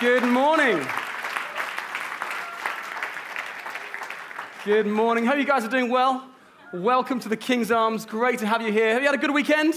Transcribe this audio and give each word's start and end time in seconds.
Good 0.00 0.22
morning. 0.22 0.86
Good 4.64 4.86
morning. 4.86 5.26
Hope 5.26 5.38
you 5.38 5.44
guys 5.44 5.64
are 5.64 5.68
doing 5.68 5.90
well. 5.90 6.24
Welcome 6.72 7.18
to 7.18 7.28
the 7.28 7.36
King's 7.36 7.72
Arms. 7.72 8.06
Great 8.06 8.38
to 8.38 8.46
have 8.46 8.62
you 8.62 8.70
here. 8.70 8.92
Have 8.92 9.02
you 9.02 9.08
had 9.08 9.16
a 9.16 9.20
good 9.20 9.34
weekend? 9.34 9.74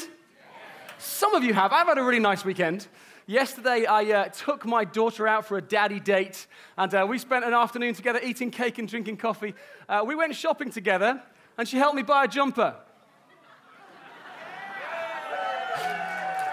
Some 0.99 1.33
of 1.33 1.43
you 1.43 1.55
have. 1.55 1.73
I've 1.73 1.87
had 1.87 1.97
a 1.97 2.03
really 2.03 2.19
nice 2.19 2.45
weekend. 2.45 2.87
Yesterday, 3.25 3.87
I 3.87 4.03
uh, 4.11 4.25
took 4.25 4.63
my 4.63 4.85
daughter 4.85 5.27
out 5.27 5.47
for 5.47 5.57
a 5.57 5.61
daddy 5.61 5.99
date, 5.99 6.45
and 6.77 6.93
uh, 6.93 7.07
we 7.09 7.17
spent 7.17 7.43
an 7.43 7.55
afternoon 7.55 7.95
together 7.95 8.19
eating 8.23 8.51
cake 8.51 8.77
and 8.77 8.87
drinking 8.87 9.17
coffee. 9.17 9.55
Uh, 9.89 10.03
we 10.05 10.13
went 10.13 10.35
shopping 10.35 10.69
together, 10.69 11.19
and 11.57 11.67
she 11.67 11.77
helped 11.77 11.95
me 11.95 12.03
buy 12.03 12.25
a 12.25 12.27
jumper. 12.27 12.75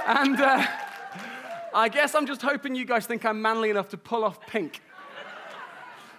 and 0.07 0.41
uh, 0.41 0.67
I 1.75 1.89
guess 1.89 2.15
I'm 2.15 2.27
just 2.27 2.43
hoping 2.43 2.75
you 2.75 2.85
guys 2.85 3.07
think 3.07 3.25
I'm 3.25 3.41
manly 3.43 3.71
enough 3.71 3.89
to 3.91 3.97
pull 3.97 4.25
off 4.25 4.41
pink. 4.47 4.81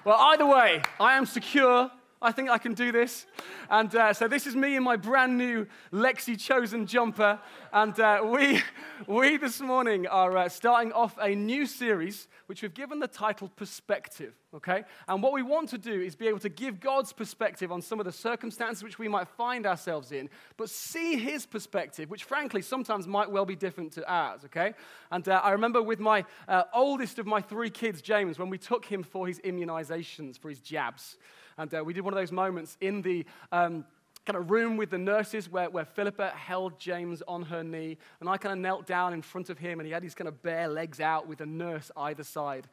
Well, 0.05 0.17
either 0.19 0.45
way, 0.45 0.81
I 0.99 1.17
am 1.17 1.25
secure. 1.25 1.91
I 2.21 2.33
think 2.33 2.49
I 2.49 2.57
can 2.57 2.73
do 2.73 2.91
this. 2.91 3.25
And 3.69 3.95
uh, 3.95 4.13
so 4.13 4.27
this 4.27 4.45
is 4.45 4.53
me 4.53 4.75
in 4.75 4.83
my 4.83 4.97
brand 4.97 5.37
new 5.37 5.67
Lexi 5.93 6.37
Chosen 6.37 6.85
jumper. 6.85 7.39
And 7.71 7.97
uh, 7.97 8.21
we, 8.25 8.61
we 9.07 9.37
this 9.37 9.61
morning 9.61 10.05
are 10.05 10.35
uh, 10.35 10.49
starting 10.49 10.91
off 10.91 11.17
a 11.21 11.33
new 11.33 11.65
series, 11.65 12.27
which 12.47 12.61
we've 12.61 12.73
given 12.73 12.99
the 12.99 13.07
title 13.07 13.49
Perspective, 13.55 14.33
okay? 14.53 14.83
And 15.07 15.23
what 15.23 15.31
we 15.31 15.43
want 15.43 15.69
to 15.69 15.77
do 15.77 15.93
is 16.01 16.13
be 16.13 16.27
able 16.27 16.39
to 16.39 16.49
give 16.49 16.81
God's 16.81 17.13
perspective 17.13 17.71
on 17.71 17.81
some 17.81 18.01
of 18.01 18.05
the 18.05 18.11
circumstances 18.11 18.83
which 18.83 18.99
we 18.99 19.07
might 19.07 19.29
find 19.29 19.65
ourselves 19.65 20.11
in, 20.11 20.29
but 20.57 20.69
see 20.69 21.15
his 21.15 21.45
perspective, 21.45 22.09
which 22.09 22.25
frankly 22.25 22.61
sometimes 22.61 23.07
might 23.07 23.31
well 23.31 23.45
be 23.45 23.55
different 23.55 23.93
to 23.93 24.11
ours, 24.11 24.41
okay? 24.43 24.73
And 25.09 25.25
uh, 25.29 25.39
I 25.41 25.51
remember 25.51 25.81
with 25.81 26.01
my 26.01 26.25
uh, 26.49 26.63
oldest 26.73 27.17
of 27.17 27.25
my 27.25 27.39
three 27.39 27.69
kids, 27.69 28.01
James, 28.01 28.37
when 28.37 28.49
we 28.49 28.57
took 28.57 28.83
him 28.83 29.03
for 29.03 29.25
his 29.25 29.39
immunizations, 29.39 30.37
for 30.37 30.49
his 30.49 30.59
jabs. 30.59 31.15
And 31.59 31.73
uh, 31.73 31.83
we 31.83 31.93
did 31.93 32.05
one 32.05 32.13
of 32.13 32.17
those 32.17 32.31
moments 32.31 32.77
in 32.79 33.01
the 33.01 33.25
um, 33.51 33.83
kind 34.25 34.37
of 34.37 34.49
room 34.49 34.77
with 34.77 34.91
the 34.91 34.97
nurses 34.97 35.51
where, 35.51 35.69
where 35.69 35.83
Philippa 35.83 36.29
held 36.29 36.79
James 36.79 37.21
on 37.27 37.41
her 37.43 37.65
knee. 37.65 37.97
And 38.21 38.29
I 38.29 38.37
kind 38.37 38.53
of 38.53 38.59
knelt 38.59 38.87
down 38.87 39.11
in 39.11 39.21
front 39.21 39.49
of 39.49 39.57
him, 39.57 39.81
and 39.81 39.85
he 39.85 39.91
had 39.91 40.01
his 40.01 40.15
kind 40.15 40.29
of 40.29 40.41
bare 40.41 40.69
legs 40.69 41.01
out 41.01 41.27
with 41.27 41.41
a 41.41 41.45
nurse 41.45 41.91
either 41.97 42.23
side. 42.23 42.65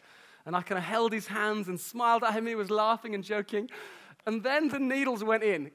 And 0.46 0.54
I 0.54 0.62
kind 0.62 0.78
of 0.78 0.84
held 0.84 1.12
his 1.12 1.26
hands 1.26 1.66
and 1.66 1.80
smiled 1.80 2.22
at 2.22 2.32
him. 2.32 2.46
He 2.46 2.54
was 2.54 2.70
laughing 2.70 3.12
and 3.16 3.24
joking. 3.24 3.68
And 4.24 4.44
then 4.44 4.68
the 4.68 4.78
needles 4.78 5.24
went 5.24 5.42
in 5.42 5.72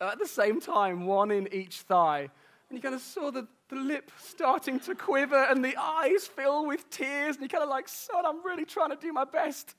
at 0.00 0.20
the 0.20 0.26
same 0.28 0.60
time, 0.60 1.06
one 1.06 1.32
in 1.32 1.52
each 1.52 1.78
thigh. 1.80 2.28
And 2.70 2.78
you 2.78 2.80
kind 2.80 2.94
of 2.94 3.00
saw 3.00 3.32
the, 3.32 3.48
the 3.68 3.76
lip 3.76 4.12
starting 4.22 4.78
to 4.80 4.94
quiver 4.94 5.42
and 5.50 5.64
the 5.64 5.74
eyes 5.76 6.28
fill 6.28 6.66
with 6.66 6.88
tears. 6.88 7.34
And 7.34 7.40
you're 7.40 7.48
kind 7.48 7.64
of 7.64 7.68
like, 7.68 7.88
son, 7.88 8.24
I'm 8.24 8.44
really 8.46 8.64
trying 8.64 8.90
to 8.90 8.96
do 8.96 9.12
my 9.12 9.24
best. 9.24 9.74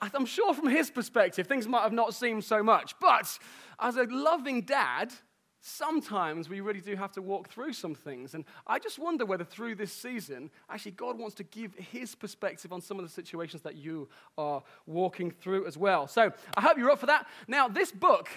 I'm 0.00 0.26
sure 0.26 0.54
from 0.54 0.68
his 0.68 0.90
perspective, 0.90 1.46
things 1.46 1.66
might 1.66 1.82
have 1.82 1.92
not 1.92 2.14
seemed 2.14 2.44
so 2.44 2.62
much. 2.62 2.94
But 3.00 3.38
as 3.80 3.96
a 3.96 4.04
loving 4.04 4.62
dad, 4.62 5.12
sometimes 5.60 6.48
we 6.50 6.60
really 6.60 6.80
do 6.80 6.94
have 6.94 7.10
to 7.12 7.22
walk 7.22 7.48
through 7.48 7.72
some 7.72 7.94
things. 7.94 8.34
And 8.34 8.44
I 8.66 8.78
just 8.78 8.98
wonder 8.98 9.24
whether 9.24 9.44
through 9.44 9.76
this 9.76 9.92
season, 9.92 10.50
actually, 10.68 10.92
God 10.92 11.18
wants 11.18 11.34
to 11.36 11.42
give 11.42 11.74
his 11.74 12.14
perspective 12.14 12.72
on 12.72 12.82
some 12.82 12.98
of 12.98 13.04
the 13.04 13.10
situations 13.10 13.62
that 13.62 13.76
you 13.76 14.08
are 14.36 14.62
walking 14.86 15.30
through 15.30 15.66
as 15.66 15.78
well. 15.78 16.06
So 16.06 16.32
I 16.56 16.60
hope 16.60 16.76
you're 16.76 16.90
up 16.90 16.98
for 16.98 17.06
that. 17.06 17.26
Now, 17.48 17.66
this 17.66 17.90
book 17.90 18.28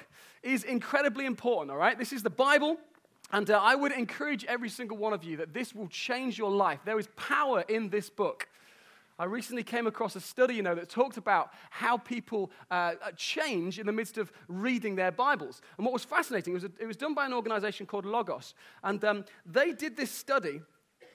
is 0.41 0.63
incredibly 0.63 1.25
important, 1.25 1.71
all 1.71 1.77
right? 1.77 1.99
This 1.99 2.13
is 2.13 2.23
the 2.23 2.29
Bible. 2.29 2.77
And 3.33 3.49
uh, 3.49 3.59
I 3.61 3.75
would 3.75 3.91
encourage 3.91 4.45
every 4.45 4.69
single 4.69 4.95
one 4.95 5.11
of 5.11 5.25
you 5.25 5.35
that 5.37 5.53
this 5.53 5.75
will 5.75 5.89
change 5.89 6.37
your 6.37 6.49
life. 6.49 6.79
There 6.85 6.97
is 6.97 7.09
power 7.17 7.65
in 7.67 7.89
this 7.89 8.09
book. 8.09 8.47
I 9.19 9.25
recently 9.25 9.63
came 9.63 9.87
across 9.87 10.15
a 10.15 10.21
study, 10.21 10.55
you 10.55 10.61
know, 10.61 10.75
that 10.75 10.89
talked 10.89 11.17
about 11.17 11.51
how 11.71 11.97
people 11.97 12.51
uh, 12.69 12.93
change 13.15 13.79
in 13.79 13.87
the 13.87 13.91
midst 13.91 14.17
of 14.17 14.31
reading 14.47 14.95
their 14.95 15.11
Bibles. 15.11 15.61
And 15.77 15.85
what 15.85 15.93
was 15.93 16.03
fascinating, 16.03 16.53
was, 16.53 16.63
it 16.63 16.85
was 16.85 16.97
done 16.97 17.15
by 17.15 17.25
an 17.25 17.33
organization 17.33 17.87
called 17.87 18.05
Logos. 18.05 18.53
And 18.83 19.03
um, 19.03 19.25
they 19.45 19.71
did 19.71 19.97
this 19.97 20.11
study 20.11 20.61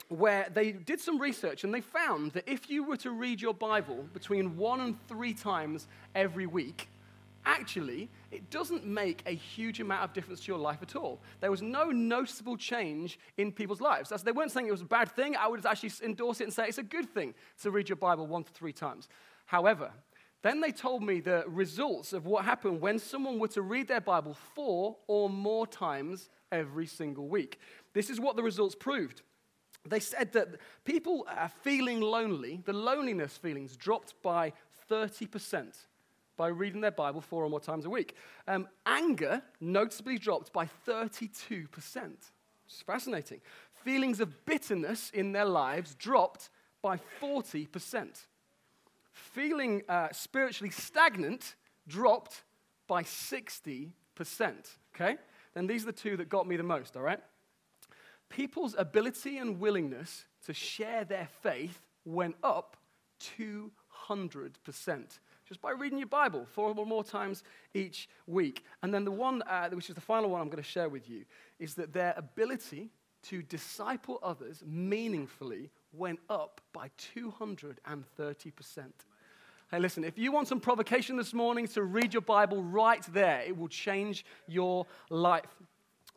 where 0.08 0.48
they 0.52 0.72
did 0.72 1.00
some 1.00 1.18
research 1.18 1.64
and 1.64 1.72
they 1.72 1.80
found 1.80 2.32
that 2.32 2.48
if 2.50 2.68
you 2.68 2.82
were 2.82 2.96
to 2.98 3.12
read 3.12 3.40
your 3.40 3.54
Bible 3.54 4.04
between 4.12 4.56
one 4.56 4.80
and 4.80 4.96
three 5.08 5.32
times 5.32 5.86
every 6.14 6.46
week, 6.46 6.88
actually, 7.46 8.08
it 8.32 8.48
doesn't 8.50 8.86
make 8.86 9.22
a 9.26 9.34
huge 9.34 9.78
amount 9.78 10.04
of 10.04 10.12
difference 10.14 10.40
to 10.40 10.46
your 10.50 10.58
life 10.58 10.78
at 10.80 10.96
all. 10.96 11.20
There 11.40 11.50
was 11.50 11.60
no 11.60 11.90
noticeable 11.90 12.56
change 12.56 13.18
in 13.36 13.52
people's 13.52 13.80
lives. 13.80 14.10
As 14.10 14.22
they 14.22 14.32
weren't 14.32 14.50
saying 14.50 14.66
it 14.66 14.72
was 14.72 14.80
a 14.80 14.86
bad 14.86 15.12
thing. 15.12 15.36
I 15.36 15.46
would 15.46 15.64
actually 15.66 15.92
endorse 16.02 16.40
it 16.40 16.44
and 16.44 16.52
say 16.52 16.66
it's 16.66 16.78
a 16.78 16.82
good 16.82 17.12
thing 17.12 17.34
to 17.62 17.70
read 17.70 17.90
your 17.90 17.96
Bible 17.96 18.26
one 18.26 18.44
to 18.44 18.52
three 18.52 18.72
times. 18.72 19.08
However, 19.44 19.92
then 20.40 20.60
they 20.62 20.72
told 20.72 21.02
me 21.02 21.20
the 21.20 21.44
results 21.46 22.14
of 22.14 22.24
what 22.24 22.44
happened 22.44 22.80
when 22.80 22.98
someone 22.98 23.38
were 23.38 23.48
to 23.48 23.62
read 23.62 23.86
their 23.86 24.00
Bible 24.00 24.34
four 24.54 24.96
or 25.06 25.28
more 25.28 25.66
times 25.66 26.30
every 26.50 26.86
single 26.86 27.28
week. 27.28 27.60
This 27.92 28.08
is 28.08 28.18
what 28.18 28.36
the 28.36 28.42
results 28.42 28.74
proved. 28.74 29.22
They 29.86 30.00
said 30.00 30.32
that 30.32 30.48
people 30.84 31.26
are 31.28 31.50
feeling 31.62 32.00
lonely, 32.00 32.62
the 32.64 32.72
loneliness 32.72 33.36
feelings 33.36 33.76
dropped 33.76 34.14
by 34.22 34.52
30% 34.90 35.74
by 36.42 36.48
reading 36.48 36.80
their 36.80 36.90
Bible 36.90 37.20
four 37.20 37.44
or 37.44 37.48
more 37.48 37.60
times 37.60 37.84
a 37.84 37.88
week. 37.88 38.16
Um, 38.48 38.66
anger 38.84 39.40
noticeably 39.60 40.18
dropped 40.18 40.52
by 40.52 40.68
32%. 40.88 41.68
It's 42.66 42.82
fascinating. 42.84 43.40
Feelings 43.84 44.18
of 44.18 44.44
bitterness 44.44 45.12
in 45.14 45.30
their 45.30 45.44
lives 45.44 45.94
dropped 45.94 46.50
by 46.82 46.98
40%. 47.20 48.24
Feeling 49.12 49.82
uh, 49.88 50.08
spiritually 50.10 50.72
stagnant 50.72 51.54
dropped 51.86 52.42
by 52.88 53.04
60%. 53.04 53.92
Okay? 54.96 55.18
Then 55.54 55.68
these 55.68 55.84
are 55.84 55.86
the 55.86 55.92
two 55.92 56.16
that 56.16 56.28
got 56.28 56.48
me 56.48 56.56
the 56.56 56.64
most, 56.64 56.96
all 56.96 57.04
right? 57.04 57.20
People's 58.30 58.74
ability 58.76 59.38
and 59.38 59.60
willingness 59.60 60.24
to 60.46 60.52
share 60.52 61.04
their 61.04 61.28
faith 61.40 61.78
went 62.04 62.34
up 62.42 62.76
200% 63.38 65.20
just 65.52 65.60
by 65.60 65.72
reading 65.72 65.98
your 65.98 66.08
Bible 66.08 66.46
four 66.54 66.72
or 66.74 66.86
more 66.86 67.04
times 67.04 67.42
each 67.74 68.08
week. 68.26 68.64
And 68.82 68.94
then 68.94 69.04
the 69.04 69.10
one, 69.10 69.42
uh, 69.42 69.68
which 69.68 69.90
is 69.90 69.94
the 69.94 70.00
final 70.00 70.30
one 70.30 70.40
I'm 70.40 70.46
going 70.48 70.62
to 70.62 70.62
share 70.62 70.88
with 70.88 71.10
you, 71.10 71.26
is 71.58 71.74
that 71.74 71.92
their 71.92 72.14
ability 72.16 72.88
to 73.24 73.42
disciple 73.42 74.18
others 74.22 74.62
meaningfully 74.66 75.68
went 75.92 76.20
up 76.30 76.62
by 76.72 76.90
230%. 77.14 77.74
Hey, 79.70 79.78
listen, 79.78 80.04
if 80.04 80.16
you 80.16 80.32
want 80.32 80.48
some 80.48 80.58
provocation 80.58 81.18
this 81.18 81.34
morning 81.34 81.68
to 81.68 81.82
read 81.82 82.14
your 82.14 82.22
Bible 82.22 82.62
right 82.62 83.04
there, 83.12 83.42
it 83.42 83.54
will 83.54 83.68
change 83.68 84.24
your 84.48 84.86
life. 85.10 85.54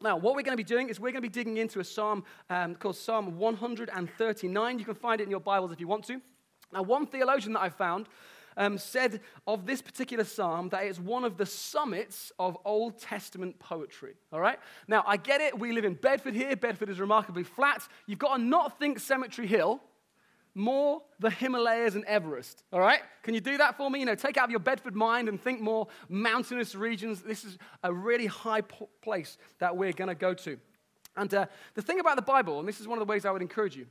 Now, 0.02 0.16
what 0.16 0.36
we're 0.36 0.44
going 0.44 0.58
to 0.58 0.64
be 0.64 0.64
doing 0.64 0.88
is 0.88 0.98
we're 0.98 1.12
going 1.12 1.16
to 1.16 1.22
be 1.22 1.28
digging 1.28 1.58
into 1.58 1.82
a 1.82 1.84
psalm 1.84 2.24
um, 2.50 2.76
called 2.76 2.96
Psalm 2.96 3.38
139. 3.38 4.80
You 4.80 4.86
can 4.86 4.96
find 4.96 5.20
it 5.20 5.26
in 5.26 5.30
your 5.30 5.42
Bibles 5.42 5.74
if 5.74 5.82
you 5.82 5.90
want 5.90 6.06
to. 6.06 6.22
Now, 6.72 6.84
one 6.84 7.06
theologian 7.06 7.54
that 7.54 7.62
I 7.62 7.70
found 7.70 8.08
um, 8.58 8.78
said 8.78 9.22
of 9.48 9.66
this 9.66 9.82
particular 9.82 10.24
psalm 10.24 10.70
that 10.70 10.84
it's 10.84 11.00
one 11.00 11.24
of 11.24 11.38
the 11.38 11.46
summits 11.46 12.32
of 12.40 12.58
Old 12.66 13.00
Testament 13.00 13.60
poetry. 13.60 14.14
All 14.32 14.40
right? 14.40 14.60
Now, 14.88 15.04
I 15.06 15.18
get 15.18 15.42
it. 15.42 15.58
We 15.58 15.72
live 15.72 15.86
in 15.86 15.96
Bedford 15.96 16.36
here. 16.36 16.56
Bedford 16.56 16.90
is 16.90 17.00
remarkably 17.00 17.44
flat. 17.44 17.88
You've 18.06 18.20
got 18.20 18.38
to 18.38 18.42
not 18.42 18.80
think 18.80 19.00
Cemetery 19.00 19.48
Hill, 19.48 19.82
more 20.54 21.02
the 21.20 21.30
Himalayas 21.30 21.96
and 21.96 22.06
Everest. 22.06 22.64
All 22.72 22.80
right? 22.80 23.02
Can 23.24 23.34
you 23.34 23.42
do 23.42 23.58
that 23.58 23.76
for 23.76 23.90
me? 23.90 24.00
You 24.00 24.06
know, 24.06 24.16
take 24.16 24.38
out 24.38 24.50
your 24.50 24.60
Bedford 24.60 24.96
mind 24.96 25.28
and 25.28 25.40
think 25.40 25.60
more 25.60 25.88
mountainous 26.08 26.76
regions. 26.76 27.22
This 27.22 27.44
is 27.44 27.58
a 27.84 27.94
really 27.94 28.28
high 28.28 28.62
place 29.02 29.38
that 29.60 29.76
we're 29.76 29.92
going 29.92 30.08
to 30.08 30.16
go 30.16 30.34
to. 30.34 30.58
And 31.18 31.34
uh, 31.34 31.46
the 31.76 31.82
thing 31.82 32.00
about 32.00 32.16
the 32.16 32.22
Bible, 32.22 32.60
and 32.60 32.68
this 32.68 32.80
is 32.80 32.88
one 32.88 32.98
of 32.98 33.06
the 33.06 33.10
ways 33.12 33.26
I 33.26 33.32
would 33.32 33.42
encourage 33.42 33.76
you, 33.76 33.86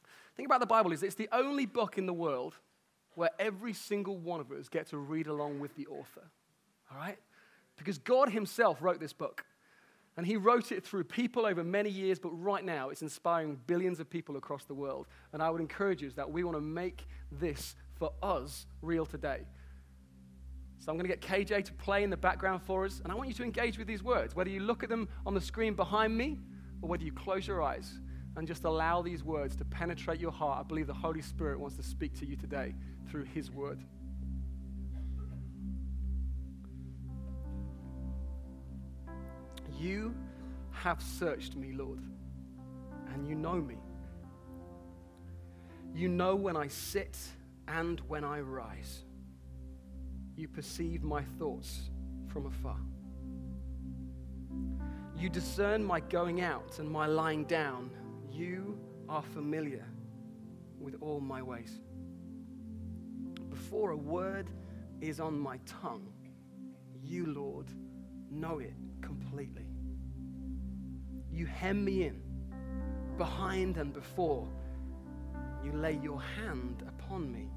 the 0.00 0.36
thing 0.36 0.46
about 0.46 0.60
the 0.60 0.66
Bible 0.66 0.92
is 0.92 1.02
it's 1.02 1.14
the 1.14 1.28
only 1.32 1.66
book 1.66 1.98
in 1.98 2.06
the 2.06 2.12
world 2.12 2.54
where 3.18 3.30
every 3.40 3.72
single 3.72 4.16
one 4.16 4.38
of 4.38 4.52
us 4.52 4.68
get 4.68 4.86
to 4.86 4.96
read 4.96 5.26
along 5.26 5.58
with 5.58 5.74
the 5.74 5.88
author. 5.88 6.22
All 6.88 6.96
right? 6.96 7.18
Because 7.76 7.98
God 7.98 8.28
Himself 8.28 8.80
wrote 8.80 9.00
this 9.00 9.12
book. 9.12 9.44
And 10.16 10.24
He 10.24 10.36
wrote 10.36 10.70
it 10.70 10.84
through 10.84 11.02
people 11.02 11.44
over 11.44 11.64
many 11.64 11.90
years, 11.90 12.20
but 12.20 12.30
right 12.30 12.64
now 12.64 12.90
it's 12.90 13.02
inspiring 13.02 13.58
billions 13.66 13.98
of 13.98 14.08
people 14.08 14.36
across 14.36 14.66
the 14.66 14.74
world. 14.74 15.08
And 15.32 15.42
I 15.42 15.50
would 15.50 15.60
encourage 15.60 16.00
you 16.00 16.10
that 16.10 16.30
we 16.30 16.44
want 16.44 16.56
to 16.56 16.60
make 16.60 17.08
this 17.32 17.74
for 17.96 18.12
us 18.22 18.66
real 18.82 19.04
today. 19.04 19.40
So 20.78 20.92
I'm 20.92 20.96
going 20.96 21.10
to 21.10 21.16
get 21.16 21.20
KJ 21.20 21.64
to 21.64 21.72
play 21.72 22.04
in 22.04 22.10
the 22.10 22.16
background 22.16 22.62
for 22.62 22.84
us. 22.84 23.00
And 23.02 23.10
I 23.10 23.16
want 23.16 23.28
you 23.28 23.34
to 23.34 23.42
engage 23.42 23.78
with 23.78 23.88
these 23.88 24.04
words, 24.04 24.36
whether 24.36 24.50
you 24.50 24.60
look 24.60 24.84
at 24.84 24.88
them 24.88 25.08
on 25.26 25.34
the 25.34 25.40
screen 25.40 25.74
behind 25.74 26.16
me 26.16 26.38
or 26.82 26.88
whether 26.88 27.02
you 27.02 27.10
close 27.10 27.48
your 27.48 27.62
eyes 27.62 27.98
and 28.36 28.46
just 28.46 28.62
allow 28.62 29.02
these 29.02 29.24
words 29.24 29.56
to 29.56 29.64
penetrate 29.64 30.20
your 30.20 30.30
heart. 30.30 30.60
I 30.60 30.62
believe 30.62 30.86
the 30.86 30.94
Holy 30.94 31.20
Spirit 31.20 31.58
wants 31.58 31.76
to 31.78 31.82
speak 31.82 32.16
to 32.20 32.26
you 32.26 32.36
today 32.36 32.74
through 33.10 33.24
His 33.24 33.50
Word. 33.50 33.80
You 39.78 40.14
have 40.72 41.00
searched 41.00 41.56
me, 41.56 41.72
Lord, 41.72 42.00
and 43.12 43.26
you 43.28 43.34
know 43.34 43.54
me. 43.54 43.76
You 45.94 46.08
know 46.08 46.34
when 46.36 46.56
I 46.56 46.68
sit 46.68 47.16
and 47.66 48.00
when 48.08 48.24
I 48.24 48.40
rise. 48.40 49.04
You 50.36 50.48
perceive 50.48 51.02
my 51.02 51.22
thoughts 51.38 51.90
from 52.28 52.46
afar. 52.46 52.76
You 55.16 55.28
discern 55.28 55.82
my 55.82 56.00
going 56.00 56.40
out 56.40 56.78
and 56.78 56.88
my 56.88 57.06
lying 57.06 57.44
down. 57.44 57.90
You 58.30 58.78
are 59.08 59.22
familiar 59.22 59.84
with 60.80 60.96
all 61.00 61.20
my 61.20 61.42
ways. 61.42 61.80
Before 63.68 63.90
a 63.90 63.96
word 63.98 64.48
is 65.02 65.20
on 65.20 65.38
my 65.38 65.58
tongue, 65.66 66.08
you, 67.02 67.26
Lord, 67.26 67.66
know 68.30 68.60
it 68.60 68.72
completely. 69.02 69.66
You 71.30 71.44
hem 71.44 71.84
me 71.84 72.04
in, 72.04 72.22
behind 73.18 73.76
and 73.76 73.92
before. 73.92 74.48
You 75.62 75.72
lay 75.72 76.00
your 76.02 76.18
hand 76.18 76.82
upon 76.88 77.30
me. 77.30 77.50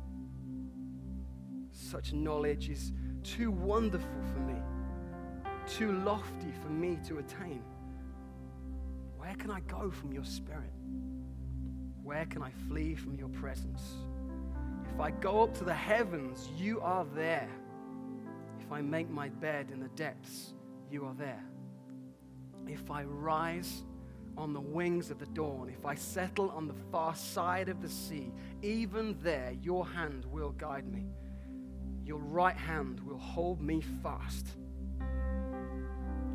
Such 1.72 2.12
knowledge 2.12 2.70
is 2.70 2.92
too 3.24 3.50
wonderful 3.50 4.22
for 4.34 4.40
me, 4.42 4.60
too 5.66 5.94
lofty 6.00 6.52
for 6.62 6.72
me 6.72 7.00
to 7.08 7.20
attain. 7.20 7.64
Where 9.16 9.36
can 9.36 9.50
I 9.50 9.62
go 9.62 9.90
from 9.90 10.12
your 10.12 10.26
spirit? 10.26 10.74
Where 12.04 12.26
can 12.26 12.44
I 12.44 12.52
flee 12.68 12.96
from 12.96 13.16
your 13.16 13.30
presence? 13.30 13.96
If 15.02 15.08
I 15.08 15.12
go 15.20 15.42
up 15.42 15.56
to 15.56 15.64
the 15.64 15.74
heavens, 15.74 16.48
you 16.56 16.80
are 16.80 17.06
there. 17.16 17.50
If 18.60 18.72
I 18.72 18.82
make 18.82 19.10
my 19.10 19.30
bed 19.30 19.72
in 19.74 19.80
the 19.80 19.88
depths, 19.96 20.54
you 20.92 21.06
are 21.06 21.16
there. 21.16 21.44
If 22.68 22.92
I 22.92 23.06
rise 23.06 23.82
on 24.38 24.54
the 24.54 24.62
wings 24.62 25.10
of 25.10 25.18
the 25.18 25.26
dawn, 25.26 25.74
if 25.76 25.88
I 25.88 25.96
settle 25.96 26.52
on 26.52 26.68
the 26.68 26.76
far 26.92 27.16
side 27.16 27.68
of 27.68 27.82
the 27.82 27.90
sea, 27.90 28.32
even 28.62 29.18
there 29.24 29.56
your 29.60 29.88
hand 29.88 30.26
will 30.26 30.52
guide 30.52 30.88
me. 30.88 31.08
Your 32.06 32.20
right 32.20 32.56
hand 32.56 33.00
will 33.00 33.18
hold 33.18 33.60
me 33.60 33.82
fast. 34.04 34.50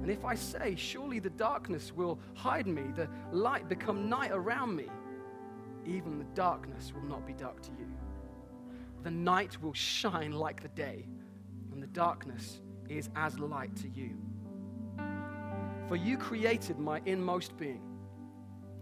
And 0.03 0.11
if 0.11 0.25
I 0.25 0.35
say, 0.35 0.75
Surely 0.75 1.21
the 1.21 1.31
darkness 1.31 1.93
will 1.93 2.19
hide 2.35 2.67
me, 2.67 2.83
the 2.97 3.09
light 3.31 3.69
become 3.69 4.09
night 4.09 4.33
around 4.33 4.75
me, 4.75 4.89
even 5.87 6.19
the 6.19 6.27
darkness 6.35 6.93
will 6.93 7.09
not 7.09 7.25
be 7.25 7.33
dark 7.33 7.63
to 7.63 7.71
you. 7.79 7.87
The 9.07 9.13
night 9.13 9.63
will 9.63 9.73
shine 9.73 10.33
like 10.33 10.63
the 10.63 10.69
day, 10.71 11.07
and 11.71 11.81
the 11.81 11.87
darkness 11.87 12.61
is 12.89 13.09
as 13.15 13.39
light 13.39 13.77
to 13.77 13.89
you. 13.89 14.17
For 15.87 15.95
you 15.95 16.19
created 16.19 16.81
my 16.81 17.01
inmost 17.07 17.57
being. 17.57 17.83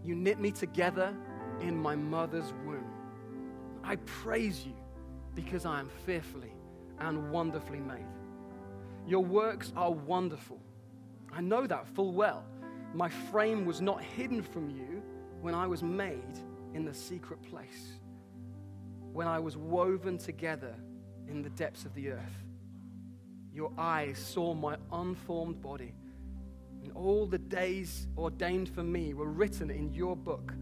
You 0.03 0.15
knit 0.15 0.39
me 0.39 0.49
together 0.49 1.15
in 1.61 1.77
my 1.77 1.95
mother's 1.95 2.51
womb. 2.65 2.89
I 3.83 3.97
praise 3.97 4.65
you 4.65 4.73
because 5.35 5.63
I 5.63 5.79
am 5.79 5.91
fearfully 6.07 6.55
and 6.97 7.29
wonderfully 7.29 7.79
made. 7.79 8.07
Your 9.05 9.23
works 9.23 9.73
are 9.77 9.91
wonderful. 9.91 10.59
I 11.31 11.41
know 11.41 11.67
that 11.67 11.85
full 11.89 12.13
well. 12.13 12.43
My 12.95 13.09
frame 13.09 13.63
was 13.63 13.79
not 13.79 14.01
hidden 14.01 14.41
from 14.41 14.71
you 14.71 15.03
when 15.41 15.53
I 15.53 15.67
was 15.67 15.83
made 15.83 16.39
in 16.73 16.83
the 16.83 16.95
secret 16.95 17.43
place, 17.43 17.99
when 19.15 19.29
I 19.29 19.39
was 19.39 19.55
woven 19.55 20.17
together 20.17 20.75
in 21.29 21.41
the 21.41 21.49
depths 21.51 21.85
of 21.85 21.93
the 21.93 22.11
earth. 22.11 22.43
Your 23.53 23.71
eyes 23.77 24.19
saw 24.19 24.53
my 24.53 24.75
unformed 24.91 25.61
body, 25.61 25.93
and 26.83 26.91
all 26.91 27.25
the 27.25 27.37
days 27.37 28.07
ordained 28.17 28.67
for 28.67 28.83
me 28.83 29.13
were 29.13 29.29
written 29.29 29.71
in 29.71 29.93
your 29.93 30.17
book 30.17 30.53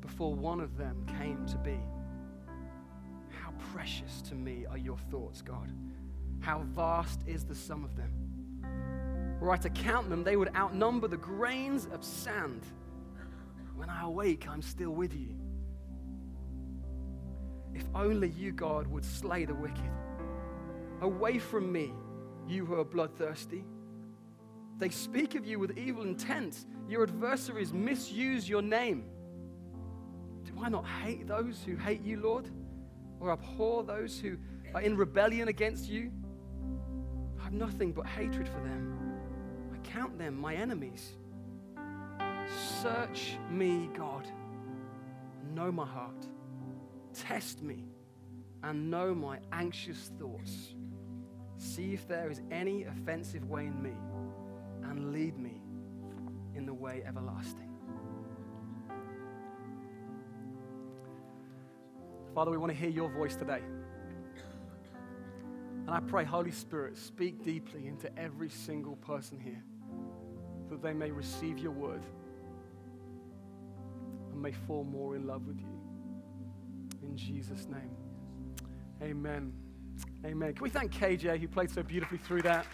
before 0.00 0.32
one 0.32 0.58
of 0.58 0.78
them 0.78 1.04
came 1.20 1.44
to 1.44 1.58
be. 1.58 1.78
How 3.28 3.52
precious 3.74 4.22
to 4.22 4.34
me 4.34 4.64
are 4.70 4.78
your 4.78 4.96
thoughts, 5.10 5.42
God. 5.42 5.70
How 6.40 6.60
vast 6.74 7.20
is 7.26 7.44
the 7.44 7.54
sum 7.54 7.84
of 7.84 7.94
them. 7.94 9.36
Were 9.38 9.50
I 9.50 9.58
to 9.58 9.68
count 9.68 10.08
them, 10.08 10.24
they 10.24 10.36
would 10.36 10.56
outnumber 10.56 11.08
the 11.08 11.18
grains 11.18 11.88
of 11.92 12.02
sand. 12.02 12.62
When 13.76 13.90
I 13.90 14.04
awake, 14.04 14.46
I'm 14.48 14.62
still 14.62 14.92
with 14.92 15.12
you. 15.14 15.41
If 17.74 17.84
only 17.94 18.28
you, 18.28 18.52
God, 18.52 18.86
would 18.86 19.04
slay 19.04 19.44
the 19.44 19.54
wicked. 19.54 19.90
Away 21.00 21.38
from 21.38 21.72
me, 21.72 21.92
you 22.46 22.66
who 22.66 22.74
are 22.74 22.84
bloodthirsty. 22.84 23.64
They 24.78 24.90
speak 24.90 25.34
of 25.34 25.46
you 25.46 25.58
with 25.58 25.78
evil 25.78 26.02
intent. 26.02 26.66
Your 26.88 27.02
adversaries 27.02 27.72
misuse 27.72 28.48
your 28.48 28.62
name. 28.62 29.04
Do 30.44 30.52
I 30.62 30.68
not 30.68 30.86
hate 30.86 31.26
those 31.26 31.62
who 31.64 31.76
hate 31.76 32.02
you, 32.02 32.20
Lord? 32.20 32.50
Or 33.20 33.30
abhor 33.30 33.84
those 33.84 34.18
who 34.18 34.36
are 34.74 34.80
in 34.80 34.96
rebellion 34.96 35.48
against 35.48 35.88
you? 35.88 36.10
I 37.40 37.44
have 37.44 37.52
nothing 37.52 37.92
but 37.92 38.06
hatred 38.06 38.48
for 38.48 38.60
them. 38.60 38.98
I 39.72 39.78
count 39.86 40.18
them 40.18 40.36
my 40.40 40.54
enemies. 40.54 41.12
Search 42.82 43.38
me, 43.50 43.88
God. 43.96 44.26
Know 45.54 45.70
my 45.70 45.86
heart. 45.86 46.26
Test 47.14 47.62
me 47.62 47.84
and 48.62 48.90
know 48.90 49.14
my 49.14 49.38
anxious 49.52 50.10
thoughts. 50.18 50.74
See 51.58 51.92
if 51.94 52.08
there 52.08 52.30
is 52.30 52.40
any 52.50 52.84
offensive 52.84 53.48
way 53.48 53.66
in 53.66 53.82
me 53.82 53.92
and 54.84 55.12
lead 55.12 55.38
me 55.38 55.60
in 56.54 56.66
the 56.66 56.74
way 56.74 57.02
everlasting. 57.06 57.68
Father, 62.34 62.50
we 62.50 62.56
want 62.56 62.72
to 62.72 62.78
hear 62.78 62.88
your 62.88 63.10
voice 63.10 63.36
today. 63.36 63.60
And 65.86 65.90
I 65.90 66.00
pray, 66.00 66.24
Holy 66.24 66.50
Spirit, 66.50 66.96
speak 66.96 67.44
deeply 67.44 67.88
into 67.88 68.16
every 68.18 68.48
single 68.48 68.96
person 68.96 69.38
here 69.38 69.62
that 70.70 70.82
they 70.82 70.94
may 70.94 71.10
receive 71.10 71.58
your 71.58 71.72
word 71.72 72.02
and 74.32 74.40
may 74.40 74.52
fall 74.52 74.84
more 74.84 75.14
in 75.16 75.26
love 75.26 75.46
with 75.46 75.58
you. 75.58 75.71
In 77.02 77.16
Jesus' 77.16 77.66
name. 77.68 77.90
Amen. 79.02 79.52
Amen. 80.24 80.54
Can 80.54 80.62
we 80.62 80.70
thank 80.70 80.92
KJ 80.92 81.40
who 81.40 81.48
played 81.48 81.70
so 81.70 81.82
beautifully 81.82 82.18
through 82.18 82.42
that? 82.42 82.66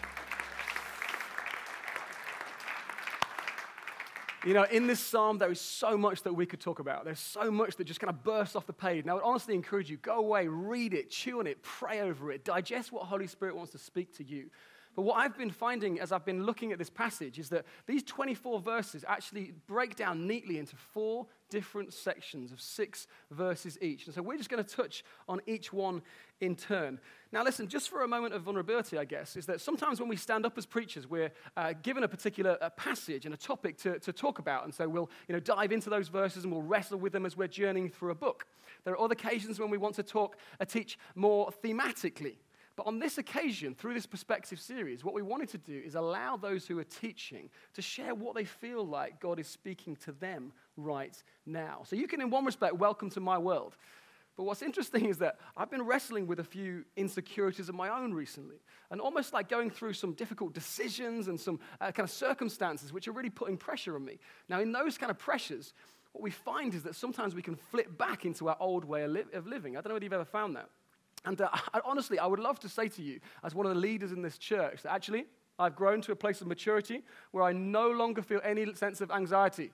You 4.45 4.53
know, 4.53 4.63
in 4.63 4.87
this 4.87 5.01
psalm, 5.01 5.37
there 5.37 5.51
is 5.51 5.59
so 5.59 5.97
much 5.97 6.23
that 6.23 6.33
we 6.33 6.45
could 6.45 6.61
talk 6.61 6.79
about. 6.79 7.03
There's 7.03 7.19
so 7.19 7.51
much 7.51 7.75
that 7.75 7.83
just 7.83 7.99
kind 7.99 8.09
of 8.09 8.23
bursts 8.23 8.55
off 8.55 8.65
the 8.65 8.73
page. 8.73 9.01
And 9.01 9.11
I 9.11 9.13
would 9.15 9.23
honestly 9.23 9.53
encourage 9.53 9.89
you 9.89 9.97
go 9.97 10.19
away, 10.19 10.47
read 10.47 10.93
it, 10.93 11.09
chew 11.09 11.39
on 11.39 11.47
it, 11.47 11.61
pray 11.61 11.99
over 12.01 12.31
it, 12.31 12.45
digest 12.45 12.93
what 12.93 13.03
Holy 13.03 13.27
Spirit 13.27 13.55
wants 13.55 13.73
to 13.73 13.77
speak 13.77 14.15
to 14.17 14.23
you. 14.23 14.49
But 14.95 15.03
what 15.03 15.17
I've 15.17 15.37
been 15.37 15.51
finding 15.51 15.99
as 15.99 16.11
I've 16.11 16.25
been 16.25 16.45
looking 16.45 16.71
at 16.71 16.77
this 16.77 16.89
passage 16.89 17.39
is 17.39 17.49
that 17.49 17.65
these 17.85 18.03
24 18.03 18.59
verses 18.59 19.05
actually 19.07 19.53
break 19.67 19.95
down 19.95 20.27
neatly 20.27 20.57
into 20.57 20.75
four 20.75 21.27
different 21.49 21.93
sections 21.93 22.51
of 22.51 22.61
six 22.61 23.07
verses 23.31 23.77
each. 23.81 24.05
And 24.05 24.15
so 24.15 24.21
we're 24.21 24.37
just 24.37 24.49
going 24.49 24.63
to 24.63 24.75
touch 24.75 25.03
on 25.27 25.41
each 25.47 25.71
one 25.71 26.01
in 26.41 26.55
turn. 26.55 26.99
Now, 27.31 27.43
listen, 27.43 27.67
just 27.67 27.89
for 27.89 28.03
a 28.03 28.07
moment 28.07 28.33
of 28.33 28.41
vulnerability, 28.41 28.97
I 28.97 29.05
guess, 29.05 29.35
is 29.35 29.45
that 29.45 29.61
sometimes 29.61 29.99
when 29.99 30.09
we 30.09 30.15
stand 30.15 30.45
up 30.45 30.57
as 30.57 30.65
preachers, 30.65 31.07
we're 31.07 31.31
uh, 31.55 31.73
given 31.81 32.03
a 32.03 32.07
particular 32.07 32.57
uh, 32.61 32.69
passage 32.71 33.25
and 33.25 33.33
a 33.33 33.37
topic 33.37 33.77
to, 33.79 33.99
to 33.99 34.11
talk 34.11 34.39
about. 34.39 34.63
And 34.65 34.73
so 34.73 34.87
we'll 34.87 35.09
you 35.27 35.33
know, 35.33 35.39
dive 35.39 35.71
into 35.71 35.89
those 35.89 36.07
verses 36.07 36.43
and 36.43 36.51
we'll 36.51 36.63
wrestle 36.63 36.97
with 36.97 37.13
them 37.13 37.25
as 37.25 37.37
we're 37.37 37.47
journeying 37.47 37.89
through 37.89 38.11
a 38.11 38.15
book. 38.15 38.47
There 38.83 38.93
are 38.93 38.99
other 38.99 39.13
occasions 39.13 39.59
when 39.59 39.69
we 39.69 39.77
want 39.77 39.95
to 39.95 40.03
talk, 40.03 40.37
uh, 40.59 40.65
teach 40.65 40.97
more 41.15 41.51
thematically. 41.63 42.37
But 42.79 42.87
on 42.87 42.99
this 42.99 43.17
occasion, 43.17 43.75
through 43.75 43.93
this 43.93 44.05
perspective 44.05 44.57
series, 44.57 45.03
what 45.03 45.13
we 45.13 45.21
wanted 45.21 45.49
to 45.49 45.57
do 45.57 45.81
is 45.85 45.95
allow 45.95 46.37
those 46.37 46.65
who 46.65 46.79
are 46.79 46.85
teaching 46.85 47.49
to 47.73 47.81
share 47.81 48.15
what 48.15 48.35
they 48.35 48.45
feel 48.45 48.87
like 48.87 49.19
God 49.19 49.37
is 49.37 49.49
speaking 49.49 49.97
to 50.05 50.13
them 50.13 50.53
right 50.77 51.21
now. 51.45 51.81
So 51.83 51.97
you 51.97 52.07
can, 52.07 52.21
in 52.21 52.29
one 52.29 52.45
respect, 52.45 52.75
welcome 52.75 53.09
to 53.09 53.19
my 53.19 53.37
world. 53.37 53.75
But 54.37 54.43
what's 54.43 54.61
interesting 54.61 55.07
is 55.07 55.17
that 55.17 55.39
I've 55.57 55.69
been 55.69 55.81
wrestling 55.81 56.25
with 56.25 56.39
a 56.39 56.43
few 56.45 56.85
insecurities 56.95 57.67
of 57.67 57.75
my 57.75 57.89
own 57.89 58.13
recently, 58.13 58.61
and 58.91 59.01
almost 59.01 59.33
like 59.33 59.49
going 59.49 59.69
through 59.69 59.91
some 59.91 60.13
difficult 60.13 60.53
decisions 60.53 61.27
and 61.27 61.37
some 61.37 61.59
uh, 61.81 61.91
kind 61.91 62.07
of 62.07 62.11
circumstances 62.11 62.93
which 62.93 63.09
are 63.09 63.11
really 63.11 63.29
putting 63.29 63.57
pressure 63.57 63.97
on 63.97 64.05
me. 64.05 64.19
Now, 64.47 64.61
in 64.61 64.71
those 64.71 64.97
kind 64.97 65.11
of 65.11 65.19
pressures, 65.19 65.73
what 66.13 66.23
we 66.23 66.31
find 66.31 66.73
is 66.73 66.83
that 66.83 66.95
sometimes 66.95 67.35
we 67.35 67.41
can 67.41 67.57
flip 67.57 67.97
back 67.97 68.23
into 68.23 68.47
our 68.47 68.55
old 68.61 68.85
way 68.85 69.03
of, 69.03 69.11
li- 69.11 69.23
of 69.33 69.47
living. 69.47 69.75
I 69.75 69.81
don't 69.81 69.89
know 69.89 69.97
if 69.97 70.03
you've 70.03 70.13
ever 70.13 70.23
found 70.23 70.55
that. 70.55 70.69
And 71.25 71.39
uh, 71.41 71.49
I, 71.73 71.81
honestly, 71.85 72.19
I 72.19 72.25
would 72.25 72.39
love 72.39 72.59
to 72.59 72.69
say 72.69 72.87
to 72.89 73.01
you, 73.01 73.19
as 73.43 73.55
one 73.55 73.65
of 73.65 73.73
the 73.73 73.79
leaders 73.79 74.11
in 74.11 74.21
this 74.21 74.37
church, 74.37 74.83
that 74.83 74.93
actually 74.93 75.25
I've 75.57 75.75
grown 75.75 76.01
to 76.01 76.11
a 76.11 76.15
place 76.15 76.41
of 76.41 76.47
maturity 76.47 77.03
where 77.31 77.43
I 77.43 77.51
no 77.51 77.89
longer 77.91 78.21
feel 78.21 78.39
any 78.43 78.73
sense 78.75 79.01
of 79.01 79.11
anxiety. 79.11 79.71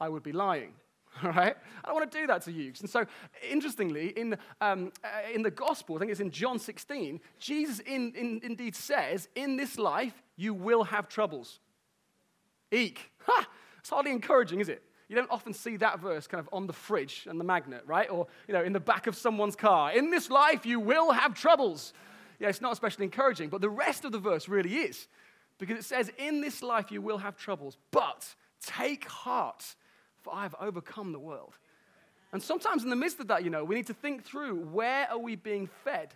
I 0.00 0.08
would 0.08 0.22
be 0.22 0.32
lying. 0.32 0.72
All 1.24 1.32
right? 1.32 1.56
I 1.84 1.88
don't 1.88 1.96
want 1.96 2.10
to 2.10 2.18
do 2.18 2.26
that 2.28 2.42
to 2.42 2.52
you. 2.52 2.72
And 2.80 2.88
so, 2.88 3.04
interestingly, 3.48 4.08
in, 4.10 4.36
um, 4.60 4.92
uh, 5.02 5.32
in 5.32 5.42
the 5.42 5.50
gospel, 5.50 5.96
I 5.96 5.98
think 5.98 6.10
it's 6.10 6.20
in 6.20 6.30
John 6.30 6.58
16, 6.58 7.20
Jesus 7.38 7.80
in, 7.80 8.12
in, 8.14 8.40
indeed 8.42 8.76
says, 8.76 9.28
In 9.34 9.56
this 9.56 9.78
life, 9.78 10.22
you 10.36 10.54
will 10.54 10.84
have 10.84 11.08
troubles. 11.08 11.60
Eek. 12.70 13.10
Ha! 13.24 13.48
It's 13.80 13.90
hardly 13.90 14.10
encouraging, 14.10 14.60
is 14.60 14.68
it? 14.68 14.82
You 15.08 15.16
don't 15.16 15.30
often 15.30 15.54
see 15.54 15.76
that 15.78 16.00
verse 16.00 16.26
kind 16.26 16.40
of 16.40 16.48
on 16.52 16.66
the 16.66 16.72
fridge 16.72 17.26
and 17.28 17.40
the 17.40 17.44
magnet, 17.44 17.82
right? 17.86 18.10
Or, 18.10 18.26
you 18.46 18.54
know, 18.54 18.62
in 18.62 18.74
the 18.74 18.80
back 18.80 19.06
of 19.06 19.16
someone's 19.16 19.56
car. 19.56 19.92
In 19.92 20.10
this 20.10 20.28
life, 20.30 20.66
you 20.66 20.78
will 20.80 21.12
have 21.12 21.34
troubles. 21.34 21.94
Yeah, 22.38 22.48
it's 22.48 22.60
not 22.60 22.72
especially 22.72 23.04
encouraging, 23.04 23.48
but 23.48 23.62
the 23.62 23.70
rest 23.70 24.04
of 24.04 24.12
the 24.12 24.18
verse 24.18 24.48
really 24.48 24.76
is. 24.76 25.08
Because 25.58 25.78
it 25.78 25.84
says, 25.84 26.12
In 26.18 26.40
this 26.40 26.62
life, 26.62 26.92
you 26.92 27.00
will 27.00 27.18
have 27.18 27.36
troubles, 27.36 27.78
but 27.90 28.34
take 28.60 29.08
heart, 29.08 29.64
for 30.22 30.34
I 30.34 30.42
have 30.42 30.54
overcome 30.60 31.12
the 31.12 31.18
world. 31.18 31.54
And 32.32 32.42
sometimes 32.42 32.84
in 32.84 32.90
the 32.90 32.96
midst 32.96 33.18
of 33.20 33.28
that, 33.28 33.42
you 33.42 33.50
know, 33.50 33.64
we 33.64 33.74
need 33.74 33.86
to 33.86 33.94
think 33.94 34.24
through 34.24 34.56
where 34.56 35.10
are 35.10 35.18
we 35.18 35.36
being 35.36 35.68
fed? 35.84 36.14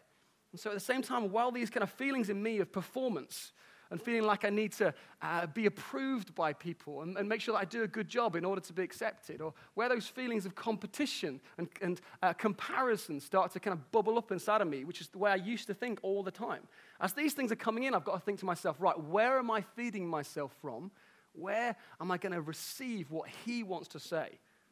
And 0.53 0.61
so 0.61 0.71
at 0.71 0.75
the 0.75 0.81
same 0.81 1.01
time, 1.01 1.33
while 1.33 1.51
these 1.51 1.71
kind 1.71 1.83
of 1.83 1.91
feelings 1.91 2.29
in 2.29 2.43
me 2.43 2.59
of 2.59 2.71
performance, 2.71 3.53
and 3.93 4.01
feeling 4.01 4.23
like 4.23 4.47
I 4.47 4.49
need 4.49 4.73
to 4.73 4.95
uh, 5.21 5.47
be 5.47 5.67
approved 5.67 6.35
by 6.35 6.55
people 6.55 7.03
and, 7.03 7.19
and, 7.19 7.29
make 7.29 7.43
sure 7.43 7.53
that 7.53 7.61
I 7.61 7.67
do 7.67 7.83
a 7.83 7.87
good 7.87 8.09
job 8.09 8.37
in 8.37 8.45
order 8.45 8.63
to 8.63 8.73
be 8.73 8.83
accepted, 8.83 9.43
or 9.43 9.53
where 9.75 9.91
those 9.91 10.07
feelings 10.07 10.47
of 10.47 10.55
competition 10.55 11.41
and, 11.59 11.69
and 11.83 12.01
uh, 12.23 12.33
comparison 12.33 13.21
start 13.21 13.53
to 13.53 13.61
kind 13.61 13.75
of 13.75 13.93
bubble 13.93 14.17
up 14.17 14.33
inside 14.33 14.63
of 14.63 14.69
me, 14.69 14.85
which 14.85 15.03
is 15.03 15.09
the 15.09 15.19
way 15.19 15.31
I 15.31 15.37
used 15.37 15.67
to 15.67 15.75
think 15.75 16.01
all 16.03 16.23
the 16.23 16.31
time. 16.31 16.63
As 17.01 17.13
these 17.13 17.35
things 17.35 17.53
are 17.53 17.57
coming 17.57 17.85
in, 17.85 17.95
I've 17.95 18.05
got 18.05 18.15
to 18.15 18.21
think 18.21 18.39
to 18.41 18.47
myself, 18.47 18.77
right, 18.81 18.99
where 18.99 19.39
am 19.39 19.51
I 19.51 19.61
feeding 19.61 20.09
myself 20.09 20.55
from? 20.63 20.91
Where 21.35 21.77
am 22.01 22.11
I 22.11 22.17
going 22.17 22.33
to 22.33 22.41
receive 22.41 23.11
what 23.11 23.29
He 23.45 23.63
wants 23.63 23.89
to 23.89 24.01
say? 24.01 24.31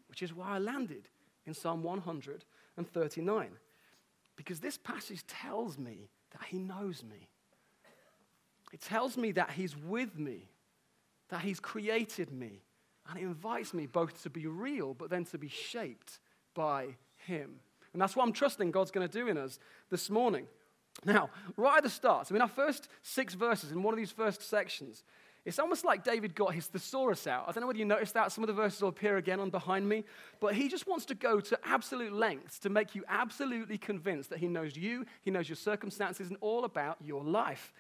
Which 0.09 0.23
is 0.23 0.35
why 0.35 0.53
I 0.53 0.59
landed 0.59 1.09
in 1.47 1.53
Psalm 1.53 1.83
139. 1.83 3.51
Because 4.37 4.61
this 4.61 4.79
passage 4.79 5.27
tells 5.27 5.79
me 5.79 6.09
that 6.33 6.45
He 6.49 6.59
knows 6.59 7.05
me. 7.05 7.30
It 8.73 8.81
tells 8.81 9.17
me 9.17 9.33
that 9.33 9.51
He's 9.51 9.77
with 9.77 10.19
me, 10.19 10.49
that 11.29 11.41
He's 11.43 11.61
created 11.61 12.33
me, 12.33 12.63
and 13.09 13.19
it 13.19 13.23
invites 13.23 13.75
me 13.75 13.87
both 13.87 14.23
to 14.23 14.31
be 14.31 14.47
real, 14.47 14.95
but 14.95 15.11
then 15.11 15.25
to 15.27 15.39
be 15.39 15.49
shaped 15.49 16.19
by 16.55 16.97
Him. 17.27 17.61
And 17.93 18.01
that's 18.01 18.15
what 18.15 18.25
I'm 18.25 18.33
trusting 18.33 18.71
God's 18.71 18.91
going 18.91 19.09
to 19.09 19.13
do 19.13 19.29
in 19.29 19.37
us 19.37 19.59
this 19.91 20.11
morning. 20.11 20.47
Now, 21.05 21.31
right 21.57 21.79
at 21.79 21.83
the 21.83 21.91
start, 21.91 22.29
I 22.31 22.33
mean, 22.33 22.43
our 22.43 22.49
first 22.49 22.89
six 23.03 23.35
verses 23.35 23.73
in 23.73 23.83
one 23.83 23.95
of 23.95 23.99
these 23.99 24.13
first 24.13 24.43
sections, 24.43 25.03
it's 25.45 25.59
almost 25.59 25.85
like 25.85 26.05
David 26.05 26.35
got 26.35 26.53
his 26.53 26.67
thesaurus 26.67 27.27
out. 27.27 27.45
I 27.49 27.53
don't 27.53 27.63
know 27.63 27.67
whether 27.67 27.79
you 27.79 27.87
noticed 27.87 28.15
that. 28.15 28.31
Some 28.31 28.45
of 28.45 28.49
the 28.49 28.55
verses 28.55 28.83
will 28.83 28.91
appear 28.91 29.17
again 29.17 29.41
on 29.41 29.49
behind 29.49 29.89
me. 29.89 30.05
But 30.39 30.55
he 30.55 30.69
just 30.69 30.87
wants 30.87 31.07
to 31.07 31.15
go 31.15 31.41
to 31.41 31.59
absolute 31.65 32.13
lengths 32.13 32.59
to 32.61 32.69
make 32.69 32.95
you 32.95 33.05
absolutely 33.09 33.79
convinced 33.79 34.29
that 34.31 34.39
he 34.39 34.49
knows 34.49 34.77
you, 34.77 35.07
he 35.23 35.31
knows 35.31 35.49
your 35.49 35.57
circumstances, 35.57 36.29
and 36.29 36.37
all 36.43 36.65
about 36.65 36.99
your 37.03 37.25
life. 37.25 37.73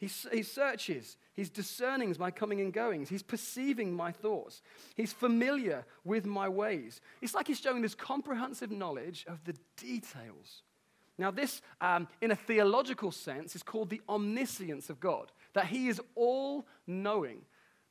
He, 0.00 0.08
he 0.32 0.42
searches, 0.42 1.18
he's 1.34 1.50
discerning 1.50 2.16
my 2.18 2.30
coming 2.30 2.62
and 2.62 2.72
goings, 2.72 3.10
he's 3.10 3.22
perceiving 3.22 3.92
my 3.92 4.12
thoughts, 4.12 4.62
he's 4.96 5.12
familiar 5.12 5.84
with 6.04 6.24
my 6.24 6.48
ways. 6.48 7.02
It's 7.20 7.34
like 7.34 7.46
he's 7.46 7.60
showing 7.60 7.82
this 7.82 7.94
comprehensive 7.94 8.70
knowledge 8.70 9.26
of 9.28 9.44
the 9.44 9.54
details. 9.76 10.62
Now, 11.18 11.30
this, 11.30 11.60
um, 11.82 12.08
in 12.22 12.30
a 12.30 12.36
theological 12.36 13.12
sense, 13.12 13.54
is 13.54 13.62
called 13.62 13.90
the 13.90 14.00
omniscience 14.08 14.88
of 14.88 15.00
God, 15.00 15.30
that 15.52 15.66
he 15.66 15.88
is 15.88 16.00
all 16.14 16.66
knowing. 16.86 17.42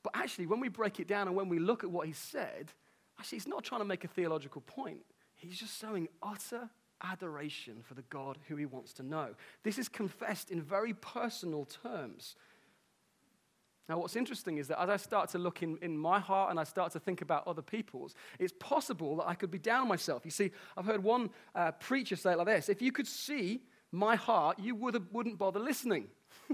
But 0.01 0.13
actually, 0.15 0.47
when 0.47 0.59
we 0.59 0.67
break 0.67 0.99
it 0.99 1.07
down 1.07 1.27
and 1.27 1.35
when 1.35 1.47
we 1.47 1.59
look 1.59 1.83
at 1.83 1.91
what 1.91 2.07
he 2.07 2.13
said, 2.13 2.73
actually, 3.19 3.35
he's 3.35 3.47
not 3.47 3.63
trying 3.63 3.81
to 3.81 3.85
make 3.85 4.03
a 4.03 4.07
theological 4.07 4.61
point. 4.61 5.01
He's 5.35 5.59
just 5.59 5.79
showing 5.79 6.07
utter 6.23 6.71
adoration 7.01 7.81
for 7.83 7.93
the 7.93 8.03
God 8.03 8.37
who 8.47 8.55
he 8.55 8.65
wants 8.65 8.93
to 8.93 9.03
know. 9.03 9.29
This 9.63 9.77
is 9.77 9.89
confessed 9.89 10.51
in 10.51 10.61
very 10.61 10.93
personal 10.93 11.65
terms. 11.65 12.35
Now, 13.89 13.97
what's 13.97 14.15
interesting 14.15 14.59
is 14.59 14.67
that 14.67 14.79
as 14.79 14.89
I 14.89 14.97
start 14.97 15.29
to 15.31 15.39
look 15.39 15.63
in, 15.63 15.77
in 15.81 15.97
my 15.97 16.19
heart 16.19 16.51
and 16.51 16.59
I 16.59 16.63
start 16.63 16.91
to 16.91 16.99
think 16.99 17.23
about 17.23 17.47
other 17.47 17.63
people's, 17.63 18.13
it's 18.37 18.53
possible 18.59 19.15
that 19.17 19.27
I 19.27 19.33
could 19.33 19.49
be 19.49 19.57
down 19.57 19.87
myself. 19.87 20.23
You 20.25 20.31
see, 20.31 20.51
I've 20.77 20.85
heard 20.85 21.03
one 21.03 21.31
uh, 21.55 21.71
preacher 21.71 22.15
say 22.15 22.33
it 22.33 22.37
like 22.37 22.45
this 22.45 22.69
If 22.69 22.83
you 22.83 22.91
could 22.91 23.07
see 23.07 23.63
my 23.91 24.15
heart, 24.15 24.59
you 24.59 24.75
would 24.75 25.11
wouldn't 25.11 25.39
bother 25.39 25.59
listening. 25.59 26.07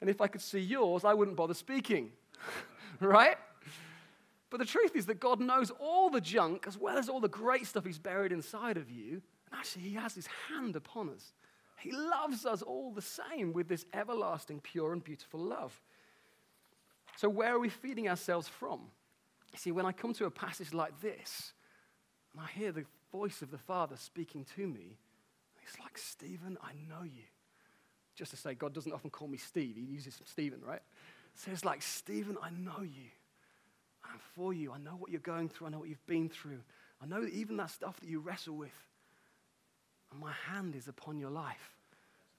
and 0.00 0.08
if 0.08 0.22
I 0.22 0.28
could 0.28 0.40
see 0.40 0.60
yours, 0.60 1.04
I 1.04 1.12
wouldn't 1.12 1.36
bother 1.36 1.52
speaking. 1.52 2.12
right? 3.00 3.36
But 4.48 4.60
the 4.60 4.66
truth 4.66 4.96
is 4.96 5.06
that 5.06 5.20
God 5.20 5.40
knows 5.40 5.70
all 5.78 6.08
the 6.08 6.22
junk 6.22 6.64
as 6.66 6.78
well 6.78 6.96
as 6.96 7.10
all 7.10 7.20
the 7.20 7.28
great 7.28 7.66
stuff 7.66 7.84
He's 7.84 7.98
buried 7.98 8.32
inside 8.32 8.78
of 8.78 8.90
you. 8.90 9.20
Actually, 9.52 9.82
He 9.82 9.94
has 9.94 10.14
His 10.14 10.28
hand 10.48 10.76
upon 10.76 11.10
us. 11.10 11.32
He 11.78 11.92
loves 11.92 12.44
us 12.44 12.62
all 12.62 12.92
the 12.92 13.02
same 13.02 13.52
with 13.52 13.68
this 13.68 13.86
everlasting, 13.92 14.60
pure, 14.60 14.92
and 14.92 15.02
beautiful 15.02 15.40
love. 15.40 15.80
So, 17.16 17.28
where 17.28 17.54
are 17.54 17.58
we 17.58 17.68
feeding 17.68 18.08
ourselves 18.08 18.48
from? 18.48 18.80
See, 19.56 19.72
when 19.72 19.86
I 19.86 19.92
come 19.92 20.12
to 20.14 20.26
a 20.26 20.30
passage 20.30 20.72
like 20.72 21.00
this, 21.00 21.52
and 22.32 22.42
I 22.42 22.58
hear 22.58 22.70
the 22.70 22.84
voice 23.10 23.42
of 23.42 23.50
the 23.50 23.58
Father 23.58 23.96
speaking 23.96 24.46
to 24.56 24.66
me, 24.66 24.98
it's 25.62 25.78
like, 25.80 25.98
Stephen, 25.98 26.56
I 26.62 26.72
know 26.88 27.02
you. 27.02 27.24
Just 28.14 28.30
to 28.32 28.36
say, 28.36 28.54
God 28.54 28.74
doesn't 28.74 28.92
often 28.92 29.10
call 29.10 29.28
me 29.28 29.38
Steve, 29.38 29.76
He 29.76 29.82
uses 29.82 30.20
Stephen, 30.26 30.60
right? 30.64 30.82
So 31.34 31.50
it's 31.50 31.64
like, 31.64 31.82
Stephen, 31.82 32.36
I 32.42 32.50
know 32.50 32.82
you. 32.82 33.10
I'm 34.04 34.18
for 34.34 34.52
you. 34.52 34.72
I 34.72 34.78
know 34.78 34.92
what 34.92 35.10
you're 35.10 35.20
going 35.20 35.48
through. 35.48 35.68
I 35.68 35.70
know 35.70 35.78
what 35.78 35.88
you've 35.88 36.06
been 36.06 36.28
through. 36.28 36.60
I 37.02 37.06
know 37.06 37.24
even 37.32 37.56
that 37.58 37.70
stuff 37.70 37.98
that 38.00 38.08
you 38.08 38.20
wrestle 38.20 38.56
with 38.56 38.72
and 40.10 40.20
my 40.20 40.32
hand 40.48 40.74
is 40.74 40.88
upon 40.88 41.18
your 41.18 41.30
life. 41.30 41.76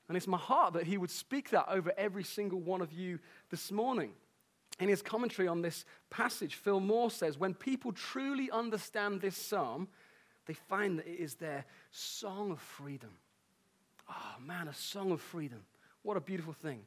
And 0.08 0.18
it's 0.18 0.28
my 0.28 0.38
heart 0.38 0.74
that 0.74 0.88
he 0.88 0.98
would 0.98 1.10
speak 1.10 1.52
that 1.52 1.68
over 1.70 1.94
every 1.98 2.24
single 2.24 2.60
one 2.60 2.82
of 2.82 2.92
you 2.92 3.20
this 3.50 3.72
morning. 3.72 4.12
In 4.80 4.90
his 4.90 5.02
commentary 5.02 5.48
on 5.48 5.62
this 5.62 5.86
passage, 6.10 6.56
Phil 6.56 6.80
Moore 6.80 7.12
says 7.12 7.38
when 7.38 7.54
people 7.54 7.92
truly 7.94 8.50
understand 8.52 9.22
this 9.22 9.38
psalm, 9.38 9.88
they 10.48 10.54
find 10.54 11.00
that 11.00 11.08
it 11.08 11.20
is 11.20 11.36
their 11.36 11.66
song 11.92 12.52
of 12.52 12.60
freedom. 12.60 13.12
Oh 14.10 14.36
man, 14.42 14.68
a 14.68 14.74
song 14.74 15.12
of 15.12 15.22
freedom. 15.22 15.64
What 16.04 16.18
a 16.18 16.22
beautiful 16.22 16.54
thing. 16.54 16.82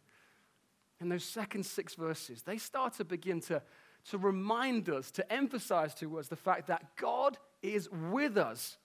In 1.01 1.09
those 1.09 1.25
second 1.25 1.65
six 1.65 1.95
verses, 1.95 2.43
they 2.43 2.59
start 2.59 2.95
to 2.95 3.05
begin 3.05 3.41
to, 3.43 3.63
to 4.11 4.19
remind 4.19 4.89
us, 4.89 5.11
to 5.13 5.33
emphasize 5.33 5.95
to 5.97 6.19
us 6.19 6.29
the 6.29 6.37
fact 6.37 6.67
that 6.67 6.97
God 6.97 7.39
is 7.63 7.89
with 7.91 8.37
us 8.37 8.77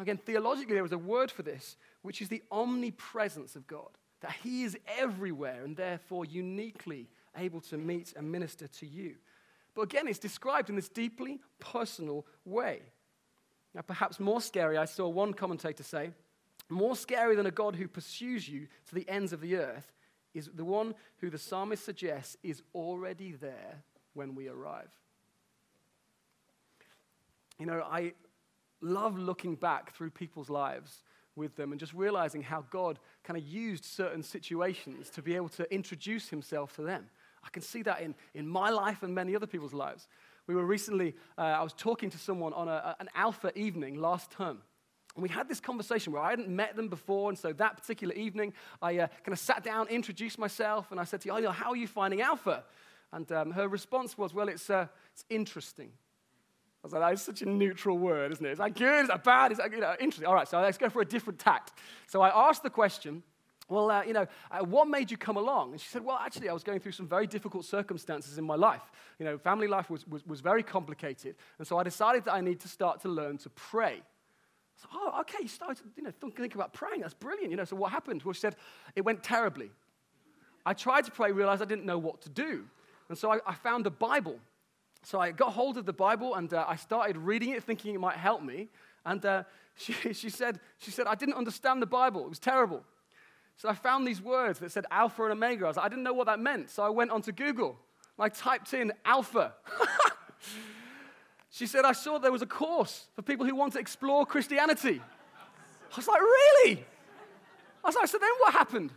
Again, 0.00 0.16
theologically, 0.16 0.74
there 0.74 0.84
is 0.84 0.92
a 0.92 0.98
word 0.98 1.30
for 1.30 1.42
this, 1.42 1.76
which 2.02 2.22
is 2.22 2.28
the 2.28 2.42
omnipresence 2.50 3.54
of 3.54 3.66
God, 3.66 3.90
that 4.20 4.32
He 4.42 4.64
is 4.64 4.78
everywhere 4.98 5.62
and 5.62 5.76
therefore 5.76 6.24
uniquely 6.24 7.08
able 7.36 7.60
to 7.62 7.76
meet 7.76 8.14
and 8.16 8.32
minister 8.32 8.66
to 8.66 8.86
you. 8.86 9.16
But 9.74 9.82
again, 9.82 10.08
it's 10.08 10.18
described 10.18 10.70
in 10.70 10.76
this 10.76 10.88
deeply 10.88 11.40
personal 11.58 12.26
way. 12.44 12.80
Now, 13.74 13.82
perhaps 13.82 14.18
more 14.18 14.40
scary, 14.40 14.76
I 14.76 14.86
saw 14.86 15.08
one 15.08 15.32
commentator 15.32 15.82
say, 15.82 16.10
more 16.68 16.96
scary 16.96 17.36
than 17.36 17.46
a 17.46 17.50
God 17.50 17.76
who 17.76 17.86
pursues 17.86 18.48
you 18.48 18.68
to 18.88 18.94
the 18.94 19.08
ends 19.08 19.32
of 19.32 19.40
the 19.40 19.56
earth 19.56 19.92
is 20.34 20.48
the 20.54 20.64
one 20.64 20.94
who 21.18 21.28
the 21.28 21.38
psalmist 21.38 21.84
suggests 21.84 22.36
is 22.42 22.62
already 22.74 23.32
there 23.32 23.82
when 24.14 24.34
we 24.34 24.48
arrive. 24.48 24.90
You 27.58 27.66
know, 27.66 27.82
I, 27.82 28.14
love 28.80 29.18
looking 29.18 29.54
back 29.54 29.94
through 29.94 30.10
people's 30.10 30.50
lives 30.50 31.02
with 31.36 31.56
them 31.56 31.72
and 31.72 31.80
just 31.80 31.92
realizing 31.94 32.42
how 32.42 32.64
God 32.70 32.98
kind 33.24 33.36
of 33.36 33.46
used 33.46 33.84
certain 33.84 34.22
situations 34.22 35.10
to 35.10 35.22
be 35.22 35.36
able 35.36 35.48
to 35.50 35.72
introduce 35.72 36.28
himself 36.28 36.74
to 36.76 36.82
them. 36.82 37.06
I 37.44 37.48
can 37.50 37.62
see 37.62 37.82
that 37.82 38.02
in, 38.02 38.14
in 38.34 38.46
my 38.46 38.70
life 38.70 39.02
and 39.02 39.14
many 39.14 39.34
other 39.34 39.46
people's 39.46 39.72
lives. 39.72 40.08
We 40.46 40.54
were 40.54 40.64
recently, 40.64 41.14
uh, 41.38 41.42
I 41.42 41.62
was 41.62 41.72
talking 41.72 42.10
to 42.10 42.18
someone 42.18 42.52
on 42.52 42.68
a, 42.68 42.96
an 42.98 43.08
alpha 43.14 43.56
evening 43.58 43.94
last 44.00 44.30
term. 44.30 44.58
And 45.16 45.22
we 45.22 45.28
had 45.28 45.48
this 45.48 45.60
conversation 45.60 46.12
where 46.12 46.22
I 46.22 46.30
hadn't 46.30 46.48
met 46.48 46.76
them 46.76 46.88
before. 46.88 47.30
And 47.30 47.38
so 47.38 47.52
that 47.54 47.76
particular 47.76 48.14
evening, 48.14 48.52
I 48.80 48.98
uh, 48.98 49.06
kind 49.24 49.32
of 49.32 49.38
sat 49.38 49.64
down, 49.64 49.88
introduced 49.88 50.38
myself, 50.38 50.90
and 50.90 51.00
I 51.00 51.04
said 51.04 51.20
to 51.22 51.28
you, 51.28 51.46
oh, 51.46 51.50
how 51.50 51.70
are 51.70 51.76
you 51.76 51.88
finding 51.88 52.20
alpha? 52.20 52.64
And 53.12 53.30
um, 53.32 53.50
her 53.52 53.68
response 53.68 54.16
was, 54.16 54.32
well, 54.34 54.48
it's, 54.48 54.70
uh, 54.70 54.86
it's 55.12 55.24
interesting. 55.28 55.90
I 56.82 56.86
was 56.86 56.92
like, 56.94 57.02
that's 57.02 57.22
such 57.22 57.42
a 57.42 57.46
neutral 57.46 57.98
word, 57.98 58.32
isn't 58.32 58.44
it? 58.44 58.52
Is 58.52 58.58
that 58.58 58.74
good? 58.74 59.02
Is 59.02 59.08
that 59.08 59.22
bad? 59.22 59.52
Is 59.52 59.58
that, 59.58 59.70
you 59.70 59.80
know, 59.80 59.94
interesting? 60.00 60.26
All 60.26 60.34
right, 60.34 60.48
so 60.48 60.60
let's 60.60 60.78
go 60.78 60.88
for 60.88 61.02
a 61.02 61.04
different 61.04 61.38
tact. 61.38 61.72
So 62.06 62.22
I 62.22 62.48
asked 62.48 62.62
the 62.62 62.70
question, 62.70 63.22
well, 63.68 63.90
uh, 63.90 64.02
you 64.02 64.14
know, 64.14 64.26
uh, 64.50 64.64
what 64.64 64.88
made 64.88 65.10
you 65.10 65.16
come 65.16 65.36
along? 65.36 65.72
And 65.72 65.80
she 65.80 65.88
said, 65.88 66.04
well, 66.04 66.18
actually, 66.20 66.48
I 66.48 66.52
was 66.52 66.64
going 66.64 66.80
through 66.80 66.92
some 66.92 67.06
very 67.06 67.26
difficult 67.26 67.66
circumstances 67.66 68.38
in 68.38 68.44
my 68.44 68.56
life. 68.56 68.82
You 69.18 69.26
know, 69.26 69.38
family 69.38 69.68
life 69.68 69.90
was, 69.90 70.06
was, 70.08 70.26
was 70.26 70.40
very 70.40 70.62
complicated. 70.62 71.36
And 71.58 71.66
so 71.66 71.78
I 71.78 71.82
decided 71.82 72.24
that 72.24 72.32
I 72.32 72.40
need 72.40 72.60
to 72.60 72.68
start 72.68 73.00
to 73.02 73.08
learn 73.08 73.36
to 73.38 73.50
pray. 73.50 74.02
So, 74.76 74.88
oh, 74.94 75.18
okay, 75.20 75.38
you 75.42 75.48
started, 75.48 75.84
you 75.96 76.02
know, 76.02 76.12
think 76.34 76.54
about 76.54 76.72
praying. 76.72 77.02
That's 77.02 77.14
brilliant. 77.14 77.50
You 77.50 77.58
know, 77.58 77.64
so 77.64 77.76
what 77.76 77.92
happened? 77.92 78.22
Well, 78.22 78.32
she 78.32 78.40
said, 78.40 78.56
it 78.96 79.04
went 79.04 79.22
terribly. 79.22 79.70
I 80.64 80.72
tried 80.72 81.04
to 81.04 81.10
pray, 81.10 81.30
realized 81.30 81.60
I 81.60 81.66
didn't 81.66 81.84
know 81.84 81.98
what 81.98 82.22
to 82.22 82.30
do. 82.30 82.64
And 83.10 83.18
so 83.18 83.30
I, 83.30 83.38
I 83.46 83.54
found 83.54 83.86
a 83.86 83.90
Bible 83.90 84.38
so 85.02 85.20
I 85.20 85.32
got 85.32 85.52
hold 85.52 85.76
of 85.76 85.86
the 85.86 85.92
Bible 85.92 86.34
and 86.34 86.52
uh, 86.52 86.64
I 86.68 86.76
started 86.76 87.16
reading 87.16 87.50
it, 87.50 87.62
thinking 87.64 87.94
it 87.94 88.00
might 88.00 88.16
help 88.16 88.42
me. 88.42 88.68
And 89.04 89.24
uh, 89.24 89.44
she, 89.76 89.92
she, 90.12 90.30
said, 90.30 90.60
she 90.78 90.90
said, 90.90 91.06
I 91.06 91.14
didn't 91.14 91.34
understand 91.34 91.80
the 91.80 91.86
Bible. 91.86 92.24
It 92.24 92.28
was 92.28 92.38
terrible. 92.38 92.84
So 93.56 93.68
I 93.68 93.74
found 93.74 94.06
these 94.06 94.22
words 94.22 94.58
that 94.60 94.72
said 94.72 94.86
Alpha 94.90 95.24
and 95.24 95.32
Omega. 95.32 95.64
I 95.64 95.68
was 95.68 95.76
like, 95.76 95.86
I 95.86 95.88
didn't 95.88 96.04
know 96.04 96.14
what 96.14 96.26
that 96.26 96.38
meant. 96.38 96.70
So 96.70 96.82
I 96.82 96.88
went 96.88 97.10
onto 97.10 97.32
Google. 97.32 97.78
And 98.18 98.24
I 98.24 98.28
typed 98.28 98.74
in 98.74 98.92
Alpha. 99.04 99.54
She 101.50 101.66
said, 101.66 101.84
I 101.84 101.92
saw 101.92 102.18
there 102.18 102.32
was 102.32 102.42
a 102.42 102.46
course 102.46 103.08
for 103.14 103.22
people 103.22 103.44
who 103.44 103.54
want 103.54 103.72
to 103.72 103.80
explore 103.80 104.24
Christianity. 104.24 105.02
I 105.92 105.96
was 105.96 106.06
like, 106.06 106.20
Really? 106.20 106.84
I 107.84 107.88
was 107.88 107.96
like, 107.96 108.06
So 108.06 108.18
then 108.18 108.30
what 108.38 108.52
happened? 108.52 108.92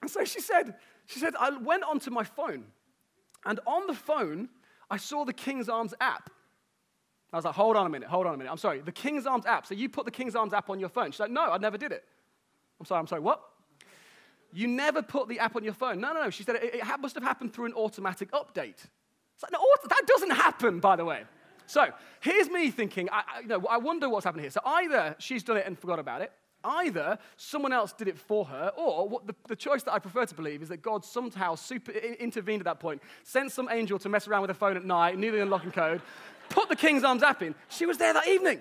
And 0.00 0.10
so 0.10 0.24
she 0.24 0.40
said, 0.40 0.74
she 1.06 1.20
said, 1.20 1.34
I 1.38 1.50
went 1.50 1.84
onto 1.84 2.10
my 2.10 2.24
phone, 2.24 2.64
and 3.44 3.60
on 3.66 3.86
the 3.86 3.94
phone, 3.94 4.48
I 4.90 4.96
saw 4.96 5.24
the 5.24 5.32
King's 5.32 5.68
Arms 5.68 5.94
app. 6.00 6.30
I 7.32 7.36
was 7.36 7.44
like, 7.44 7.54
hold 7.54 7.76
on 7.76 7.86
a 7.86 7.90
minute, 7.90 8.08
hold 8.08 8.26
on 8.26 8.34
a 8.34 8.36
minute. 8.36 8.50
I'm 8.50 8.56
sorry, 8.58 8.80
the 8.80 8.92
King's 8.92 9.26
Arms 9.26 9.46
app. 9.46 9.66
So 9.66 9.74
you 9.74 9.88
put 9.88 10.04
the 10.04 10.10
King's 10.10 10.36
Arms 10.36 10.52
app 10.52 10.70
on 10.70 10.78
your 10.78 10.88
phone. 10.88 11.10
She's 11.10 11.20
like, 11.20 11.30
no, 11.30 11.52
I 11.52 11.58
never 11.58 11.76
did 11.76 11.92
it. 11.92 12.04
I'm 12.78 12.86
sorry, 12.86 13.00
I'm 13.00 13.06
sorry, 13.06 13.20
what? 13.20 13.42
You 14.52 14.68
never 14.68 15.02
put 15.02 15.28
the 15.28 15.38
app 15.38 15.56
on 15.56 15.64
your 15.64 15.74
phone. 15.74 16.00
No, 16.00 16.12
no, 16.12 16.22
no. 16.22 16.30
She 16.30 16.44
said 16.44 16.56
it, 16.56 16.76
it 16.76 17.00
must 17.00 17.14
have 17.14 17.24
happened 17.24 17.52
through 17.52 17.66
an 17.66 17.74
automatic 17.74 18.30
update. 18.30 18.86
It's 19.34 19.42
like, 19.42 19.52
no, 19.52 19.60
that 19.88 20.06
doesn't 20.06 20.30
happen, 20.30 20.80
by 20.80 20.96
the 20.96 21.04
way. 21.04 21.24
So 21.66 21.88
here's 22.20 22.48
me 22.48 22.70
thinking, 22.70 23.08
I, 23.10 23.22
I, 23.36 23.40
you 23.40 23.48
know, 23.48 23.66
I 23.68 23.76
wonder 23.76 24.08
what's 24.08 24.24
happened 24.24 24.42
here. 24.42 24.50
So 24.50 24.60
either 24.64 25.16
she's 25.18 25.42
done 25.42 25.56
it 25.56 25.66
and 25.66 25.78
forgot 25.78 25.98
about 25.98 26.22
it, 26.22 26.32
either 26.66 27.18
someone 27.36 27.72
else 27.72 27.92
did 27.92 28.08
it 28.08 28.18
for 28.18 28.44
her, 28.44 28.72
or 28.76 29.08
what 29.08 29.26
the, 29.26 29.34
the 29.48 29.56
choice 29.56 29.82
that 29.84 29.92
I 29.92 29.98
prefer 29.98 30.26
to 30.26 30.34
believe 30.34 30.62
is 30.62 30.68
that 30.68 30.82
God 30.82 31.04
somehow 31.04 31.54
super, 31.54 31.92
intervened 31.92 32.60
at 32.60 32.64
that 32.64 32.80
point, 32.80 33.02
sent 33.22 33.52
some 33.52 33.68
angel 33.70 33.98
to 34.00 34.08
mess 34.08 34.28
around 34.28 34.42
with 34.42 34.50
her 34.50 34.54
phone 34.54 34.76
at 34.76 34.84
night, 34.84 35.18
knew 35.18 35.30
the 35.30 35.42
unlocking 35.42 35.72
code, 35.72 36.02
put 36.48 36.68
the 36.68 36.76
King's 36.76 37.04
Arms 37.04 37.22
app 37.22 37.42
in. 37.42 37.54
She 37.68 37.86
was 37.86 37.98
there 37.98 38.12
that 38.12 38.28
evening. 38.28 38.58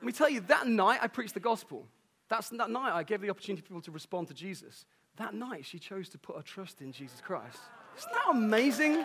Let 0.00 0.06
me 0.06 0.12
tell 0.12 0.30
you, 0.30 0.40
that 0.40 0.66
night 0.66 1.00
I 1.02 1.08
preached 1.08 1.34
the 1.34 1.40
gospel. 1.40 1.86
That's, 2.28 2.48
that 2.50 2.70
night 2.70 2.92
I 2.92 3.02
gave 3.02 3.20
the 3.20 3.30
opportunity 3.30 3.60
for 3.60 3.68
people 3.68 3.82
to 3.82 3.90
respond 3.90 4.28
to 4.28 4.34
Jesus. 4.34 4.86
That 5.16 5.34
night 5.34 5.66
she 5.66 5.78
chose 5.78 6.08
to 6.10 6.18
put 6.18 6.36
her 6.36 6.42
trust 6.42 6.80
in 6.80 6.92
Jesus 6.92 7.20
Christ. 7.20 7.58
Isn't 7.98 8.12
that 8.12 8.30
amazing? 8.30 9.04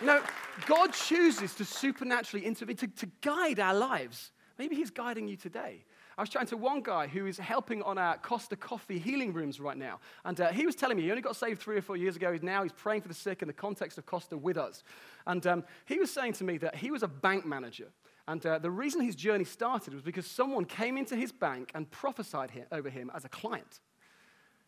You 0.00 0.06
know, 0.06 0.22
God 0.66 0.92
chooses 0.92 1.54
to 1.56 1.64
supernaturally 1.64 2.46
intervene, 2.46 2.76
to, 2.76 2.86
to 2.88 3.06
guide 3.20 3.60
our 3.60 3.74
lives. 3.74 4.32
Maybe 4.60 4.76
He's 4.76 4.90
guiding 4.90 5.26
you 5.26 5.36
today. 5.36 5.82
I 6.18 6.20
was 6.20 6.28
chatting 6.28 6.48
to 6.48 6.56
one 6.58 6.82
guy 6.82 7.06
who 7.06 7.24
is 7.24 7.38
helping 7.38 7.80
on 7.82 7.96
our 7.96 8.18
Costa 8.18 8.56
Coffee 8.56 8.98
healing 8.98 9.32
rooms 9.32 9.58
right 9.58 9.76
now. 9.78 10.00
And 10.26 10.38
uh, 10.38 10.50
he 10.50 10.66
was 10.66 10.74
telling 10.74 10.98
me 10.98 11.04
he 11.04 11.10
only 11.10 11.22
got 11.22 11.34
saved 11.34 11.62
three 11.62 11.78
or 11.78 11.80
four 11.80 11.96
years 11.96 12.14
ago. 12.14 12.30
He's 12.30 12.42
now 12.42 12.62
he's 12.62 12.72
praying 12.74 13.00
for 13.00 13.08
the 13.08 13.14
sick 13.14 13.40
in 13.40 13.48
the 13.48 13.54
context 13.54 13.96
of 13.96 14.04
Costa 14.04 14.36
with 14.36 14.58
us. 14.58 14.82
And 15.26 15.46
um, 15.46 15.64
he 15.86 15.98
was 15.98 16.10
saying 16.10 16.34
to 16.34 16.44
me 16.44 16.58
that 16.58 16.76
he 16.76 16.90
was 16.90 17.02
a 17.02 17.08
bank 17.08 17.46
manager. 17.46 17.86
And 18.28 18.44
uh, 18.44 18.58
the 18.58 18.70
reason 18.70 19.00
his 19.00 19.16
journey 19.16 19.44
started 19.44 19.94
was 19.94 20.02
because 20.02 20.26
someone 20.26 20.66
came 20.66 20.98
into 20.98 21.16
his 21.16 21.32
bank 21.32 21.70
and 21.74 21.90
prophesied 21.90 22.50
him, 22.50 22.66
over 22.70 22.90
him 22.90 23.10
as 23.14 23.24
a 23.24 23.30
client. 23.30 23.80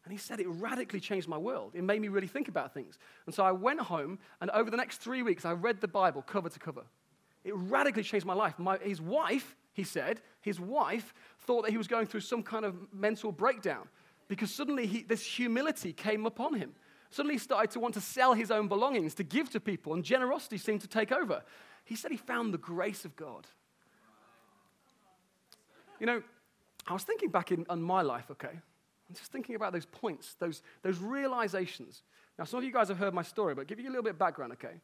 And 0.07 0.13
he 0.13 0.19
said, 0.19 0.41
It 0.41 0.49
radically 0.49 1.01
changed 1.01 1.29
my 1.29 1.37
world. 1.37 1.73
It 1.75 1.85
made 1.85 2.01
me 2.01 2.09
really 2.09 2.29
think 2.29 2.49
about 2.49 2.73
things. 2.73 2.99
And 3.27 3.35
so 3.35 3.45
I 3.45 3.53
went 3.53 3.81
home, 3.81 4.21
and 4.41 4.51
over 4.53 4.71
the 4.71 4.79
next 4.79 5.03
three 5.03 5.23
weeks, 5.23 5.45
I 5.45 5.53
read 5.53 5.83
the 5.83 5.89
Bible 5.89 6.23
cover 6.23 6.49
to 6.49 6.59
cover. 6.59 6.85
It 7.45 7.55
radically 7.55 8.05
changed 8.05 8.25
my 8.25 8.33
life. 8.33 8.59
My, 8.59 8.79
his 8.79 8.99
wife, 8.99 9.55
he 9.73 9.85
said, 9.85 10.21
his 10.41 10.61
wife 10.61 11.15
thought 11.41 11.63
that 11.63 11.71
he 11.71 11.79
was 11.79 11.89
going 11.89 12.07
through 12.07 12.21
some 12.21 12.43
kind 12.43 12.65
of 12.65 12.75
mental 12.93 13.33
breakdown 13.33 13.89
because 14.29 14.53
suddenly 14.53 14.87
he, 14.87 15.03
this 15.03 15.25
humility 15.25 15.93
came 15.93 16.27
upon 16.27 16.55
him. 16.55 16.73
Suddenly 17.11 17.35
he 17.35 17.39
started 17.39 17.71
to 17.73 17.81
want 17.81 17.95
to 17.95 18.01
sell 18.01 18.33
his 18.33 18.51
own 18.51 18.69
belongings, 18.69 19.15
to 19.15 19.25
give 19.25 19.51
to 19.51 19.61
people, 19.61 19.93
and 19.93 20.03
generosity 20.03 20.57
seemed 20.57 20.81
to 20.81 20.89
take 20.89 21.13
over. 21.13 21.43
He 21.85 21.97
said 21.97 22.11
he 22.11 22.17
found 22.17 22.55
the 22.55 22.59
grace 22.59 23.05
of 23.05 23.15
God. 23.17 23.47
You 26.01 26.07
know, 26.07 26.23
I 26.87 26.93
was 26.95 27.05
thinking 27.05 27.29
back 27.29 27.53
in, 27.53 27.67
on 27.69 27.83
my 27.83 28.03
life, 28.03 28.31
okay? 28.31 28.49
I'm 28.49 29.15
just 29.15 29.31
thinking 29.31 29.55
about 29.55 29.73
those 29.73 29.85
points, 29.85 30.35
those, 30.39 30.63
those 30.83 30.99
realizations. 30.99 32.03
Now, 32.39 32.45
some 32.45 32.59
of 32.59 32.65
you 32.65 32.73
guys 32.73 32.89
have 32.89 32.99
heard 32.99 33.13
my 33.13 33.23
story, 33.23 33.55
but 33.55 33.67
give 33.67 33.79
you 33.79 33.89
a 33.89 33.91
little 33.91 34.03
bit 34.03 34.15
of 34.15 34.19
background, 34.19 34.53
okay? 34.53 34.81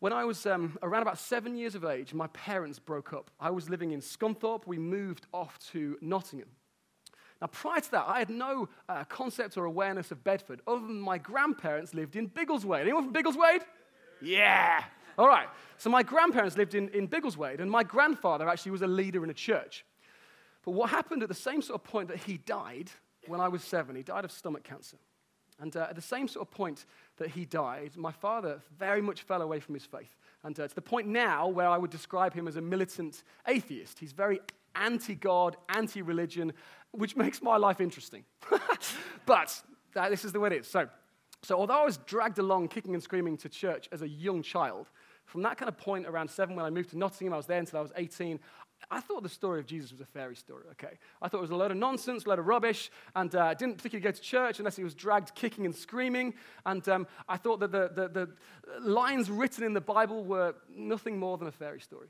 When 0.00 0.12
I 0.12 0.24
was 0.24 0.46
um, 0.46 0.78
around 0.82 1.02
about 1.02 1.18
seven 1.18 1.56
years 1.56 1.74
of 1.74 1.84
age, 1.84 2.14
my 2.14 2.28
parents 2.28 2.78
broke 2.78 3.12
up. 3.12 3.32
I 3.40 3.50
was 3.50 3.68
living 3.68 3.90
in 3.90 4.00
Scunthorpe. 4.00 4.64
We 4.66 4.78
moved 4.78 5.26
off 5.32 5.58
to 5.72 5.98
Nottingham. 6.00 6.48
Now, 7.40 7.48
prior 7.48 7.80
to 7.80 7.90
that, 7.92 8.04
I 8.06 8.20
had 8.20 8.30
no 8.30 8.68
uh, 8.88 9.04
concept 9.04 9.56
or 9.56 9.64
awareness 9.64 10.12
of 10.12 10.22
Bedford, 10.22 10.60
other 10.66 10.86
than 10.86 11.00
my 11.00 11.18
grandparents 11.18 11.94
lived 11.94 12.14
in 12.14 12.26
Biggleswade. 12.26 12.82
Anyone 12.82 13.04
from 13.04 13.12
Biggleswade? 13.12 13.62
Yeah. 14.20 14.84
All 15.16 15.26
right. 15.26 15.48
So, 15.78 15.90
my 15.90 16.04
grandparents 16.04 16.56
lived 16.56 16.74
in, 16.74 16.88
in 16.90 17.06
Biggleswade, 17.06 17.60
and 17.60 17.70
my 17.70 17.82
grandfather 17.82 18.48
actually 18.48 18.72
was 18.72 18.82
a 18.82 18.88
leader 18.88 19.24
in 19.24 19.30
a 19.30 19.34
church. 19.34 19.84
But 20.64 20.72
what 20.72 20.90
happened 20.90 21.22
at 21.22 21.28
the 21.28 21.34
same 21.34 21.62
sort 21.62 21.80
of 21.80 21.84
point 21.84 22.08
that 22.08 22.18
he 22.18 22.38
died 22.38 22.90
when 23.26 23.40
I 23.40 23.48
was 23.48 23.62
seven, 23.64 23.96
he 23.96 24.02
died 24.02 24.24
of 24.24 24.32
stomach 24.32 24.64
cancer. 24.64 24.96
And 25.60 25.76
uh, 25.76 25.86
at 25.90 25.96
the 25.96 26.02
same 26.02 26.28
sort 26.28 26.46
of 26.46 26.54
point 26.54 26.84
that 27.16 27.30
he 27.30 27.44
died, 27.44 27.96
my 27.96 28.12
father 28.12 28.60
very 28.78 29.02
much 29.02 29.22
fell 29.22 29.42
away 29.42 29.60
from 29.60 29.74
his 29.74 29.84
faith. 29.84 30.16
And 30.44 30.58
uh, 30.58 30.68
to 30.68 30.74
the 30.74 30.80
point 30.80 31.08
now 31.08 31.48
where 31.48 31.68
I 31.68 31.76
would 31.76 31.90
describe 31.90 32.32
him 32.32 32.46
as 32.46 32.56
a 32.56 32.60
militant 32.60 33.24
atheist. 33.46 33.98
He's 33.98 34.12
very 34.12 34.40
anti 34.74 35.14
God, 35.14 35.56
anti 35.68 36.02
religion, 36.02 36.52
which 36.92 37.16
makes 37.24 37.42
my 37.42 37.56
life 37.56 37.80
interesting. 37.80 38.24
but 39.26 39.62
uh, 39.96 40.08
this 40.08 40.24
is 40.24 40.32
the 40.32 40.40
way 40.40 40.48
it 40.48 40.60
is. 40.60 40.68
So, 40.68 40.88
so, 41.42 41.56
although 41.56 41.82
I 41.82 41.84
was 41.84 41.98
dragged 41.98 42.38
along 42.38 42.68
kicking 42.68 42.94
and 42.94 43.02
screaming 43.02 43.36
to 43.38 43.48
church 43.48 43.88
as 43.92 44.02
a 44.02 44.08
young 44.08 44.42
child, 44.42 44.88
from 45.24 45.42
that 45.42 45.56
kind 45.56 45.68
of 45.68 45.76
point 45.76 46.06
around 46.06 46.30
seven 46.30 46.56
when 46.56 46.64
I 46.64 46.70
moved 46.70 46.90
to 46.90 46.98
Nottingham, 46.98 47.34
I 47.34 47.36
was 47.36 47.46
there 47.46 47.58
until 47.58 47.78
I 47.78 47.82
was 47.82 47.92
18, 47.96 48.40
I 48.90 49.00
thought 49.00 49.22
the 49.22 49.28
story 49.28 49.60
of 49.60 49.66
Jesus 49.66 49.92
was 49.92 50.00
a 50.00 50.06
fairy 50.06 50.36
story, 50.36 50.64
okay? 50.72 50.98
I 51.20 51.28
thought 51.28 51.38
it 51.38 51.42
was 51.42 51.50
a 51.50 51.56
load 51.56 51.70
of 51.70 51.76
nonsense, 51.76 52.24
a 52.24 52.28
load 52.28 52.38
of 52.38 52.46
rubbish, 52.46 52.90
and 53.14 53.34
uh, 53.34 53.52
didn't 53.54 53.76
particularly 53.76 54.04
go 54.04 54.10
to 54.10 54.20
church 54.20 54.60
unless 54.60 54.76
he 54.76 54.84
was 54.84 54.94
dragged 54.94 55.34
kicking 55.34 55.66
and 55.66 55.74
screaming. 55.74 56.34
And 56.64 56.88
um, 56.88 57.06
I 57.28 57.36
thought 57.36 57.60
that 57.60 57.72
the, 57.72 57.90
the, 57.94 58.08
the 58.08 58.28
lines 58.80 59.30
written 59.30 59.64
in 59.64 59.74
the 59.74 59.80
Bible 59.80 60.24
were 60.24 60.54
nothing 60.74 61.18
more 61.18 61.36
than 61.36 61.48
a 61.48 61.52
fairy 61.52 61.80
story. 61.80 62.08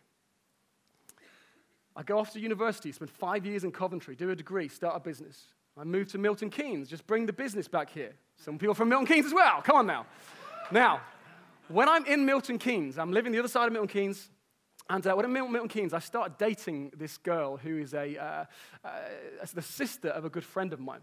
I 1.97 2.05
go 2.05 2.19
off 2.19 2.33
to 2.35 2.41
university, 2.41 2.93
spend 2.93 3.11
five 3.11 3.45
years 3.45 3.65
in 3.65 3.73
Coventry, 3.73 4.15
do 4.15 4.31
a 4.31 4.37
degree, 4.37 4.69
start 4.69 4.95
a 4.95 5.01
business. 5.01 5.47
I 5.77 5.83
move 5.83 6.09
to 6.13 6.19
Milton 6.19 6.49
Keynes, 6.49 6.89
just 6.89 7.07
bring 7.09 7.27
the 7.27 7.33
business 7.33 7.67
back 7.67 7.91
here. 7.91 8.13
Some 8.37 8.57
people 8.57 8.75
from 8.75 8.89
Milton 8.89 9.07
Keynes 9.07 9.27
as 9.27 9.35
well. 9.35 9.63
Come 9.63 9.77
on 9.77 9.87
now. 9.87 10.07
now, 10.71 11.01
when 11.69 11.89
I'm 11.89 12.05
in 12.07 12.25
Milton 12.25 12.59
Keynes, 12.59 12.99
I'm 12.99 13.13
living 13.13 13.33
the 13.33 13.39
other 13.41 13.49
side 13.49 13.67
of 13.67 13.73
Milton 13.73 13.89
Keynes. 13.89 14.31
And 14.91 15.07
uh, 15.07 15.15
when 15.15 15.25
I'm 15.25 15.37
in 15.37 15.53
Milton 15.53 15.69
Keynes, 15.69 15.93
I 15.93 15.99
started 15.99 16.39
dating 16.39 16.93
this 16.97 17.19
girl 17.19 17.57
who 17.57 17.79
is 17.79 17.93
a, 17.93 18.17
uh, 18.17 18.45
uh, 18.85 18.91
the 19.53 19.63
sister 19.63 20.09
of 20.09 20.25
a 20.25 20.31
good 20.31 20.45
friend 20.45 20.73
of 20.73 20.81
mine. 20.81 21.01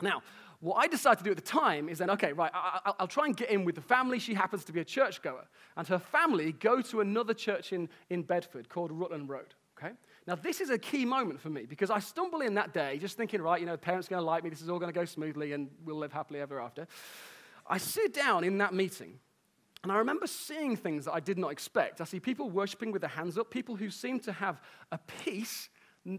Now, 0.00 0.22
what 0.60 0.76
I 0.76 0.86
decided 0.86 1.18
to 1.18 1.24
do 1.24 1.30
at 1.30 1.36
the 1.36 1.42
time 1.42 1.88
is 1.88 1.98
then, 1.98 2.10
okay, 2.10 2.32
right, 2.32 2.50
I, 2.54 2.92
will 2.98 3.06
try 3.06 3.26
and 3.26 3.36
get 3.36 3.50
in 3.50 3.64
with 3.64 3.74
the 3.74 3.80
family. 3.80 4.18
She 4.18 4.34
happens 4.34 4.64
to 4.64 4.72
be 4.72 4.80
a 4.80 4.84
churchgoer. 4.84 5.46
And 5.76 5.86
her 5.88 5.98
family 5.98 6.52
go 6.52 6.80
to 6.82 7.00
another 7.00 7.34
church 7.34 7.72
in, 7.72 7.88
in 8.10 8.22
Bedford 8.22 8.68
called 8.68 8.90
Rutland 8.90 9.28
Road, 9.28 9.54
okay? 9.78 9.92
Now, 10.26 10.34
this 10.34 10.60
is 10.60 10.70
a 10.70 10.78
key 10.78 11.04
moment 11.04 11.40
for 11.40 11.50
me 11.50 11.66
because 11.66 11.90
I 11.90 12.00
stumble 12.00 12.40
in 12.40 12.54
that 12.54 12.72
day 12.72 12.98
just 12.98 13.16
thinking, 13.16 13.40
right, 13.40 13.60
you 13.60 13.66
know, 13.66 13.76
parents 13.76 14.08
are 14.08 14.10
going 14.10 14.22
to 14.22 14.26
like 14.26 14.42
me. 14.42 14.50
This 14.50 14.62
is 14.62 14.68
all 14.68 14.78
going 14.78 14.92
to 14.92 14.98
go 14.98 15.04
smoothly 15.04 15.52
and 15.52 15.68
we'll 15.84 15.96
live 15.96 16.12
happily 16.12 16.40
ever 16.40 16.60
after. 16.60 16.86
I 17.66 17.78
sit 17.78 18.14
down 18.14 18.42
in 18.44 18.58
that 18.58 18.74
meeting 18.74 19.20
and 19.82 19.92
I 19.92 19.96
remember 19.98 20.26
seeing 20.26 20.76
things 20.76 21.04
that 21.04 21.12
I 21.12 21.20
did 21.20 21.38
not 21.38 21.52
expect. 21.52 22.00
I 22.00 22.04
see 22.04 22.18
people 22.18 22.50
worshiping 22.50 22.90
with 22.90 23.02
their 23.02 23.10
hands 23.10 23.38
up, 23.38 23.50
people 23.50 23.76
who 23.76 23.90
seem 23.90 24.18
to 24.20 24.32
have 24.32 24.60
a 24.90 24.98
peace 24.98 25.68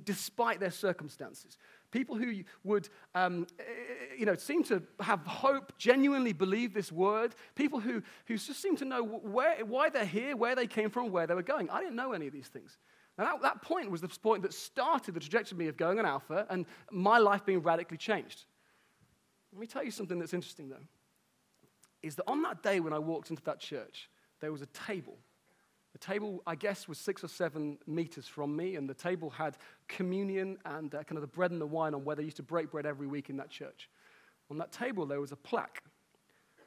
despite 0.04 0.60
their 0.60 0.72
circumstances. 0.72 1.58
People 1.92 2.16
who 2.16 2.44
would, 2.64 2.88
um, 3.16 3.48
eh, 3.60 3.64
you 4.18 4.26
know, 4.26 4.36
seem 4.36 4.64
to 4.66 4.84
have 5.00 5.26
hope, 5.26 5.74
genuinely 5.78 6.32
believe 6.32 6.74
this 6.74 6.92
word. 6.92 7.34
People 7.56 7.80
who, 7.80 8.04
who 8.28 8.38
just 8.38 8.62
seem 8.62 8.76
to 8.78 8.86
know 8.86 9.04
where, 9.04 9.66
why 9.66 9.90
they're 9.90 10.06
here, 10.06 10.38
where 10.38 10.56
they 10.56 10.68
came 10.68 10.90
from, 10.90 11.12
where 11.12 11.28
they 11.28 11.34
were 11.34 11.42
going. 11.42 11.70
I 11.70 11.80
didn't 11.80 11.96
know 11.96 12.14
any 12.14 12.28
of 12.28 12.34
these 12.34 12.48
things. 12.48 12.78
Now, 13.18 13.26
that, 13.26 13.42
that 13.42 13.62
point 13.62 13.90
was 13.90 14.02
the 14.02 14.08
point 14.08 14.44
that 14.44 14.54
started 14.54 15.16
the 15.16 15.20
trajectory 15.20 15.56
of 15.56 15.60
me 15.60 15.68
of 15.68 15.76
going 15.76 16.00
on 16.00 16.06
Alpha 16.06 16.46
and 16.50 16.66
my 16.92 17.18
life 17.18 17.46
being 17.46 17.62
radically 17.62 17.98
changed. 17.98 18.46
Let 19.52 19.60
me 19.60 19.68
tell 19.68 19.84
you 19.84 19.92
something 19.92 20.20
that's 20.20 20.34
interesting, 20.34 20.70
though 20.70 20.78
is 22.02 22.16
that 22.16 22.24
on 22.28 22.42
that 22.44 22.64
day 22.64 22.80
when 22.80 22.94
I 22.94 23.00
walked 23.00 23.30
into 23.30 23.44
that 23.44 23.60
church, 23.60 24.10
there 24.40 24.52
was 24.52 24.62
a 24.62 24.68
table. 24.68 25.18
The 25.94 26.00
table, 26.00 26.42
I 26.46 26.56
guess, 26.56 26.88
was 26.88 26.98
six 26.98 27.24
or 27.24 27.28
seven 27.28 27.78
meters 27.88 28.28
from 28.28 28.56
me, 28.56 28.76
and 28.76 28.88
the 28.88 28.94
table 28.94 29.30
had 29.30 29.58
communion 29.88 30.58
and 30.66 30.94
uh, 30.94 31.04
kind 31.04 31.18
of 31.18 31.22
the 31.22 31.28
bread 31.28 31.52
and 31.52 31.60
the 31.60 31.68
wine 31.68 31.94
on 31.94 32.06
where 32.06 32.16
they 32.16 32.24
used 32.24 32.38
to 32.38 32.44
break 32.44 32.72
bread 32.72 32.86
every 32.86 33.08
week 33.08 33.30
in 33.30 33.38
that 33.38 33.50
church. 33.50 33.90
On 34.52 34.58
that 34.58 34.72
table, 34.72 35.06
there 35.06 35.20
was 35.20 35.32
a 35.32 35.36
plaque, 35.36 35.84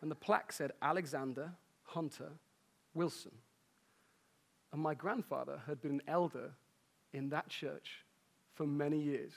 and 0.00 0.10
the 0.10 0.16
plaque 0.16 0.52
said 0.52 0.72
Alexander 0.82 1.52
Hunter 1.84 2.30
Wilson. 2.94 3.32
And 4.72 4.80
my 4.80 4.94
grandfather 4.94 5.60
had 5.66 5.80
been 5.80 5.92
an 5.92 6.02
elder 6.08 6.50
in 7.12 7.28
that 7.30 7.48
church 7.48 8.04
for 8.54 8.66
many 8.66 8.98
years. 8.98 9.32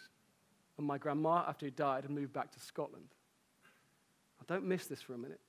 And 0.78 0.88
my 0.88 0.98
grandma, 0.98 1.44
after 1.48 1.66
he 1.66 1.72
died, 1.72 2.04
had 2.04 2.12
moved 2.12 2.34
back 2.34 2.52
to 2.52 2.60
Scotland. 2.60 3.08
I 4.40 4.44
don't 4.48 4.66
miss 4.66 4.88
this 4.88 5.02
for 5.02 5.14
a 5.14 5.18
minute. 5.18 5.40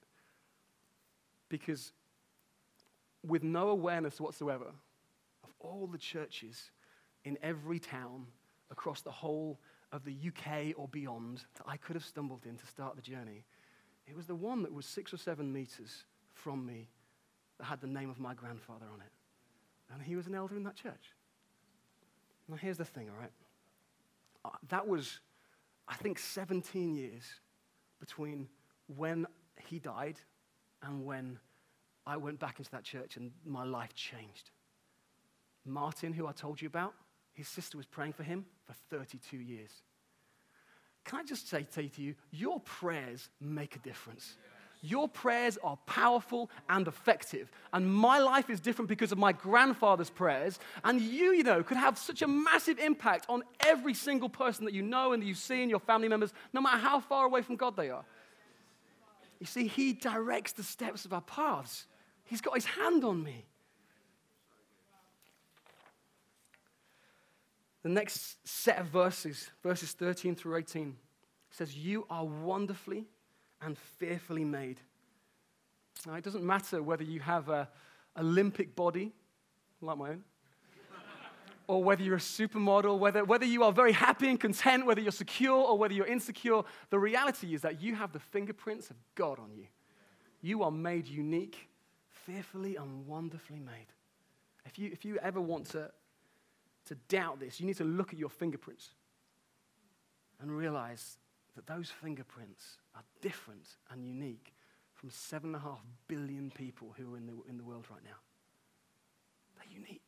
Because 1.48 1.92
with 3.24 3.42
no 3.42 3.68
awareness 3.68 4.20
whatsoever 4.20 4.66
of 5.44 5.50
all 5.60 5.86
the 5.86 5.98
churches 5.98 6.70
in 7.24 7.38
every 7.42 7.78
town 7.78 8.26
across 8.70 9.02
the 9.02 9.10
whole 9.10 9.58
of 9.92 10.04
the 10.04 10.14
UK 10.26 10.74
or 10.76 10.88
beyond 10.88 11.44
that 11.56 11.64
I 11.66 11.76
could 11.76 11.94
have 11.94 12.04
stumbled 12.04 12.46
in 12.46 12.56
to 12.56 12.66
start 12.66 12.96
the 12.96 13.02
journey, 13.02 13.44
it 14.06 14.16
was 14.16 14.26
the 14.26 14.34
one 14.34 14.62
that 14.62 14.72
was 14.72 14.86
six 14.86 15.12
or 15.12 15.16
seven 15.16 15.52
meters 15.52 16.04
from 16.32 16.64
me 16.64 16.88
that 17.58 17.64
had 17.64 17.80
the 17.80 17.86
name 17.86 18.10
of 18.10 18.18
my 18.18 18.34
grandfather 18.34 18.86
on 18.92 19.00
it. 19.00 19.12
And 19.92 20.02
he 20.02 20.16
was 20.16 20.26
an 20.26 20.34
elder 20.34 20.56
in 20.56 20.64
that 20.64 20.76
church. 20.76 21.14
Now, 22.48 22.56
here's 22.56 22.78
the 22.78 22.84
thing, 22.84 23.08
all 23.08 23.20
right? 23.20 23.32
Uh, 24.44 24.50
that 24.68 24.86
was, 24.86 25.20
I 25.88 25.94
think, 25.94 26.18
17 26.18 26.94
years 26.94 27.24
between 27.98 28.48
when 28.94 29.26
he 29.66 29.78
died 29.78 30.16
and 30.82 31.04
when 31.04 31.38
I 32.06 32.16
went 32.16 32.38
back 32.38 32.58
into 32.58 32.70
that 32.70 32.84
church 32.84 33.16
and 33.16 33.32
my 33.44 33.64
life 33.64 33.94
changed. 33.94 34.50
Martin, 35.64 36.12
who 36.12 36.26
I 36.26 36.32
told 36.32 36.62
you 36.62 36.68
about, 36.68 36.94
his 37.32 37.48
sister 37.48 37.76
was 37.76 37.86
praying 37.86 38.12
for 38.12 38.22
him 38.22 38.46
for 38.64 38.74
32 38.90 39.36
years. 39.36 39.70
Can 41.04 41.18
I 41.18 41.24
just 41.24 41.48
say, 41.48 41.66
say 41.70 41.88
to 41.88 42.02
you, 42.02 42.14
your 42.30 42.60
prayers 42.60 43.28
make 43.40 43.76
a 43.76 43.78
difference. 43.80 44.36
Your 44.82 45.08
prayers 45.08 45.58
are 45.64 45.76
powerful 45.86 46.50
and 46.68 46.86
effective. 46.86 47.50
And 47.72 47.92
my 47.92 48.18
life 48.18 48.50
is 48.50 48.60
different 48.60 48.88
because 48.88 49.10
of 49.10 49.18
my 49.18 49.32
grandfather's 49.32 50.10
prayers. 50.10 50.58
And 50.84 51.00
you, 51.00 51.32
you 51.32 51.42
know, 51.42 51.62
could 51.62 51.76
have 51.76 51.98
such 51.98 52.22
a 52.22 52.28
massive 52.28 52.78
impact 52.78 53.26
on 53.28 53.42
every 53.60 53.94
single 53.94 54.28
person 54.28 54.64
that 54.64 54.74
you 54.74 54.82
know 54.82 55.12
and 55.12 55.22
that 55.22 55.26
you 55.26 55.34
see 55.34 55.62
in 55.62 55.70
your 55.70 55.80
family 55.80 56.08
members, 56.08 56.32
no 56.52 56.60
matter 56.60 56.78
how 56.78 57.00
far 57.00 57.26
away 57.26 57.42
from 57.42 57.56
God 57.56 57.76
they 57.76 57.90
are. 57.90 58.04
You 59.38 59.46
see, 59.46 59.66
He 59.66 59.92
directs 59.92 60.52
the 60.52 60.62
steps 60.62 61.04
of 61.04 61.12
our 61.12 61.20
paths, 61.22 61.86
He's 62.24 62.40
got 62.40 62.54
His 62.54 62.64
hand 62.64 63.04
on 63.04 63.22
me. 63.22 63.46
The 67.82 67.92
next 67.92 68.44
set 68.44 68.78
of 68.80 68.88
verses, 68.88 69.48
verses 69.62 69.92
13 69.92 70.34
through 70.34 70.56
18, 70.56 70.96
says, 71.50 71.76
You 71.76 72.04
are 72.10 72.24
wonderfully 72.24 73.04
and 73.62 73.78
fearfully 73.78 74.44
made. 74.44 74.80
Now, 76.04 76.14
it 76.14 76.24
doesn't 76.24 76.44
matter 76.44 76.82
whether 76.82 77.04
you 77.04 77.20
have 77.20 77.48
a 77.48 77.68
Olympic 78.18 78.74
body, 78.74 79.12
like 79.80 79.98
my 79.98 80.10
own, 80.10 80.24
or 81.68 81.82
whether 81.82 82.02
you're 82.02 82.16
a 82.16 82.18
supermodel, 82.18 82.98
whether, 82.98 83.24
whether 83.24 83.44
you 83.44 83.64
are 83.64 83.72
very 83.72 83.92
happy 83.92 84.28
and 84.28 84.38
content, 84.38 84.86
whether 84.86 85.00
you're 85.00 85.12
secure 85.12 85.56
or 85.56 85.76
whether 85.76 85.94
you're 85.94 86.06
insecure, 86.06 86.62
the 86.90 86.98
reality 86.98 87.54
is 87.54 87.62
that 87.62 87.80
you 87.80 87.94
have 87.94 88.12
the 88.12 88.20
fingerprints 88.20 88.90
of 88.90 88.96
God 89.14 89.38
on 89.38 89.52
you. 89.54 89.66
You 90.42 90.62
are 90.62 90.70
made 90.70 91.08
unique, 91.08 91.68
fearfully 92.08 92.76
and 92.76 93.06
wonderfully 93.06 93.58
made. 93.58 93.86
If 94.64 94.78
you, 94.78 94.90
if 94.92 95.04
you 95.04 95.18
ever 95.22 95.40
want 95.40 95.66
to, 95.70 95.90
to 96.86 96.94
doubt 97.08 97.40
this, 97.40 97.58
you 97.60 97.66
need 97.66 97.76
to 97.78 97.84
look 97.84 98.12
at 98.12 98.18
your 98.18 98.30
fingerprints 98.30 98.90
and 100.40 100.56
realize 100.56 101.18
that 101.56 101.66
those 101.66 101.90
fingerprints 101.90 102.76
are 102.94 103.02
different 103.22 103.76
and 103.90 104.04
unique 104.04 104.52
from 104.94 105.10
seven 105.10 105.54
and 105.54 105.56
a 105.56 105.60
half 105.60 105.80
billion 106.08 106.50
people 106.50 106.94
who 106.96 107.14
are 107.14 107.16
in 107.16 107.26
the, 107.26 107.34
in 107.48 107.56
the 107.56 107.64
world 107.64 107.86
right 107.90 108.04
now. 108.04 108.18
They're 109.56 109.72
unique. 109.72 110.05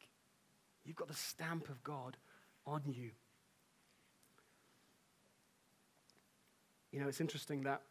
You've 0.88 0.96
got 0.96 1.08
the 1.08 1.14
stamp 1.14 1.68
of 1.68 1.84
God 1.84 2.16
on 2.66 2.80
you. 2.86 3.10
You 6.90 7.00
know, 7.00 7.08
it's 7.08 7.20
interesting 7.20 7.64
that 7.64 7.82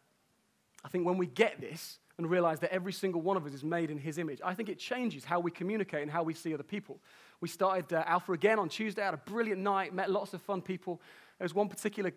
I 0.84 0.88
think 0.88 1.06
when 1.06 1.16
we 1.16 1.28
get 1.28 1.60
this 1.60 2.00
and 2.18 2.28
realize 2.28 2.58
that 2.58 2.72
every 2.72 2.92
single 2.92 3.20
one 3.20 3.36
of 3.36 3.46
us 3.46 3.52
is 3.52 3.62
made 3.62 3.92
in 3.92 3.98
His 3.98 4.18
image, 4.18 4.40
I 4.44 4.52
think 4.52 4.68
it 4.68 4.80
changes 4.80 5.24
how 5.24 5.38
we 5.38 5.52
communicate 5.52 6.02
and 6.02 6.10
how 6.10 6.24
we 6.24 6.34
see 6.34 6.52
other 6.52 6.64
people. 6.64 6.98
We 7.40 7.46
started 7.46 7.92
uh, 7.92 8.02
Alpha 8.04 8.32
again 8.32 8.58
on 8.58 8.68
Tuesday, 8.68 9.02
had 9.02 9.14
a 9.14 9.18
brilliant 9.18 9.60
night, 9.60 9.94
met 9.94 10.10
lots 10.10 10.34
of 10.34 10.42
fun 10.42 10.60
people. 10.60 11.00
There 11.38 11.44
was 11.44 11.54
one 11.54 11.68
particular 11.68 12.10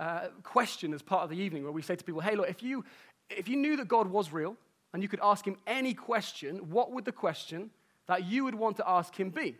uh, 0.00 0.30
question 0.42 0.92
as 0.94 1.00
part 1.00 1.22
of 1.22 1.30
the 1.30 1.38
evening 1.38 1.62
where 1.62 1.70
we 1.70 1.80
say 1.80 1.94
to 1.94 2.02
people, 2.02 2.20
hey, 2.20 2.34
look, 2.34 2.50
if 2.50 2.60
you, 2.60 2.84
if 3.30 3.48
you 3.48 3.54
knew 3.56 3.76
that 3.76 3.86
God 3.86 4.08
was 4.08 4.32
real 4.32 4.56
and 4.92 5.00
you 5.00 5.08
could 5.08 5.20
ask 5.22 5.46
him 5.46 5.58
any 5.64 5.94
question, 5.94 6.56
what 6.70 6.90
would 6.90 7.04
the 7.04 7.12
question 7.12 7.70
that 8.08 8.24
you 8.24 8.42
would 8.42 8.56
want 8.56 8.78
to 8.78 8.90
ask 8.90 9.14
him 9.14 9.30
be? 9.30 9.58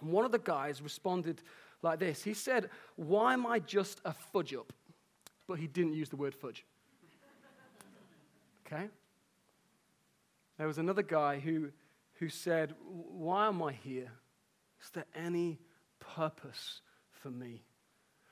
And 0.00 0.10
one 0.10 0.24
of 0.24 0.32
the 0.32 0.38
guys 0.38 0.82
responded 0.82 1.42
like 1.82 1.98
this 1.98 2.22
He 2.22 2.34
said, 2.34 2.70
Why 2.96 3.32
am 3.32 3.46
I 3.46 3.58
just 3.58 4.00
a 4.04 4.12
fudge 4.12 4.54
up? 4.54 4.72
But 5.46 5.58
he 5.58 5.66
didn't 5.66 5.94
use 5.94 6.08
the 6.08 6.16
word 6.16 6.34
fudge. 6.34 6.64
Okay? 8.66 8.88
There 10.58 10.66
was 10.66 10.78
another 10.78 11.02
guy 11.02 11.38
who, 11.38 11.70
who 12.14 12.28
said, 12.28 12.74
Why 12.82 13.46
am 13.48 13.62
I 13.62 13.72
here? 13.72 14.10
Is 14.82 14.90
there 14.90 15.06
any 15.14 15.58
purpose 16.00 16.80
for 17.10 17.30
me? 17.30 17.62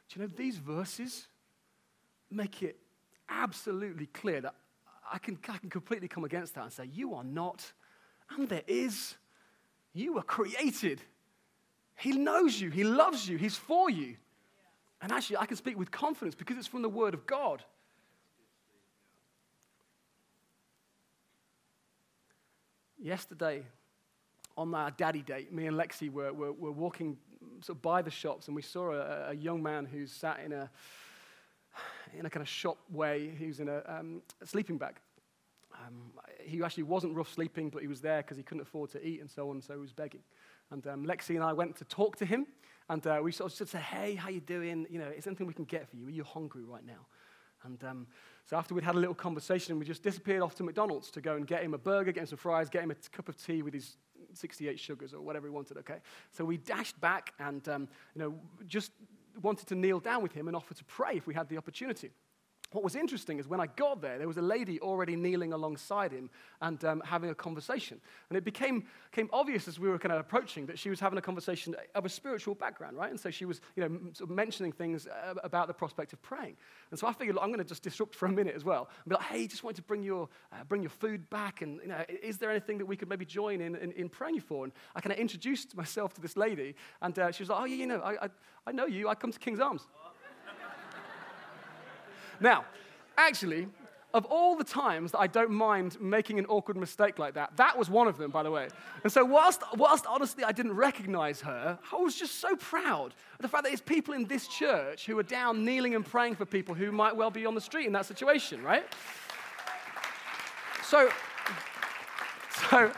Do 0.08 0.20
you 0.20 0.26
know 0.26 0.32
these 0.36 0.58
verses 0.58 1.28
make 2.30 2.62
it 2.62 2.78
absolutely 3.28 4.06
clear 4.06 4.40
that 4.40 4.54
I 5.12 5.18
can, 5.18 5.38
I 5.48 5.58
can 5.58 5.70
completely 5.70 6.08
come 6.08 6.24
against 6.24 6.54
that 6.54 6.64
and 6.64 6.72
say, 6.72 6.88
You 6.92 7.14
are 7.14 7.24
not, 7.24 7.72
and 8.30 8.48
there 8.48 8.64
is. 8.66 9.14
You 9.92 10.14
were 10.14 10.22
created. 10.22 11.00
He 11.96 12.12
knows 12.12 12.60
you, 12.60 12.70
He 12.70 12.84
loves 12.84 13.28
you, 13.28 13.36
He's 13.36 13.56
for 13.56 13.90
you. 13.90 14.16
And 15.02 15.12
actually, 15.12 15.36
I 15.36 15.46
can 15.46 15.56
speak 15.56 15.78
with 15.78 15.90
confidence 15.90 16.34
because 16.34 16.56
it's 16.56 16.66
from 16.66 16.82
the 16.82 16.88
Word 16.88 17.14
of 17.14 17.26
God. 17.26 17.62
Yesterday, 22.98 23.64
on 24.56 24.74
our 24.74 24.90
daddy 24.92 25.20
date, 25.20 25.52
me 25.52 25.66
and 25.66 25.76
Lexi 25.76 26.10
were, 26.10 26.32
were, 26.32 26.52
were 26.52 26.72
walking 26.72 27.18
sort 27.60 27.76
of 27.76 27.82
by 27.82 28.00
the 28.00 28.10
shops 28.10 28.46
and 28.46 28.56
we 28.56 28.62
saw 28.62 28.92
a, 28.92 29.30
a 29.30 29.34
young 29.34 29.62
man 29.62 29.84
who's 29.84 30.10
sat 30.10 30.40
in 30.40 30.52
a, 30.52 30.70
in 32.18 32.24
a 32.24 32.30
kind 32.30 32.40
of 32.40 32.48
shop 32.48 32.78
way. 32.90 33.34
He 33.38 33.46
was 33.46 33.60
in 33.60 33.68
a, 33.68 33.82
um, 33.86 34.22
a 34.40 34.46
sleeping 34.46 34.78
bag. 34.78 34.94
Um, 35.74 36.12
he 36.40 36.62
actually 36.62 36.84
wasn't 36.84 37.14
rough 37.14 37.32
sleeping, 37.32 37.68
but 37.68 37.82
he 37.82 37.88
was 37.88 38.00
there 38.00 38.22
because 38.22 38.36
he 38.36 38.42
couldn't 38.42 38.62
afford 38.62 38.90
to 38.92 39.06
eat 39.06 39.20
and 39.20 39.30
so 39.30 39.50
on, 39.50 39.60
so 39.60 39.74
he 39.74 39.80
was 39.80 39.92
begging. 39.92 40.22
And 40.74 40.84
um, 40.88 41.06
Lexi 41.06 41.36
and 41.36 41.44
I 41.44 41.52
went 41.52 41.76
to 41.76 41.84
talk 41.84 42.16
to 42.16 42.24
him, 42.24 42.48
and 42.88 43.06
uh, 43.06 43.20
we 43.22 43.30
sort 43.30 43.52
of 43.52 43.56
just 43.56 43.70
said, 43.70 43.80
"Hey, 43.80 44.16
how 44.16 44.28
you 44.28 44.40
doing? 44.40 44.88
You 44.90 44.98
know, 44.98 45.06
is 45.06 45.24
anything 45.28 45.46
we 45.46 45.54
can 45.54 45.64
get 45.64 45.88
for 45.88 45.94
you? 45.94 46.08
Are 46.08 46.10
you 46.10 46.24
hungry 46.24 46.64
right 46.64 46.84
now?" 46.84 47.06
And 47.62 47.82
um, 47.84 48.06
so 48.44 48.56
after 48.56 48.74
we'd 48.74 48.82
had 48.82 48.96
a 48.96 48.98
little 48.98 49.14
conversation, 49.14 49.78
we 49.78 49.84
just 49.84 50.02
disappeared 50.02 50.42
off 50.42 50.56
to 50.56 50.64
McDonald's 50.64 51.12
to 51.12 51.20
go 51.20 51.36
and 51.36 51.46
get 51.46 51.62
him 51.62 51.74
a 51.74 51.78
burger, 51.78 52.10
get 52.10 52.22
him 52.22 52.26
some 52.26 52.38
fries, 52.38 52.68
get 52.68 52.82
him 52.82 52.90
a 52.90 52.96
cup 53.16 53.28
of 53.28 53.42
tea 53.42 53.62
with 53.62 53.72
his 53.72 53.96
68 54.32 54.80
sugars 54.80 55.14
or 55.14 55.20
whatever 55.20 55.46
he 55.46 55.52
wanted. 55.52 55.76
Okay, 55.78 55.98
so 56.32 56.44
we 56.44 56.56
dashed 56.56 57.00
back 57.00 57.34
and 57.38 57.68
um, 57.68 57.88
you 58.16 58.20
know 58.20 58.34
just 58.66 58.90
wanted 59.42 59.68
to 59.68 59.76
kneel 59.76 60.00
down 60.00 60.24
with 60.24 60.32
him 60.32 60.48
and 60.48 60.56
offer 60.56 60.74
to 60.74 60.84
pray 60.84 61.14
if 61.14 61.28
we 61.28 61.34
had 61.34 61.48
the 61.48 61.56
opportunity. 61.56 62.10
What 62.74 62.82
was 62.82 62.96
interesting 62.96 63.38
is 63.38 63.46
when 63.46 63.60
I 63.60 63.66
got 63.66 64.02
there, 64.02 64.18
there 64.18 64.26
was 64.26 64.36
a 64.36 64.42
lady 64.42 64.80
already 64.80 65.14
kneeling 65.14 65.52
alongside 65.52 66.10
him 66.10 66.28
and 66.60 66.84
um, 66.84 67.04
having 67.06 67.30
a 67.30 67.34
conversation. 67.34 68.00
And 68.28 68.36
it 68.36 68.42
became, 68.42 68.86
became 69.12 69.30
obvious 69.32 69.68
as 69.68 69.78
we 69.78 69.88
were 69.88 69.96
kind 69.96 70.12
of 70.12 70.18
approaching 70.18 70.66
that 70.66 70.76
she 70.76 70.90
was 70.90 70.98
having 70.98 71.16
a 71.16 71.22
conversation 71.22 71.76
of 71.94 72.04
a 72.04 72.08
spiritual 72.08 72.56
background, 72.56 72.96
right? 72.96 73.10
And 73.10 73.20
so 73.20 73.30
she 73.30 73.44
was 73.44 73.60
you 73.76 73.88
know, 73.88 73.96
sort 74.12 74.28
of 74.28 74.34
mentioning 74.34 74.72
things 74.72 75.06
uh, 75.06 75.34
about 75.44 75.68
the 75.68 75.72
prospect 75.72 76.12
of 76.14 76.20
praying. 76.22 76.56
And 76.90 76.98
so 76.98 77.06
I 77.06 77.12
figured, 77.12 77.38
I'm 77.38 77.50
going 77.50 77.60
to 77.60 77.64
just 77.64 77.84
disrupt 77.84 78.12
for 78.16 78.26
a 78.26 78.32
minute 78.32 78.56
as 78.56 78.64
well 78.64 78.88
and 79.04 79.10
be 79.10 79.14
like, 79.14 79.26
hey, 79.26 79.46
just 79.46 79.62
wanted 79.62 79.76
to 79.76 79.82
bring 79.82 80.02
your, 80.02 80.28
uh, 80.52 80.64
bring 80.64 80.82
your 80.82 80.90
food 80.90 81.30
back. 81.30 81.62
And 81.62 81.78
you 81.80 81.86
know, 81.86 82.04
is 82.08 82.38
there 82.38 82.50
anything 82.50 82.78
that 82.78 82.86
we 82.86 82.96
could 82.96 83.08
maybe 83.08 83.24
join 83.24 83.60
in, 83.60 83.76
in, 83.76 83.92
in 83.92 84.08
praying 84.08 84.40
for? 84.40 84.64
And 84.64 84.72
I 84.96 85.00
kind 85.00 85.12
of 85.12 85.20
introduced 85.20 85.76
myself 85.76 86.12
to 86.14 86.20
this 86.20 86.36
lady. 86.36 86.74
And 87.00 87.16
uh, 87.16 87.30
she 87.30 87.44
was 87.44 87.50
like, 87.50 87.60
oh, 87.60 87.66
yeah, 87.66 87.76
you 87.76 87.86
know, 87.86 88.00
I, 88.00 88.24
I, 88.24 88.28
I 88.66 88.72
know 88.72 88.86
you. 88.86 89.08
I 89.08 89.14
come 89.14 89.30
to 89.30 89.38
King's 89.38 89.60
Arms. 89.60 89.86
Now, 92.40 92.64
actually, 93.16 93.68
of 94.14 94.24
all 94.26 94.56
the 94.56 94.64
times 94.64 95.10
that 95.10 95.18
I 95.18 95.26
don't 95.26 95.50
mind 95.50 96.00
making 96.00 96.38
an 96.38 96.46
awkward 96.46 96.76
mistake 96.76 97.18
like 97.18 97.34
that, 97.34 97.56
that 97.56 97.76
was 97.76 97.90
one 97.90 98.06
of 98.06 98.16
them, 98.16 98.30
by 98.30 98.44
the 98.44 98.50
way. 98.50 98.68
And 99.02 99.12
so, 99.12 99.24
whilst, 99.24 99.62
whilst 99.76 100.06
honestly 100.06 100.44
I 100.44 100.52
didn't 100.52 100.74
recognize 100.74 101.40
her, 101.40 101.78
I 101.92 101.96
was 101.96 102.14
just 102.14 102.40
so 102.40 102.54
proud 102.54 103.06
of 103.06 103.40
the 103.40 103.48
fact 103.48 103.64
that 103.64 103.72
it's 103.72 103.82
people 103.82 104.14
in 104.14 104.26
this 104.26 104.46
church 104.46 105.06
who 105.06 105.18
are 105.18 105.24
down 105.24 105.64
kneeling 105.64 105.96
and 105.96 106.06
praying 106.06 106.36
for 106.36 106.44
people 106.44 106.76
who 106.76 106.92
might 106.92 107.16
well 107.16 107.30
be 107.30 107.44
on 107.44 107.56
the 107.56 107.60
street 107.60 107.86
in 107.86 107.92
that 107.94 108.06
situation, 108.06 108.62
right? 108.62 108.86
So, 110.84 111.10
so 112.70 112.92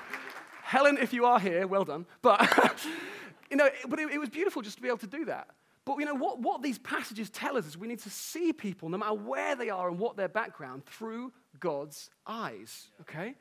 Helen, 0.63 0.99
if 0.99 1.15
you 1.15 1.25
are 1.25 1.41
here, 1.41 1.67
well 1.67 1.85
done. 1.85 2.05
But, 2.21 2.85
you 3.51 3.57
know, 3.57 3.71
but 3.89 3.99
it, 3.99 4.11
it 4.13 4.19
was 4.19 4.29
beautiful 4.29 4.61
just 4.61 4.77
to 4.77 4.83
be 4.83 4.89
able 4.89 4.99
to 4.99 5.07
do 5.07 5.25
that. 5.25 5.49
But 5.87 5.99
you 5.99 6.05
know 6.05 6.15
what, 6.15 6.41
what 6.41 6.63
these 6.63 6.79
passages 6.79 7.31
tell 7.31 7.57
us 7.57 7.65
is 7.65 7.79
we 7.79 7.87
need 7.87 8.01
to 8.01 8.11
see 8.11 8.53
people, 8.53 8.89
no 8.89 8.99
matter 8.99 9.15
where 9.15 9.55
they 9.55 9.71
are 9.71 9.89
and 9.89 9.99
what 9.99 10.17
their 10.17 10.29
background, 10.29 10.85
through 10.85 11.33
God's 11.61 12.11
eyes. 12.27 12.89
Okay? 13.03 13.37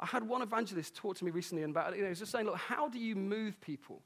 I 0.00 0.06
had 0.06 0.26
one 0.26 0.40
evangelist 0.40 0.96
talk 0.96 1.18
to 1.18 1.24
me 1.26 1.30
recently 1.30 1.62
about, 1.62 1.94
you 1.94 1.98
know, 1.98 2.06
he 2.06 2.10
was 2.10 2.18
just 2.18 2.32
saying, 2.32 2.46
look, 2.46 2.56
how 2.56 2.88
do 2.88 2.98
you 2.98 3.14
move 3.14 3.60
people? 3.60 4.02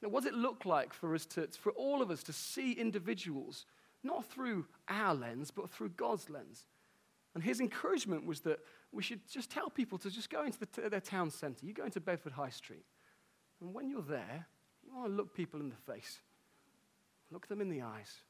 You 0.00 0.06
know, 0.06 0.12
what 0.12 0.24
does 0.24 0.32
it 0.32 0.36
look 0.36 0.66
like 0.66 0.92
for 0.92 1.14
us 1.14 1.24
to, 1.26 1.48
for 1.48 1.72
all 1.72 2.02
of 2.02 2.10
us 2.10 2.22
to 2.24 2.34
see 2.34 2.72
individuals, 2.72 3.64
not 4.04 4.26
through 4.26 4.66
our 4.86 5.14
lens, 5.14 5.50
but 5.50 5.70
through 5.70 5.88
God's 5.90 6.28
lens? 6.28 6.66
And 7.34 7.42
his 7.42 7.60
encouragement 7.60 8.26
was 8.26 8.40
that 8.40 8.58
we 8.92 9.02
should 9.02 9.26
just 9.26 9.50
tell 9.50 9.70
people 9.70 9.96
to 9.98 10.10
just 10.10 10.28
go 10.28 10.44
into 10.44 10.58
the, 10.58 10.90
their 10.90 11.00
town 11.00 11.30
centre. 11.30 11.64
You 11.64 11.72
go 11.72 11.84
into 11.84 12.00
Bedford 12.00 12.32
High 12.32 12.50
Street. 12.50 12.84
And 13.62 13.72
when 13.72 13.88
you're 13.88 14.02
there, 14.02 14.46
you 14.84 14.94
want 14.94 15.08
to 15.08 15.14
look 15.14 15.34
people 15.34 15.60
in 15.60 15.70
the 15.70 15.92
face. 15.92 16.20
Look 17.30 17.48
them 17.48 17.60
in 17.60 17.68
the 17.68 17.82
eyes 17.82 18.22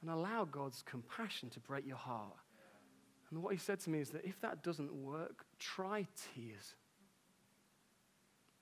and 0.00 0.10
allow 0.10 0.44
God's 0.44 0.82
compassion 0.82 1.50
to 1.50 1.60
break 1.60 1.86
your 1.86 1.96
heart. 1.96 2.36
And 3.30 3.42
what 3.42 3.52
he 3.52 3.58
said 3.58 3.80
to 3.80 3.90
me 3.90 4.00
is 4.00 4.10
that 4.10 4.24
if 4.24 4.40
that 4.40 4.62
doesn't 4.62 4.94
work, 4.94 5.44
try 5.58 6.06
tears. 6.34 6.74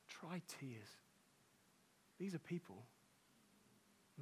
Try 0.09 0.41
tears. 0.49 0.89
These 2.19 2.35
are 2.35 2.39
people 2.39 2.85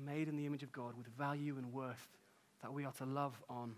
made 0.05 0.29
in 0.29 0.37
the 0.37 0.47
image 0.47 0.63
of 0.63 0.73
God 0.73 0.97
with 0.97 1.07
value 1.17 1.57
and 1.59 1.73
worth 1.73 2.09
that 2.63 2.73
we 2.73 2.85
are 2.85 2.93
to 2.93 3.05
love 3.05 3.41
on. 3.49 3.75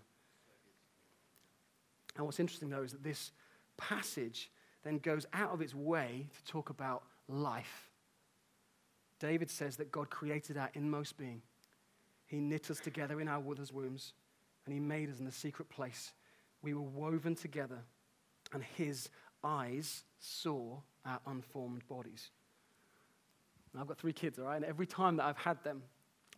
And 2.15 2.25
what's 2.25 2.39
interesting, 2.39 2.69
though, 2.69 2.83
is 2.83 2.93
that 2.93 3.03
this 3.03 3.31
passage 3.77 4.49
then 4.83 4.99
goes 4.99 5.25
out 5.33 5.51
of 5.51 5.61
its 5.61 5.75
way 5.75 6.27
to 6.33 6.51
talk 6.51 6.69
about 6.69 7.03
life. 7.27 7.89
David 9.19 9.49
says 9.49 9.77
that 9.77 9.91
God 9.91 10.09
created 10.09 10.57
our 10.57 10.69
inmost 10.73 11.17
being. 11.17 11.41
He 12.27 12.39
knit 12.39 12.69
us 12.71 12.79
together 12.79 13.21
in 13.21 13.27
our 13.27 13.41
mother's 13.41 13.71
wombs, 13.71 14.13
and 14.65 14.73
He 14.73 14.79
made 14.79 15.09
us 15.09 15.19
in 15.19 15.25
the 15.25 15.31
secret 15.31 15.69
place. 15.69 16.13
We 16.61 16.73
were 16.73 16.81
woven 16.81 17.35
together, 17.35 17.79
and 18.53 18.63
His 18.63 19.09
eyes 19.43 20.03
saw 20.19 20.79
our 21.05 21.19
unformed 21.27 21.87
bodies. 21.87 22.31
And 23.71 23.81
I've 23.81 23.87
got 23.87 23.97
three 23.97 24.13
kids, 24.13 24.39
all 24.39 24.45
right? 24.45 24.55
And 24.55 24.65
every 24.65 24.87
time 24.87 25.17
that 25.17 25.25
I've 25.25 25.37
had 25.37 25.63
them, 25.63 25.83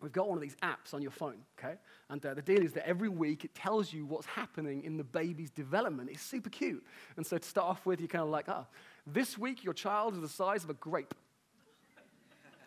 we've 0.01 0.11
got 0.11 0.27
one 0.27 0.37
of 0.37 0.41
these 0.41 0.55
apps 0.63 0.93
on 0.93 1.01
your 1.01 1.11
phone, 1.11 1.37
okay? 1.57 1.75
And 2.09 2.23
uh, 2.25 2.33
the 2.33 2.41
deal 2.41 2.63
is 2.63 2.73
that 2.73 2.87
every 2.87 3.09
week 3.09 3.45
it 3.45 3.55
tells 3.55 3.93
you 3.93 4.05
what's 4.05 4.27
happening 4.27 4.83
in 4.83 4.97
the 4.97 5.03
baby's 5.03 5.49
development. 5.49 6.09
It's 6.11 6.21
super 6.21 6.49
cute. 6.49 6.83
And 7.15 7.25
so 7.25 7.37
to 7.37 7.47
start 7.47 7.67
off 7.69 7.85
with, 7.85 7.99
you're 7.99 8.07
kind 8.07 8.23
of 8.23 8.29
like, 8.29 8.45
ah, 8.49 8.65
oh, 8.65 8.75
this 9.05 9.37
week 9.37 9.63
your 9.63 9.73
child 9.73 10.15
is 10.15 10.21
the 10.21 10.29
size 10.29 10.63
of 10.63 10.69
a 10.69 10.75
grape. 10.75 11.13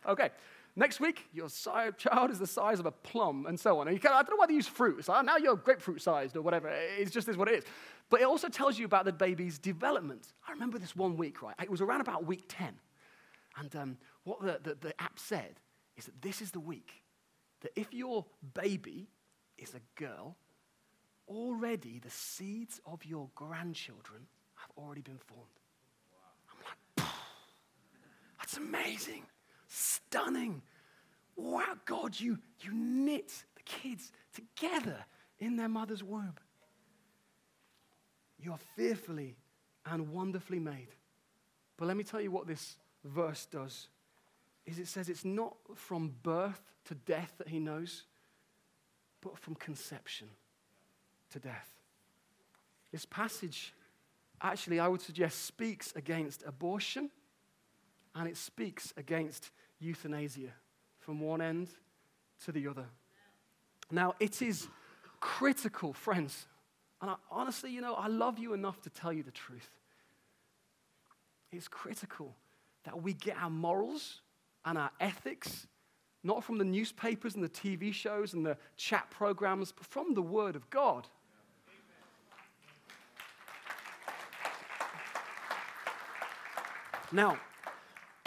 Okay. 0.09 0.31
Next 0.77 1.01
week, 1.01 1.27
your 1.33 1.49
child 1.49 2.31
is 2.31 2.39
the 2.39 2.47
size 2.47 2.79
of 2.79 2.87
a 2.87 2.93
plum, 2.93 3.47
and 3.47 3.59
so 3.59 3.81
on. 3.81 3.89
And 3.89 3.99
I 3.99 4.01
don't 4.01 4.31
know 4.31 4.37
why 4.37 4.47
they 4.47 4.55
use 4.55 4.69
fruit. 4.69 5.01
It's 5.01 5.09
like, 5.09 5.25
now 5.25 5.37
you're 5.37 5.57
grapefruit 5.57 6.01
sized 6.01 6.37
or 6.37 6.43
whatever. 6.43 6.69
It 6.69 7.11
just 7.11 7.29
is 7.29 7.37
what 7.37 7.49
it 7.49 7.59
is. 7.59 7.65
But 8.09 8.21
it 8.21 8.25
also 8.25 8.49
tells 8.49 8.79
you 8.79 8.85
about 8.85 9.05
the 9.05 9.13
baby's 9.13 9.59
development. 9.59 10.33
I 10.47 10.53
remember 10.53 10.79
this 10.79 10.95
one 10.95 11.17
week, 11.17 11.43
right? 11.43 11.55
It 11.61 11.71
was 11.71 11.81
around 11.81 12.01
about 12.03 12.25
week 12.25 12.45
10. 12.49 12.75
And 13.59 13.77
um, 13.77 13.97
what 14.25 14.41
the, 14.41 14.61
the, 14.63 14.77
the 14.81 15.01
app 15.03 15.19
said 15.19 15.61
is 15.97 16.07
that 16.07 16.23
this 16.23 16.41
is 16.41 16.51
the 16.51 16.61
week 16.61 16.93
that 17.63 17.73
if 17.77 17.93
your 17.93 18.25
baby 18.55 19.09
is 19.59 19.75
a 19.75 20.01
girl, 20.01 20.37
already 21.29 21.99
the 21.99 22.11
seeds 22.11 22.81
of 22.87 23.05
your 23.05 23.29
grandchildren 23.35 24.27
have 24.55 24.71
already 24.77 25.03
been 25.03 25.19
formed. 25.19 25.45
I'm 26.51 27.05
like, 27.05 27.09
that's 28.39 28.57
amazing, 28.57 29.25
stunning. 29.71 30.63
Wow, 31.37 31.77
God, 31.87 32.19
you, 32.19 32.39
you 32.61 32.73
knit 32.73 33.33
the 33.55 33.63
kids 33.63 34.13
together 34.35 34.99
in 35.39 35.57
their 35.57 35.69
mother's 35.69 36.03
womb. 36.03 36.35
You 38.39 38.53
are 38.53 38.59
fearfully 38.77 39.37
and 39.87 40.13
wonderfully 40.13 40.59
made. 40.59 40.89
But 41.77 41.87
let 41.87 41.97
me 41.97 42.05
tell 42.05 42.21
you 42.21 42.31
what 42.31 42.47
this 42.47 42.77
verse 43.05 43.47
does 43.47 43.89
is 44.67 44.79
it 44.79 44.89
says 44.89 45.09
it's 45.09 45.25
not 45.25 45.57
from 45.75 46.15
birth 46.23 46.63
to 46.85 46.95
death 46.95 47.33
that 47.39 47.49
he 47.49 47.59
knows, 47.59 48.05
but 49.23 49.39
from 49.39 49.55
conception 49.55 50.29
to 51.31 51.39
death. 51.39 51.71
This 52.93 53.07
passage 53.07 53.73
actually, 54.43 54.81
I 54.81 54.89
would 54.89 55.03
suggest, 55.03 55.45
speaks 55.45 55.93
against 55.95 56.43
abortion 56.47 57.11
and 58.15 58.29
it 58.29 58.37
speaks 58.37 58.93
against 58.97 59.51
euthanasia 59.81 60.53
from 61.01 61.21
one 61.21 61.41
end 61.41 61.69
to 62.45 62.53
the 62.53 62.69
other. 62.69 62.87
Now, 63.91 64.15
it 64.21 64.41
is 64.43 64.69
critical, 65.19 65.93
friends. 65.93 66.47
And 67.03 67.11
I, 67.11 67.15
honestly, 67.31 67.71
you 67.71 67.81
know, 67.81 67.95
I 67.95 68.09
love 68.09 68.39
you 68.39 68.53
enough 68.53 68.81
to 68.83 68.91
tell 68.91 69.13
you 69.13 69.23
the 69.23 69.31
truth. 69.31 69.71
It's 71.51 71.67
critical 71.67 72.37
that 72.85 73.03
we 73.03 73.13
get 73.15 73.37
our 73.37 73.51
morals 73.51 74.21
and 74.65 74.79
our 74.79 74.91
ethics 75.01 75.67
not 76.23 76.45
from 76.45 76.59
the 76.59 76.65
newspapers 76.65 77.35
and 77.35 77.43
the 77.43 77.49
TV 77.49 77.93
shows 77.95 78.35
and 78.35 78.45
the 78.45 78.57
chat 78.77 79.09
programs, 79.11 79.73
but 79.73 79.87
from 79.87 80.15
the 80.15 80.23
Word 80.23 80.55
of 80.55 80.69
God. 80.69 81.07
Now, 87.13 87.39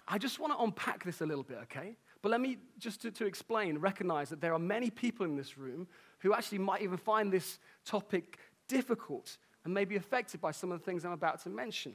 I 0.08 0.18
just 0.18 0.40
want 0.40 0.54
to 0.54 0.60
unpack 0.60 1.04
this 1.04 1.22
a 1.22 1.26
little 1.26 1.44
bit, 1.44 1.60
okay? 1.64 1.96
But 2.22 2.30
let 2.30 2.42
me 2.42 2.58
just 2.78 3.02
to, 3.02 3.12
to, 3.12 3.26
explain, 3.26 3.78
recognize 3.78 4.30
that 4.30 4.42
there 4.42 4.54
are 4.54 4.60
many 4.60 4.90
people 4.90 5.26
in 5.26 5.36
this 5.36 5.58
room 5.58 5.88
who 6.20 6.34
actually 6.34 6.60
might 6.60 6.82
even 6.82 6.98
find 6.98 7.32
this 7.32 7.60
topic 7.86 8.38
difficult 8.68 9.38
and 9.66 9.74
may 9.74 9.86
be 9.86 9.96
affected 9.96 10.42
by 10.42 10.52
some 10.52 10.72
of 10.72 10.80
the 10.80 10.86
things 10.86 11.06
I'm 11.06 11.12
about 11.12 11.42
to 11.44 11.50
mention. 11.50 11.94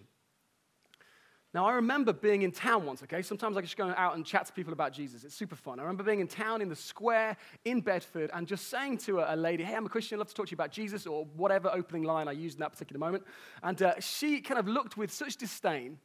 Now, 1.54 1.66
I 1.66 1.72
remember 1.72 2.12
being 2.12 2.42
in 2.42 2.52
town 2.52 2.84
once, 2.84 3.02
okay? 3.02 3.22
Sometimes 3.22 3.56
I 3.56 3.62
just 3.62 3.76
go 3.76 3.92
out 3.96 4.16
and 4.16 4.24
chat 4.24 4.44
to 4.46 4.52
people 4.52 4.74
about 4.74 4.92
Jesus. 4.92 5.24
It's 5.24 5.34
super 5.34 5.56
fun. 5.56 5.78
I 5.78 5.82
remember 5.82 6.02
being 6.02 6.20
in 6.20 6.28
town 6.28 6.60
in 6.60 6.68
the 6.68 6.76
square 6.76 7.38
in 7.64 7.80
Bedford 7.80 8.30
and 8.34 8.46
just 8.46 8.68
saying 8.68 8.98
to 8.98 9.20
a, 9.20 9.34
lady, 9.34 9.64
Hey, 9.64 9.74
I'm 9.74 9.86
a 9.86 9.88
Christian, 9.88 10.16
I'd 10.16 10.20
love 10.20 10.28
to 10.28 10.34
talk 10.34 10.46
to 10.48 10.50
you 10.50 10.56
about 10.56 10.72
Jesus, 10.72 11.06
or 11.06 11.24
whatever 11.36 11.70
opening 11.72 12.02
line 12.02 12.28
I 12.28 12.32
used 12.32 12.56
in 12.56 12.60
that 12.60 12.72
particular 12.72 13.00
moment. 13.00 13.24
And 13.62 13.80
uh, 13.80 13.94
she 13.98 14.42
kind 14.42 14.60
of 14.60 14.68
looked 14.68 14.98
with 14.98 15.10
such 15.10 15.36
disdain, 15.36 15.98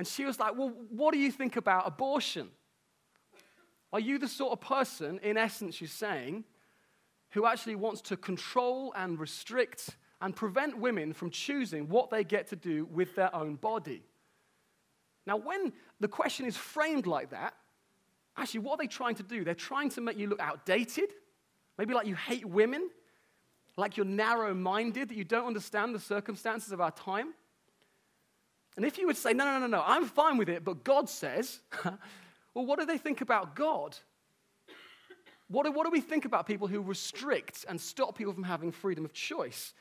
and 0.00 0.08
she 0.08 0.24
was 0.24 0.40
like, 0.40 0.56
Well, 0.56 0.72
what 0.88 1.12
do 1.12 1.20
you 1.20 1.30
think 1.30 1.56
about 1.56 1.86
abortion? 1.86 2.48
Are 3.92 4.00
you 4.00 4.18
the 4.18 4.28
sort 4.28 4.52
of 4.52 4.58
person, 4.62 5.20
in 5.22 5.36
essence, 5.36 5.74
she's 5.74 5.92
saying, 5.92 6.44
who 7.32 7.44
actually 7.44 7.74
wants 7.74 8.00
to 8.00 8.16
control 8.16 8.94
and 8.96 9.20
restrict 9.20 9.98
and 10.22 10.34
prevent 10.34 10.78
women 10.78 11.12
from 11.12 11.28
choosing 11.28 11.86
what 11.90 12.08
they 12.08 12.24
get 12.24 12.46
to 12.46 12.56
do 12.56 12.86
with 12.86 13.14
their 13.14 13.34
own 13.36 13.56
body? 13.56 14.02
Now, 15.26 15.36
when 15.36 15.70
the 16.00 16.08
question 16.08 16.46
is 16.46 16.56
framed 16.56 17.06
like 17.06 17.28
that, 17.28 17.52
actually, 18.38 18.60
what 18.60 18.80
are 18.80 18.82
they 18.82 18.88
trying 18.88 19.16
to 19.16 19.22
do? 19.22 19.44
They're 19.44 19.54
trying 19.54 19.90
to 19.90 20.00
make 20.00 20.16
you 20.16 20.28
look 20.28 20.40
outdated, 20.40 21.12
maybe 21.76 21.92
like 21.92 22.06
you 22.06 22.14
hate 22.14 22.46
women, 22.46 22.88
like 23.76 23.98
you're 23.98 24.06
narrow 24.06 24.54
minded, 24.54 25.10
that 25.10 25.16
you 25.18 25.24
don't 25.24 25.46
understand 25.46 25.94
the 25.94 26.00
circumstances 26.00 26.72
of 26.72 26.80
our 26.80 26.90
time. 26.90 27.34
And 28.76 28.84
if 28.84 28.98
you 28.98 29.06
would 29.06 29.16
say, 29.16 29.32
no, 29.32 29.44
no, 29.44 29.58
no, 29.58 29.66
no, 29.66 29.82
I'm 29.84 30.06
fine 30.06 30.36
with 30.36 30.48
it, 30.48 30.64
but 30.64 30.84
God 30.84 31.08
says, 31.08 31.60
well, 31.84 32.66
what 32.66 32.78
do 32.78 32.86
they 32.86 32.98
think 32.98 33.20
about 33.20 33.54
God? 33.54 33.96
What 35.48 35.66
do, 35.66 35.72
what 35.72 35.84
do 35.84 35.90
we 35.90 36.00
think 36.00 36.24
about 36.24 36.46
people 36.46 36.68
who 36.68 36.80
restrict 36.80 37.64
and 37.68 37.80
stop 37.80 38.16
people 38.16 38.32
from 38.32 38.44
having 38.44 38.70
freedom 38.70 39.04
of 39.04 39.12
choice? 39.12 39.74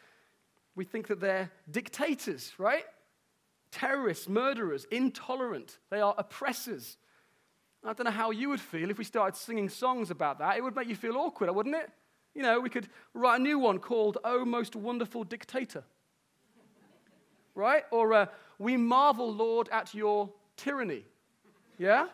We 0.75 0.84
think 0.84 1.08
that 1.08 1.19
they're 1.19 1.52
dictators, 1.69 2.54
right? 2.58 2.86
terrorists, 3.71 4.28
murderers, 4.28 4.86
intolerant. 4.91 5.78
They 5.89 6.02
are 6.02 6.15
oppressors. 6.17 6.97
I 7.84 7.93
don't 7.93 8.06
know 8.06 8.12
how 8.12 8.32
you 8.32 8.49
would 8.49 8.60
feel 8.60 8.89
if 8.89 8.97
we 8.97 9.04
started 9.04 9.38
singing 9.38 9.69
songs 9.69 10.12
about 10.12 10.39
that. 10.39 10.58
It 10.58 10.63
would 10.63 10.75
make 10.75 10.88
you 10.88 10.95
feel 10.95 11.17
awkward, 11.17 11.49
wouldn't 11.52 11.75
it? 11.75 11.89
You 12.36 12.43
know, 12.43 12.60
we 12.60 12.69
could 12.69 12.88
write 13.13 13.39
a 13.39 13.43
new 13.43 13.58
one 13.58 13.80
called 13.80 14.17
Oh 14.23 14.45
Most 14.45 14.75
Wonderful 14.75 15.23
Dictator. 15.23 15.84
right? 17.56 17.84
Or 17.91 18.13
uh, 18.13 18.25
We 18.60 18.78
Marvel, 18.78 19.34
Lord, 19.34 19.69
at 19.72 19.95
Your 19.95 20.30
Tyranny. 20.56 21.06
Yeah? 21.80 22.08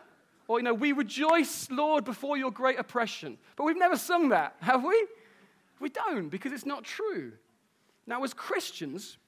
Or, 0.48 0.58
you 0.58 0.64
know, 0.64 0.74
We 0.74 0.92
Rejoice, 0.92 1.68
Lord, 1.70 2.04
before 2.04 2.38
Your 2.38 2.50
great 2.50 2.78
oppression. 2.78 3.36
But 3.56 3.64
we've 3.64 3.76
never 3.76 3.96
sung 3.96 4.30
that, 4.30 4.56
have 4.60 4.82
we? 4.82 5.06
We 5.80 5.90
don't, 5.90 6.30
because 6.30 6.52
it's 6.52 6.64
not 6.64 6.84
true. 6.84 7.32
Now, 8.06 8.24
as 8.24 8.32
Christians, 8.32 9.18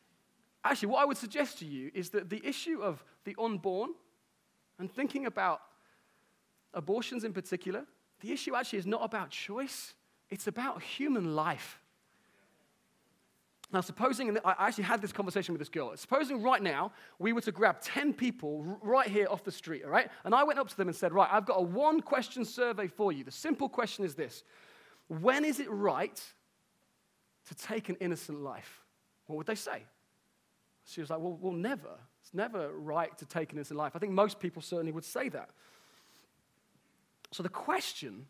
Actually, 0.64 0.88
what 0.88 1.02
I 1.02 1.04
would 1.04 1.16
suggest 1.16 1.58
to 1.60 1.64
you 1.64 1.90
is 1.94 2.10
that 2.10 2.28
the 2.28 2.44
issue 2.44 2.82
of 2.82 3.04
the 3.24 3.34
unborn 3.38 3.90
and 4.78 4.92
thinking 4.92 5.26
about 5.26 5.60
abortions 6.74 7.24
in 7.24 7.32
particular, 7.32 7.84
the 8.20 8.32
issue 8.32 8.54
actually 8.54 8.80
is 8.80 8.86
not 8.86 9.04
about 9.04 9.30
choice, 9.30 9.94
it's 10.30 10.46
about 10.46 10.82
human 10.82 11.34
life. 11.34 11.80
Now, 13.70 13.82
supposing, 13.82 14.38
I 14.44 14.54
actually 14.66 14.84
had 14.84 15.02
this 15.02 15.12
conversation 15.12 15.52
with 15.52 15.58
this 15.58 15.68
girl, 15.68 15.94
supposing 15.96 16.42
right 16.42 16.62
now 16.62 16.92
we 17.18 17.34
were 17.34 17.42
to 17.42 17.52
grab 17.52 17.80
10 17.82 18.14
people 18.14 18.62
right 18.80 19.06
here 19.06 19.26
off 19.28 19.44
the 19.44 19.52
street, 19.52 19.84
all 19.84 19.90
right? 19.90 20.08
And 20.24 20.34
I 20.34 20.42
went 20.44 20.58
up 20.58 20.68
to 20.68 20.76
them 20.76 20.88
and 20.88 20.96
said, 20.96 21.12
Right, 21.12 21.28
I've 21.30 21.44
got 21.44 21.56
a 21.56 21.62
one 21.62 22.00
question 22.00 22.46
survey 22.46 22.86
for 22.86 23.12
you. 23.12 23.24
The 23.24 23.30
simple 23.30 23.68
question 23.68 24.04
is 24.06 24.14
this 24.14 24.42
When 25.08 25.44
is 25.44 25.60
it 25.60 25.70
right 25.70 26.18
to 27.48 27.54
take 27.54 27.90
an 27.90 27.96
innocent 28.00 28.40
life? 28.40 28.84
What 29.26 29.36
would 29.36 29.46
they 29.46 29.54
say? 29.54 29.82
She 30.86 31.02
was 31.02 31.10
like, 31.10 31.20
well, 31.20 31.38
well, 31.40 31.52
never. 31.52 31.98
It's 32.22 32.32
never 32.32 32.72
right 32.72 33.16
to 33.18 33.26
take 33.26 33.52
an 33.52 33.58
innocent 33.58 33.78
life. 33.78 33.92
I 33.94 33.98
think 33.98 34.12
most 34.12 34.40
people 34.40 34.62
certainly 34.62 34.92
would 34.92 35.04
say 35.04 35.28
that. 35.28 35.50
So 37.30 37.42
the 37.42 37.50
question 37.50 38.26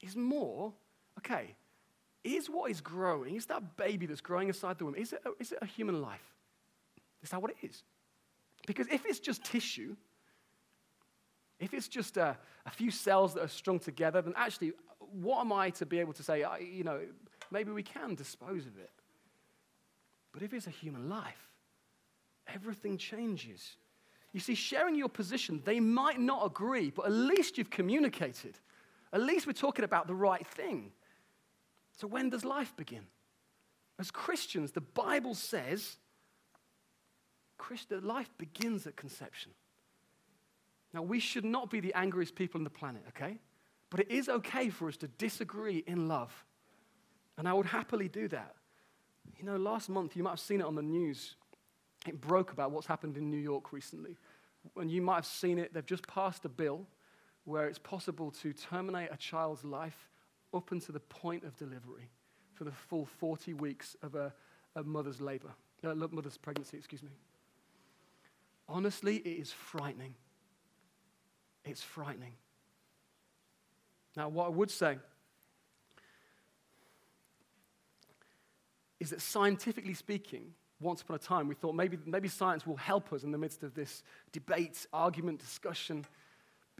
is 0.00 0.16
more 0.16 0.72
okay, 1.18 1.54
is 2.24 2.48
what 2.48 2.70
is 2.70 2.80
growing, 2.80 3.34
is 3.34 3.46
that 3.46 3.76
baby 3.76 4.06
that's 4.06 4.20
growing 4.20 4.48
inside 4.48 4.78
the 4.78 4.84
womb, 4.84 4.94
is 4.94 5.12
it 5.12 5.22
a, 5.24 5.30
is 5.40 5.52
it 5.52 5.58
a 5.60 5.66
human 5.66 6.00
life? 6.00 6.34
Is 7.22 7.30
that 7.30 7.42
what 7.42 7.50
it 7.50 7.56
is? 7.62 7.82
Because 8.66 8.86
if 8.88 9.04
it's 9.06 9.18
just 9.18 9.44
tissue, 9.44 9.96
if 11.58 11.74
it's 11.74 11.88
just 11.88 12.16
a, 12.16 12.36
a, 12.66 12.70
few 12.70 12.90
cells 12.90 13.34
that 13.34 13.42
are 13.42 13.48
strung 13.48 13.78
together, 13.78 14.22
then 14.22 14.34
actually, 14.36 14.72
what 14.98 15.40
am 15.40 15.52
I 15.52 15.70
to 15.70 15.86
be 15.86 15.98
able 15.98 16.12
to 16.14 16.22
say, 16.22 16.44
you 16.60 16.84
know, 16.84 17.00
maybe 17.50 17.70
we 17.70 17.82
can 17.82 18.14
dispose 18.14 18.66
of 18.66 18.76
it? 18.78 18.90
But 20.32 20.42
if 20.42 20.52
it's 20.52 20.66
a 20.66 20.70
human 20.70 21.08
life, 21.08 21.50
everything 22.52 22.98
changes. 22.98 23.76
You 24.32 24.40
see, 24.40 24.54
sharing 24.54 24.94
your 24.94 25.08
position, 25.08 25.62
they 25.64 25.78
might 25.78 26.18
not 26.18 26.46
agree, 26.46 26.90
but 26.90 27.06
at 27.06 27.12
least 27.12 27.58
you've 27.58 27.70
communicated. 27.70 28.58
At 29.12 29.20
least 29.20 29.46
we're 29.46 29.52
talking 29.52 29.84
about 29.84 30.06
the 30.06 30.14
right 30.14 30.46
thing. 30.46 30.92
So, 31.98 32.06
when 32.06 32.30
does 32.30 32.44
life 32.44 32.74
begin? 32.76 33.06
As 33.98 34.10
Christians, 34.10 34.72
the 34.72 34.80
Bible 34.80 35.34
says 35.34 35.96
Christian, 37.58 38.04
life 38.04 38.30
begins 38.38 38.86
at 38.86 38.96
conception. 38.96 39.52
Now, 40.92 41.02
we 41.02 41.20
should 41.20 41.44
not 41.44 41.70
be 41.70 41.80
the 41.80 41.94
angriest 41.94 42.34
people 42.34 42.58
on 42.58 42.64
the 42.64 42.70
planet, 42.70 43.02
okay? 43.08 43.38
But 43.88 44.00
it 44.00 44.10
is 44.10 44.28
okay 44.28 44.68
for 44.68 44.88
us 44.88 44.96
to 44.98 45.08
disagree 45.08 45.84
in 45.86 46.08
love. 46.08 46.44
And 47.38 47.48
I 47.48 47.52
would 47.52 47.66
happily 47.66 48.08
do 48.08 48.28
that. 48.28 48.56
You 49.38 49.44
know, 49.44 49.56
last 49.56 49.88
month, 49.88 50.16
you 50.16 50.22
might 50.22 50.30
have 50.30 50.40
seen 50.40 50.60
it 50.60 50.66
on 50.66 50.74
the 50.74 50.82
news. 50.82 51.36
It 52.06 52.20
broke 52.20 52.52
about 52.52 52.72
what's 52.72 52.86
happened 52.86 53.16
in 53.16 53.30
New 53.30 53.38
York 53.38 53.72
recently. 53.72 54.16
And 54.76 54.90
you 54.90 55.00
might 55.00 55.16
have 55.16 55.26
seen 55.26 55.58
it. 55.58 55.72
They've 55.72 55.86
just 55.86 56.06
passed 56.06 56.44
a 56.44 56.48
bill 56.48 56.86
where 57.44 57.66
it's 57.66 57.78
possible 57.78 58.30
to 58.42 58.52
terminate 58.52 59.10
a 59.12 59.16
child's 59.16 59.64
life 59.64 60.08
up 60.54 60.72
until 60.72 60.92
the 60.92 61.00
point 61.00 61.44
of 61.44 61.56
delivery 61.56 62.10
for 62.54 62.64
the 62.64 62.72
full 62.72 63.06
40 63.06 63.54
weeks 63.54 63.96
of 64.02 64.14
a, 64.14 64.32
a 64.76 64.82
mother's 64.82 65.20
labor, 65.20 65.50
uh, 65.84 65.94
mother's 65.94 66.36
pregnancy, 66.36 66.76
excuse 66.76 67.02
me. 67.02 67.10
Honestly, 68.68 69.16
it 69.16 69.40
is 69.40 69.52
frightening. 69.52 70.14
It's 71.64 71.82
frightening. 71.82 72.34
Now, 74.16 74.28
what 74.28 74.46
I 74.46 74.50
would 74.50 74.70
say 74.70 74.98
is 79.00 79.10
that 79.10 79.20
scientifically 79.20 79.94
speaking, 79.94 80.54
once 80.80 81.02
upon 81.02 81.16
a 81.16 81.18
time, 81.18 81.48
we 81.48 81.54
thought 81.54 81.74
maybe, 81.74 81.98
maybe 82.06 82.28
science 82.28 82.66
will 82.66 82.76
help 82.76 83.12
us 83.12 83.24
in 83.24 83.32
the 83.32 83.38
midst 83.38 83.62
of 83.62 83.74
this 83.74 84.02
debate, 84.32 84.86
argument, 84.92 85.40
discussion. 85.40 86.04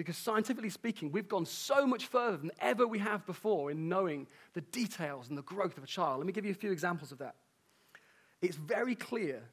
Because 0.02 0.16
scientifically 0.16 0.68
speaking, 0.68 1.12
we've 1.12 1.28
gone 1.28 1.46
so 1.46 1.86
much 1.86 2.06
further 2.06 2.36
than 2.36 2.50
ever 2.58 2.88
we 2.88 2.98
have 2.98 3.24
before 3.24 3.70
in 3.70 3.88
knowing 3.88 4.26
the 4.52 4.60
details 4.60 5.28
and 5.28 5.38
the 5.38 5.42
growth 5.42 5.78
of 5.78 5.84
a 5.84 5.86
child. 5.86 6.18
Let 6.18 6.26
me 6.26 6.32
give 6.32 6.44
you 6.44 6.50
a 6.50 6.56
few 6.56 6.72
examples 6.72 7.12
of 7.12 7.18
that. 7.18 7.36
It's 8.40 8.56
very 8.56 8.96
clear 8.96 9.44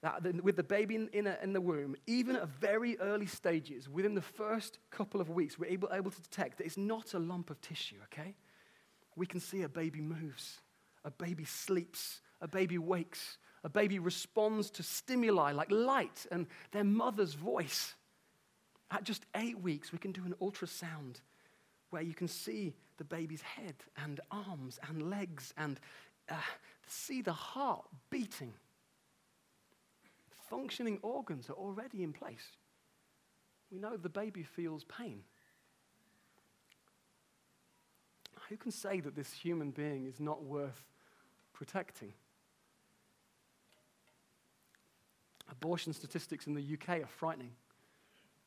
that 0.00 0.42
with 0.42 0.56
the 0.56 0.62
baby 0.62 0.94
in, 1.12 1.26
a, 1.26 1.36
in, 1.42 1.52
the 1.52 1.60
womb, 1.60 1.94
even 2.06 2.36
at 2.36 2.48
very 2.48 2.98
early 3.00 3.26
stages, 3.26 3.86
within 3.86 4.14
the 4.14 4.22
first 4.22 4.78
couple 4.90 5.20
of 5.20 5.28
weeks, 5.28 5.58
we're 5.58 5.66
able, 5.66 5.90
able 5.92 6.10
to 6.10 6.22
detect 6.22 6.56
that 6.56 6.64
it's 6.64 6.78
not 6.78 7.12
a 7.12 7.18
lump 7.18 7.50
of 7.50 7.60
tissue, 7.60 7.96
okay? 8.04 8.34
We 9.14 9.26
can 9.26 9.40
see 9.40 9.60
a 9.60 9.68
baby 9.68 10.00
moves 10.00 10.60
a 11.04 11.10
baby 11.10 11.44
sleeps, 11.44 12.20
a 12.40 12.46
baby 12.46 12.78
wakes, 12.78 13.36
a 13.64 13.68
baby 13.68 13.98
responds 13.98 14.70
to 14.70 14.84
stimuli 14.84 15.50
like 15.50 15.70
light 15.70 16.26
and 16.30 16.46
their 16.70 16.84
mother's 16.84 17.34
voice. 17.34 17.94
At 18.92 19.04
just 19.04 19.24
eight 19.34 19.58
weeks, 19.58 19.90
we 19.90 19.98
can 19.98 20.12
do 20.12 20.22
an 20.26 20.34
ultrasound 20.40 21.16
where 21.88 22.02
you 22.02 22.12
can 22.12 22.28
see 22.28 22.74
the 22.98 23.04
baby's 23.04 23.40
head 23.40 23.74
and 23.96 24.20
arms 24.30 24.78
and 24.88 25.08
legs 25.10 25.54
and 25.56 25.80
uh, 26.30 26.34
see 26.86 27.22
the 27.22 27.32
heart 27.32 27.84
beating. 28.10 28.52
Functioning 30.50 30.98
organs 31.00 31.48
are 31.48 31.54
already 31.54 32.02
in 32.02 32.12
place. 32.12 32.52
We 33.70 33.78
know 33.78 33.96
the 33.96 34.10
baby 34.10 34.42
feels 34.42 34.84
pain. 34.84 35.22
Who 38.50 38.58
can 38.58 38.70
say 38.70 39.00
that 39.00 39.16
this 39.16 39.32
human 39.32 39.70
being 39.70 40.04
is 40.04 40.20
not 40.20 40.42
worth 40.42 40.84
protecting. 41.54 42.12
Abortion 45.50 45.94
statistics 45.94 46.46
in 46.46 46.52
the 46.52 46.62
UK 46.74 47.02
are 47.02 47.06
frightening. 47.06 47.52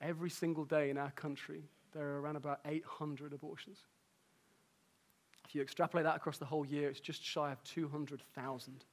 Every 0.01 0.29
single 0.29 0.65
day 0.65 0.89
in 0.89 0.97
our 0.97 1.11
country, 1.11 1.63
there 1.93 2.07
are 2.07 2.21
around 2.21 2.35
about 2.35 2.59
800 2.65 3.33
abortions. 3.33 3.79
If 5.47 5.55
you 5.55 5.61
extrapolate 5.61 6.03
that 6.05 6.15
across 6.15 6.37
the 6.37 6.45
whole 6.45 6.65
year, 6.65 6.89
it's 6.89 6.99
just 6.99 7.23
shy 7.23 7.51
of 7.51 7.63
200,000. 7.63 8.85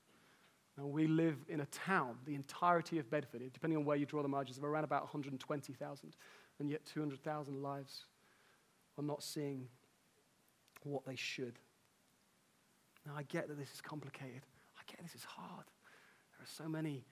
Now, 0.78 0.86
we 0.86 1.06
live 1.06 1.36
in 1.48 1.60
a 1.60 1.66
town, 1.66 2.16
the 2.24 2.34
entirety 2.34 2.98
of 2.98 3.10
Bedford, 3.10 3.42
depending 3.52 3.78
on 3.78 3.84
where 3.84 3.96
you 3.96 4.06
draw 4.06 4.22
the 4.22 4.28
margins, 4.28 4.58
of 4.58 4.64
around 4.64 4.84
about 4.84 5.02
120,000. 5.02 6.16
And 6.58 6.70
yet, 6.70 6.84
200,000 6.86 7.62
lives 7.62 8.04
are 8.98 9.04
not 9.04 9.22
seeing 9.22 9.68
what 10.84 11.04
they 11.04 11.16
should. 11.16 11.58
Now, 13.06 13.12
I 13.16 13.24
get 13.24 13.48
that 13.48 13.58
this 13.58 13.72
is 13.74 13.80
complicated. 13.80 14.42
I 14.78 14.82
get 14.90 15.02
this 15.02 15.14
is 15.14 15.24
hard. 15.24 15.66
There 16.36 16.44
are 16.44 16.64
so 16.64 16.68
many 16.68 17.04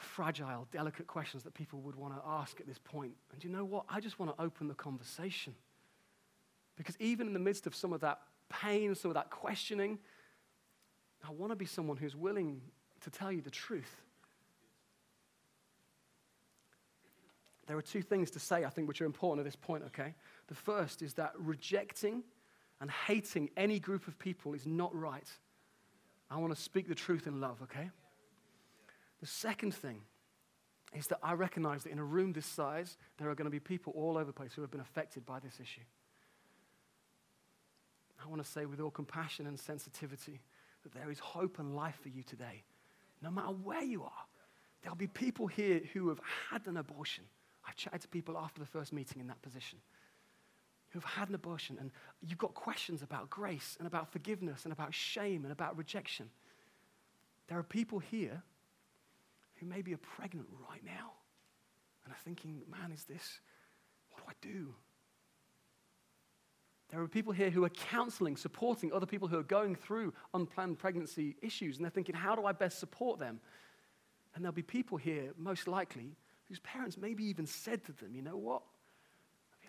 fragile, 0.00 0.66
delicate 0.72 1.06
questions 1.06 1.42
that 1.44 1.54
people 1.54 1.80
would 1.80 1.96
want 1.96 2.14
to 2.14 2.20
ask 2.26 2.60
at 2.60 2.66
this 2.66 2.78
point. 2.78 3.12
And 3.32 3.42
you 3.42 3.50
know 3.50 3.64
what? 3.64 3.84
I 3.88 4.00
just 4.00 4.18
want 4.18 4.36
to 4.36 4.42
open 4.42 4.68
the 4.68 4.74
conversation. 4.74 5.54
Because 6.76 6.96
even 7.00 7.26
in 7.26 7.32
the 7.32 7.38
midst 7.38 7.66
of 7.66 7.74
some 7.74 7.92
of 7.92 8.00
that 8.00 8.20
pain, 8.48 8.94
some 8.94 9.10
of 9.10 9.14
that 9.14 9.30
questioning, 9.30 9.98
I 11.26 11.30
want 11.32 11.52
to 11.52 11.56
be 11.56 11.66
someone 11.66 11.96
who's 11.96 12.16
willing 12.16 12.60
to 13.02 13.10
tell 13.10 13.30
you 13.30 13.40
the 13.40 13.50
truth. 13.50 13.96
There 17.66 17.76
are 17.76 17.82
two 17.82 18.02
things 18.02 18.30
to 18.32 18.40
say, 18.40 18.64
I 18.64 18.68
think, 18.68 18.88
which 18.88 19.00
are 19.00 19.04
important 19.04 19.40
at 19.40 19.44
this 19.44 19.56
point, 19.56 19.84
okay? 19.86 20.14
The 20.48 20.54
first 20.54 21.02
is 21.02 21.14
that 21.14 21.32
rejecting 21.38 22.24
and 22.80 22.90
hating 22.90 23.50
any 23.56 23.78
group 23.78 24.08
of 24.08 24.18
people 24.18 24.54
is 24.54 24.66
not 24.66 24.94
right. 24.94 25.28
I 26.30 26.38
want 26.38 26.54
to 26.54 26.60
speak 26.60 26.88
the 26.88 26.94
truth 26.94 27.26
in 27.26 27.40
love, 27.40 27.62
okay? 27.62 27.90
The 29.20 29.26
second 29.26 29.74
thing 29.74 30.00
is 30.94 31.06
that 31.08 31.18
I 31.22 31.34
recognize 31.34 31.84
that 31.84 31.92
in 31.92 31.98
a 31.98 32.04
room 32.04 32.32
this 32.32 32.46
size, 32.46 32.96
there 33.18 33.30
are 33.30 33.34
going 33.34 33.46
to 33.46 33.50
be 33.50 33.60
people 33.60 33.92
all 33.96 34.16
over 34.16 34.24
the 34.24 34.32
place 34.32 34.52
who 34.54 34.62
have 34.62 34.70
been 34.70 34.80
affected 34.80 35.24
by 35.24 35.38
this 35.38 35.60
issue. 35.60 35.82
I 38.22 38.28
want 38.28 38.42
to 38.44 38.50
say 38.50 38.66
with 38.66 38.80
all 38.80 38.90
compassion 38.90 39.46
and 39.46 39.58
sensitivity 39.58 40.40
that 40.82 40.92
there 40.92 41.10
is 41.10 41.18
hope 41.18 41.58
and 41.58 41.74
life 41.76 41.98
for 42.02 42.08
you 42.08 42.22
today. 42.22 42.64
No 43.22 43.30
matter 43.30 43.48
where 43.48 43.82
you 43.82 44.02
are, 44.02 44.24
there'll 44.82 44.96
be 44.96 45.06
people 45.06 45.46
here 45.46 45.80
who 45.92 46.08
have 46.08 46.20
had 46.50 46.66
an 46.66 46.76
abortion. 46.76 47.24
I've 47.66 47.76
chatted 47.76 48.00
to 48.02 48.08
people 48.08 48.36
after 48.36 48.60
the 48.60 48.66
first 48.66 48.92
meeting 48.92 49.20
in 49.20 49.26
that 49.28 49.42
position 49.42 49.78
who've 50.90 51.04
had 51.04 51.28
an 51.28 51.34
abortion 51.34 51.76
and 51.78 51.90
you've 52.26 52.38
got 52.38 52.54
questions 52.54 53.02
about 53.02 53.30
grace 53.30 53.76
and 53.78 53.86
about 53.86 54.10
forgiveness 54.10 54.64
and 54.64 54.72
about 54.72 54.92
shame 54.92 55.44
and 55.44 55.52
about 55.52 55.76
rejection. 55.76 56.28
There 57.48 57.58
are 57.58 57.62
people 57.62 58.00
here 58.00 58.42
who 59.60 59.66
maybe 59.66 59.92
are 59.94 59.98
pregnant 59.98 60.48
right 60.68 60.84
now 60.84 61.12
and 62.04 62.12
are 62.12 62.18
thinking, 62.24 62.62
man, 62.70 62.92
is 62.92 63.04
this, 63.04 63.40
what 64.10 64.18
do 64.18 64.24
I 64.28 64.52
do? 64.52 64.74
There 66.90 67.00
are 67.00 67.06
people 67.06 67.32
here 67.32 67.50
who 67.50 67.64
are 67.64 67.70
counseling, 67.70 68.36
supporting 68.36 68.92
other 68.92 69.06
people 69.06 69.28
who 69.28 69.38
are 69.38 69.44
going 69.44 69.76
through 69.76 70.12
unplanned 70.34 70.78
pregnancy 70.78 71.36
issues, 71.40 71.76
and 71.76 71.84
they're 71.84 71.90
thinking, 71.90 72.16
how 72.16 72.34
do 72.34 72.46
I 72.46 72.52
best 72.52 72.80
support 72.80 73.20
them? 73.20 73.38
And 74.34 74.44
there'll 74.44 74.52
be 74.52 74.62
people 74.62 74.98
here, 74.98 75.32
most 75.36 75.68
likely, 75.68 76.16
whose 76.48 76.58
parents 76.60 76.96
maybe 76.96 77.24
even 77.24 77.46
said 77.46 77.84
to 77.84 77.92
them, 77.92 78.14
you 78.14 78.22
know 78.22 78.36
what? 78.36 78.62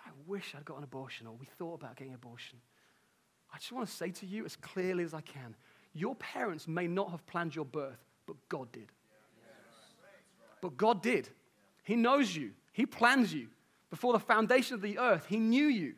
I 0.04 0.10
wish 0.26 0.56
I'd 0.58 0.66
got 0.66 0.78
an 0.80 0.84
abortion 0.84 1.28
or 1.28 1.36
we 1.40 1.46
thought 1.46 1.76
about 1.76 1.96
getting 1.96 2.14
an 2.14 2.16
abortion. 2.16 2.58
I 3.54 3.58
just 3.58 3.72
want 3.72 3.88
to 3.88 3.94
say 3.94 4.10
to 4.10 4.26
you 4.26 4.46
as 4.46 4.56
clearly 4.56 5.04
as 5.04 5.14
I 5.14 5.22
can 5.22 5.56
your 5.94 6.16
parents 6.16 6.68
may 6.68 6.88
not 6.88 7.12
have 7.12 7.26
planned 7.28 7.56
your 7.56 7.66
birth, 7.66 8.00
but 8.26 8.36
God 8.50 8.72
did. 8.72 8.88
But 10.62 10.78
God 10.78 11.02
did. 11.02 11.30
He 11.84 11.96
knows 11.96 12.36
you, 12.36 12.52
He 12.72 12.86
plans 12.86 13.34
you. 13.34 13.48
Before 13.90 14.14
the 14.14 14.20
foundation 14.20 14.76
of 14.76 14.82
the 14.82 15.00
earth, 15.00 15.26
He 15.28 15.38
knew 15.38 15.66
you. 15.66 15.96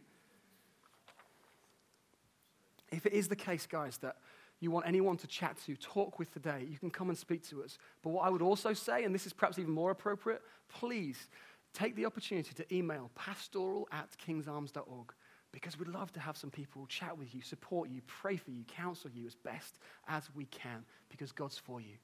If 2.92 3.06
it 3.06 3.14
is 3.14 3.28
the 3.28 3.36
case, 3.36 3.68
guys, 3.68 3.98
that 3.98 4.18
you 4.60 4.72
want 4.72 4.88
anyone 4.88 5.18
to 5.18 5.28
chat 5.28 5.58
to, 5.66 5.76
talk 5.76 6.20
with 6.20 6.32
today, 6.32 6.66
you 6.70 6.78
can 6.78 6.90
come 6.90 7.10
and 7.10 7.18
speak 7.18 7.48
to 7.50 7.64
us. 7.64 7.78
But 8.02 8.12
what 8.12 8.26
I 8.26 8.30
would 8.30 8.42
also 8.42 8.74
say, 8.74 9.04
and 9.04 9.14
this 9.14 9.26
is 9.26 9.34
perhaps 9.34 9.60
even 9.60 9.72
more 9.72 9.92
appropriate, 9.92 10.42
please 10.70 11.28
take 11.74 11.96
the 11.96 12.06
opportunity 12.06 12.54
to 12.54 12.76
email 12.76 13.12
pastoral 13.16 13.88
at 13.92 14.10
kingsarms.org 14.26 15.14
because 15.52 15.78
we'd 15.78 15.88
love 15.88 16.12
to 16.14 16.20
have 16.20 16.38
some 16.38 16.50
people 16.50 16.86
chat 16.88 17.18
with 17.18 17.36
you, 17.36 17.42
support 17.42 17.90
you, 17.90 18.02
pray 18.08 18.38
for 18.38 18.52
you, 18.52 18.64
counsel 18.64 19.10
you 19.14 19.26
as 19.26 19.36
best 19.36 19.80
as 20.08 20.30
we 20.36 20.46
can 20.46 20.84
because 21.10 21.32
God's 21.32 21.58
for 21.58 21.82
you. 21.82 21.96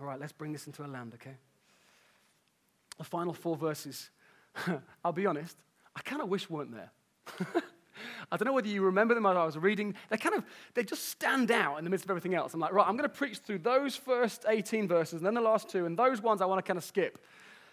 All 0.00 0.06
right, 0.06 0.18
let's 0.18 0.32
bring 0.32 0.52
this 0.52 0.66
into 0.66 0.84
a 0.84 0.86
land, 0.86 1.12
okay? 1.14 1.36
The 2.98 3.04
final 3.04 3.32
four 3.32 3.56
verses, 3.56 4.10
I'll 5.04 5.12
be 5.12 5.26
honest, 5.26 5.56
I 5.96 6.00
kind 6.02 6.22
of 6.22 6.28
wish 6.28 6.48
weren't 6.48 6.72
there. 6.72 6.90
I 8.30 8.36
don't 8.36 8.46
know 8.46 8.52
whether 8.52 8.68
you 8.68 8.82
remember 8.82 9.14
them 9.14 9.26
as 9.26 9.36
I 9.36 9.44
was 9.44 9.58
reading. 9.58 9.94
They 10.08 10.16
kind 10.16 10.36
of, 10.36 10.44
they 10.74 10.84
just 10.84 11.08
stand 11.08 11.50
out 11.50 11.78
in 11.78 11.84
the 11.84 11.90
midst 11.90 12.06
of 12.06 12.10
everything 12.10 12.34
else. 12.34 12.54
I'm 12.54 12.60
like, 12.60 12.72
right, 12.72 12.86
I'm 12.86 12.96
going 12.96 13.08
to 13.08 13.14
preach 13.14 13.38
through 13.38 13.58
those 13.58 13.96
first 13.96 14.44
18 14.46 14.86
verses 14.86 15.14
and 15.14 15.26
then 15.26 15.34
the 15.34 15.40
last 15.40 15.68
two, 15.68 15.86
and 15.86 15.98
those 15.98 16.22
ones 16.22 16.40
I 16.40 16.46
want 16.46 16.58
to 16.58 16.68
kind 16.68 16.78
of 16.78 16.84
skip. 16.84 17.18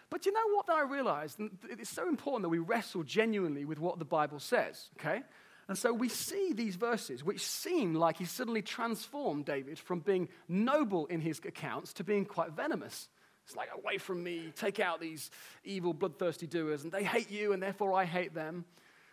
But 0.09 0.25
you 0.25 0.31
know 0.31 0.53
what 0.53 0.69
I 0.69 0.81
realized? 0.81 1.39
It's 1.69 1.89
so 1.89 2.07
important 2.07 2.43
that 2.43 2.49
we 2.49 2.59
wrestle 2.59 3.03
genuinely 3.03 3.65
with 3.65 3.79
what 3.79 3.99
the 3.99 4.05
Bible 4.05 4.39
says, 4.39 4.89
okay? 4.99 5.23
And 5.67 5.77
so 5.77 5.91
we 5.91 6.09
see 6.09 6.53
these 6.53 6.75
verses, 6.75 7.23
which 7.23 7.41
seem 7.41 7.95
like 7.95 8.17
he 8.17 8.25
suddenly 8.25 8.61
transformed 8.61 9.45
David 9.45 9.79
from 9.79 9.99
being 9.99 10.29
noble 10.47 11.07
in 11.07 11.21
his 11.21 11.39
accounts 11.39 11.93
to 11.93 12.03
being 12.03 12.25
quite 12.25 12.51
venomous. 12.51 13.09
It's 13.45 13.55
like, 13.55 13.69
away 13.75 13.97
from 13.97 14.23
me, 14.23 14.51
take 14.55 14.79
out 14.79 14.99
these 14.99 15.31
evil, 15.63 15.93
bloodthirsty 15.93 16.47
doers, 16.47 16.83
and 16.83 16.91
they 16.91 17.03
hate 17.03 17.31
you, 17.31 17.53
and 17.53 17.61
therefore 17.61 17.93
I 17.93 18.05
hate 18.05 18.33
them. 18.33 18.65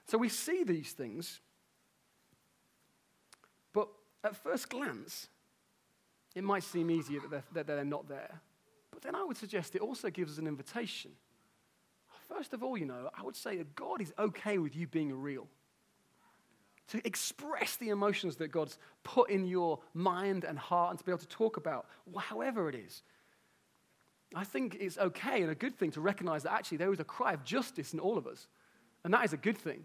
So 0.06 0.18
we 0.18 0.28
see 0.28 0.64
these 0.64 0.92
things. 0.92 1.40
But 3.72 3.88
at 4.24 4.36
first 4.36 4.68
glance, 4.68 5.28
it 6.34 6.44
might 6.44 6.64
seem 6.64 6.90
easier 6.90 7.20
that 7.20 7.30
they're, 7.30 7.44
that 7.52 7.66
they're 7.66 7.84
not 7.84 8.08
there. 8.08 8.40
But 8.90 9.02
then 9.02 9.14
I 9.14 9.24
would 9.24 9.36
suggest 9.36 9.74
it 9.74 9.80
also 9.82 10.10
gives 10.10 10.32
us 10.32 10.38
an 10.38 10.46
invitation. 10.46 11.12
First 12.28 12.52
of 12.52 12.62
all, 12.62 12.76
you 12.76 12.86
know, 12.86 13.10
I 13.18 13.22
would 13.22 13.36
say 13.36 13.56
that 13.56 13.74
God 13.74 14.00
is 14.00 14.12
okay 14.18 14.58
with 14.58 14.76
you 14.76 14.86
being 14.86 15.12
real. 15.12 15.46
To 16.88 17.00
express 17.06 17.76
the 17.76 17.88
emotions 17.88 18.36
that 18.36 18.48
God's 18.48 18.78
put 19.02 19.30
in 19.30 19.46
your 19.46 19.80
mind 19.94 20.44
and 20.44 20.58
heart 20.58 20.90
and 20.90 20.98
to 20.98 21.04
be 21.04 21.12
able 21.12 21.20
to 21.20 21.28
talk 21.28 21.56
about, 21.56 21.86
however 22.18 22.68
it 22.68 22.74
is. 22.74 23.02
I 24.34 24.44
think 24.44 24.76
it's 24.80 24.98
okay 24.98 25.42
and 25.42 25.50
a 25.50 25.54
good 25.54 25.76
thing 25.76 25.90
to 25.92 26.00
recognize 26.00 26.42
that 26.42 26.52
actually 26.52 26.78
there 26.78 26.92
is 26.92 27.00
a 27.00 27.04
cry 27.04 27.32
of 27.32 27.44
justice 27.44 27.92
in 27.92 28.00
all 28.00 28.18
of 28.18 28.26
us. 28.26 28.46
And 29.04 29.12
that 29.14 29.24
is 29.24 29.32
a 29.32 29.36
good 29.36 29.58
thing. 29.58 29.84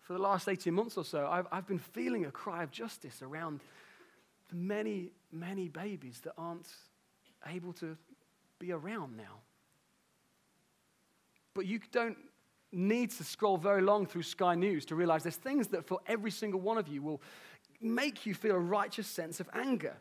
For 0.00 0.12
the 0.12 0.18
last 0.18 0.48
18 0.48 0.74
months 0.74 0.96
or 0.96 1.04
so, 1.04 1.26
I've, 1.26 1.46
I've 1.52 1.66
been 1.66 1.78
feeling 1.78 2.24
a 2.24 2.30
cry 2.30 2.62
of 2.62 2.70
justice 2.70 3.22
around 3.22 3.60
the 4.48 4.56
many, 4.56 5.12
many 5.30 5.68
babies 5.68 6.20
that 6.24 6.34
aren't 6.36 6.68
able 7.46 7.72
to 7.74 7.96
be 8.58 8.72
around 8.72 9.16
now. 9.16 9.40
But 11.54 11.66
you 11.66 11.80
don't 11.92 12.16
need 12.72 13.10
to 13.10 13.24
scroll 13.24 13.56
very 13.56 13.82
long 13.82 14.06
through 14.06 14.22
Sky 14.22 14.54
News 14.54 14.84
to 14.86 14.94
realize 14.94 15.22
there's 15.22 15.36
things 15.36 15.68
that 15.68 15.86
for 15.86 16.00
every 16.06 16.30
single 16.30 16.60
one 16.60 16.78
of 16.78 16.88
you 16.88 17.02
will 17.02 17.20
make 17.80 18.24
you 18.24 18.34
feel 18.34 18.54
a 18.54 18.60
righteous 18.60 19.06
sense 19.06 19.40
of 19.40 19.48
anger. 19.52 19.96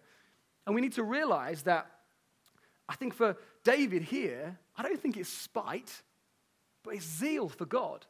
And 0.65 0.75
we 0.75 0.81
need 0.81 0.93
to 0.93 1.03
realize 1.03 1.63
that 1.63 1.87
I 2.87 2.95
think 2.95 3.13
for 3.13 3.35
David 3.63 4.03
here, 4.03 4.57
I 4.75 4.83
don't 4.83 4.99
think 4.99 5.17
it's 5.17 5.29
spite, 5.29 6.01
but 6.83 6.95
it's 6.95 7.05
zeal 7.05 7.49
for 7.49 7.65
God. 7.65 8.05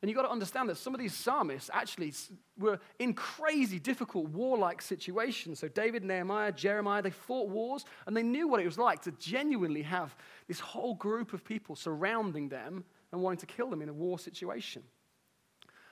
And 0.00 0.08
you've 0.08 0.16
got 0.16 0.22
to 0.22 0.30
understand 0.30 0.68
that 0.68 0.76
some 0.76 0.94
of 0.94 1.00
these 1.00 1.12
psalmists 1.12 1.70
actually 1.72 2.12
were 2.56 2.78
in 3.00 3.14
crazy, 3.14 3.80
difficult, 3.80 4.28
warlike 4.28 4.80
situations. 4.80 5.58
So, 5.58 5.66
David, 5.66 6.04
Nehemiah, 6.04 6.52
Jeremiah, 6.52 7.02
they 7.02 7.10
fought 7.10 7.48
wars 7.48 7.84
and 8.06 8.16
they 8.16 8.22
knew 8.22 8.46
what 8.46 8.60
it 8.60 8.64
was 8.66 8.78
like 8.78 9.02
to 9.02 9.10
genuinely 9.12 9.82
have 9.82 10.14
this 10.46 10.60
whole 10.60 10.94
group 10.94 11.32
of 11.32 11.44
people 11.44 11.74
surrounding 11.74 12.48
them 12.48 12.84
and 13.12 13.22
wanting 13.22 13.38
to 13.38 13.46
kill 13.46 13.70
them 13.70 13.82
in 13.82 13.88
a 13.88 13.92
war 13.92 14.18
situation. 14.18 14.82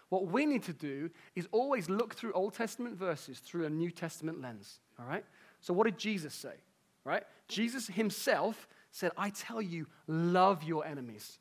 What 0.09 0.29
we 0.29 0.47
need 0.47 0.63
to 0.65 0.73
do 0.73 1.11
is 1.35 1.49
always 1.51 1.91
look 1.91 2.15
through 2.15 2.33
Old 2.33 2.55
Testament 2.55 2.97
verses 2.97 3.39
through 3.41 3.67
a 3.67 3.71
New 3.71 3.91
Testament 3.91 4.41
lens. 4.41 4.81
All 4.99 5.07
right? 5.07 5.25
So, 5.61 5.75
what 5.75 5.85
did 5.85 5.99
Jesus 5.99 6.35
say? 6.35 6.55
Right? 7.05 7.25
Jesus 7.49 7.89
himself 7.89 8.69
said, 8.93 9.13
I 9.17 9.31
tell 9.31 9.61
you, 9.61 9.87
love 10.07 10.63
your 10.63 10.87
enemies. 10.87 11.39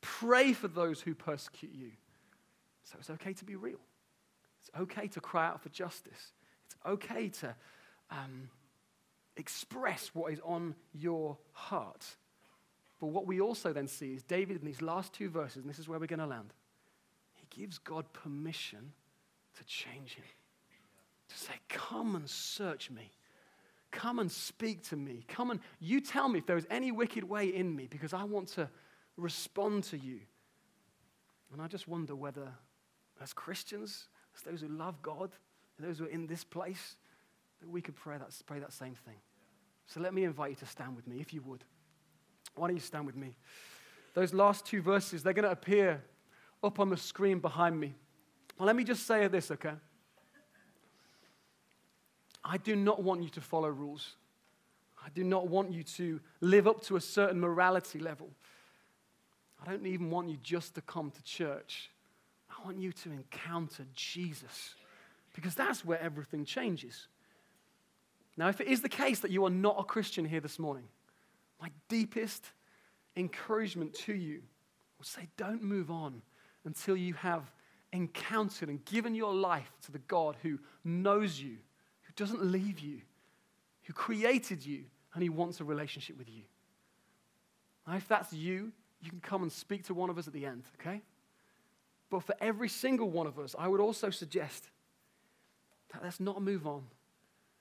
Pray 0.00 0.52
for 0.52 0.68
those 0.68 1.00
who 1.00 1.14
persecute 1.14 1.72
you. 1.72 1.92
So 2.84 2.96
it's 2.98 3.10
okay 3.10 3.32
to 3.34 3.44
be 3.44 3.56
real. 3.56 3.78
It's 4.60 4.70
okay 4.80 5.06
to 5.08 5.20
cry 5.20 5.46
out 5.46 5.62
for 5.62 5.68
justice. 5.68 6.32
It's 6.66 6.76
okay 6.84 7.28
to 7.28 7.54
um, 8.10 8.50
express 9.36 10.10
what 10.12 10.32
is 10.32 10.40
on 10.44 10.74
your 10.92 11.38
heart. 11.52 12.04
But 13.00 13.08
what 13.08 13.26
we 13.26 13.40
also 13.40 13.72
then 13.72 13.88
see 13.88 14.12
is 14.12 14.22
David 14.22 14.60
in 14.60 14.66
these 14.66 14.82
last 14.82 15.14
two 15.14 15.30
verses, 15.30 15.62
and 15.62 15.70
this 15.70 15.78
is 15.78 15.88
where 15.88 15.98
we're 15.98 16.06
going 16.06 16.20
to 16.20 16.26
land. 16.26 16.52
He 17.34 17.46
gives 17.60 17.78
God 17.78 18.04
permission 18.12 18.92
to 19.56 19.64
change 19.64 20.14
him, 20.14 20.24
to 21.28 21.38
say, 21.38 21.54
Come 21.68 22.14
and 22.14 22.28
search 22.28 22.90
me. 22.90 23.10
Come 23.90 24.20
and 24.20 24.30
speak 24.30 24.84
to 24.90 24.96
me. 24.96 25.24
Come 25.26 25.50
and 25.50 25.60
you 25.80 26.00
tell 26.00 26.28
me 26.28 26.38
if 26.38 26.46
there 26.46 26.56
is 26.56 26.66
any 26.70 26.92
wicked 26.92 27.24
way 27.24 27.48
in 27.48 27.74
me 27.74 27.88
because 27.90 28.12
I 28.12 28.22
want 28.22 28.48
to 28.48 28.68
respond 29.16 29.84
to 29.84 29.98
you. 29.98 30.20
And 31.52 31.60
I 31.60 31.66
just 31.66 31.88
wonder 31.88 32.14
whether, 32.14 32.52
as 33.20 33.32
Christians, 33.32 34.06
as 34.36 34.42
those 34.42 34.60
who 34.60 34.68
love 34.68 35.02
God, 35.02 35.30
those 35.80 35.98
who 35.98 36.04
are 36.04 36.08
in 36.08 36.28
this 36.28 36.44
place, 36.44 36.96
that 37.60 37.68
we 37.68 37.80
could 37.80 37.96
pray 37.96 38.16
that, 38.16 38.30
pray 38.46 38.60
that 38.60 38.72
same 38.72 38.94
thing. 38.94 39.16
So 39.86 40.00
let 40.00 40.14
me 40.14 40.22
invite 40.22 40.50
you 40.50 40.56
to 40.56 40.66
stand 40.66 40.94
with 40.94 41.08
me, 41.08 41.20
if 41.20 41.34
you 41.34 41.42
would. 41.42 41.64
Why 42.60 42.68
don't 42.68 42.76
you 42.76 42.82
stand 42.82 43.06
with 43.06 43.16
me? 43.16 43.34
Those 44.12 44.34
last 44.34 44.66
two 44.66 44.82
verses, 44.82 45.22
they're 45.22 45.32
going 45.32 45.46
to 45.46 45.50
appear 45.50 46.02
up 46.62 46.78
on 46.78 46.90
the 46.90 46.96
screen 46.98 47.38
behind 47.38 47.80
me. 47.80 47.94
Well, 48.58 48.66
let 48.66 48.76
me 48.76 48.84
just 48.84 49.06
say 49.06 49.26
this, 49.28 49.50
okay? 49.50 49.72
I 52.44 52.58
do 52.58 52.76
not 52.76 53.02
want 53.02 53.22
you 53.22 53.30
to 53.30 53.40
follow 53.40 53.70
rules. 53.70 54.16
I 55.02 55.08
do 55.14 55.24
not 55.24 55.48
want 55.48 55.72
you 55.72 55.82
to 55.84 56.20
live 56.42 56.68
up 56.68 56.82
to 56.82 56.96
a 56.96 57.00
certain 57.00 57.40
morality 57.40 57.98
level. 57.98 58.28
I 59.62 59.70
don't 59.70 59.86
even 59.86 60.10
want 60.10 60.28
you 60.28 60.36
just 60.42 60.74
to 60.74 60.82
come 60.82 61.10
to 61.12 61.22
church. 61.22 61.88
I 62.50 62.62
want 62.62 62.78
you 62.78 62.92
to 62.92 63.10
encounter 63.10 63.86
Jesus 63.94 64.74
because 65.34 65.54
that's 65.54 65.82
where 65.82 65.98
everything 65.98 66.44
changes. 66.44 67.06
Now, 68.36 68.48
if 68.48 68.60
it 68.60 68.66
is 68.66 68.82
the 68.82 68.90
case 68.90 69.20
that 69.20 69.30
you 69.30 69.46
are 69.46 69.50
not 69.50 69.76
a 69.78 69.84
Christian 69.84 70.26
here 70.26 70.40
this 70.40 70.58
morning, 70.58 70.84
my 71.60 71.70
deepest 71.88 72.46
encouragement 73.16 73.94
to 73.94 74.14
you 74.14 74.42
will 74.98 75.04
say, 75.04 75.28
don't 75.36 75.62
move 75.62 75.90
on 75.90 76.22
until 76.64 76.96
you 76.96 77.14
have 77.14 77.50
encountered 77.92 78.68
and 78.68 78.84
given 78.84 79.14
your 79.14 79.34
life 79.34 79.72
to 79.84 79.92
the 79.92 79.98
God 80.00 80.36
who 80.42 80.58
knows 80.84 81.40
you, 81.40 81.56
who 82.02 82.12
doesn't 82.16 82.42
leave 82.44 82.78
you, 82.78 83.00
who 83.82 83.92
created 83.92 84.64
you, 84.64 84.84
and 85.14 85.22
he 85.22 85.28
wants 85.28 85.60
a 85.60 85.64
relationship 85.64 86.16
with 86.16 86.28
you. 86.28 86.42
Now, 87.86 87.96
if 87.96 88.06
that's 88.06 88.32
you, 88.32 88.72
you 89.02 89.10
can 89.10 89.20
come 89.20 89.42
and 89.42 89.50
speak 89.50 89.84
to 89.84 89.94
one 89.94 90.10
of 90.10 90.18
us 90.18 90.26
at 90.26 90.32
the 90.32 90.46
end, 90.46 90.64
okay? 90.80 91.00
But 92.10 92.22
for 92.22 92.34
every 92.40 92.68
single 92.68 93.10
one 93.10 93.26
of 93.26 93.38
us, 93.38 93.56
I 93.58 93.66
would 93.68 93.80
also 93.80 94.10
suggest 94.10 94.68
that 95.92 96.02
let's 96.02 96.20
not 96.20 96.42
move 96.42 96.66
on 96.66 96.84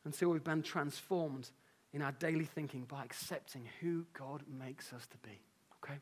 until 0.05 0.29
we've 0.29 0.43
been 0.43 0.61
transformed 0.61 1.49
in 1.93 2.01
our 2.01 2.11
daily 2.13 2.45
thinking 2.45 2.85
by 2.85 3.03
accepting 3.03 3.63
who 3.81 4.05
God 4.13 4.43
makes 4.59 4.93
us 4.93 5.05
to 5.07 5.17
be, 5.17 5.39
okay? 5.83 5.99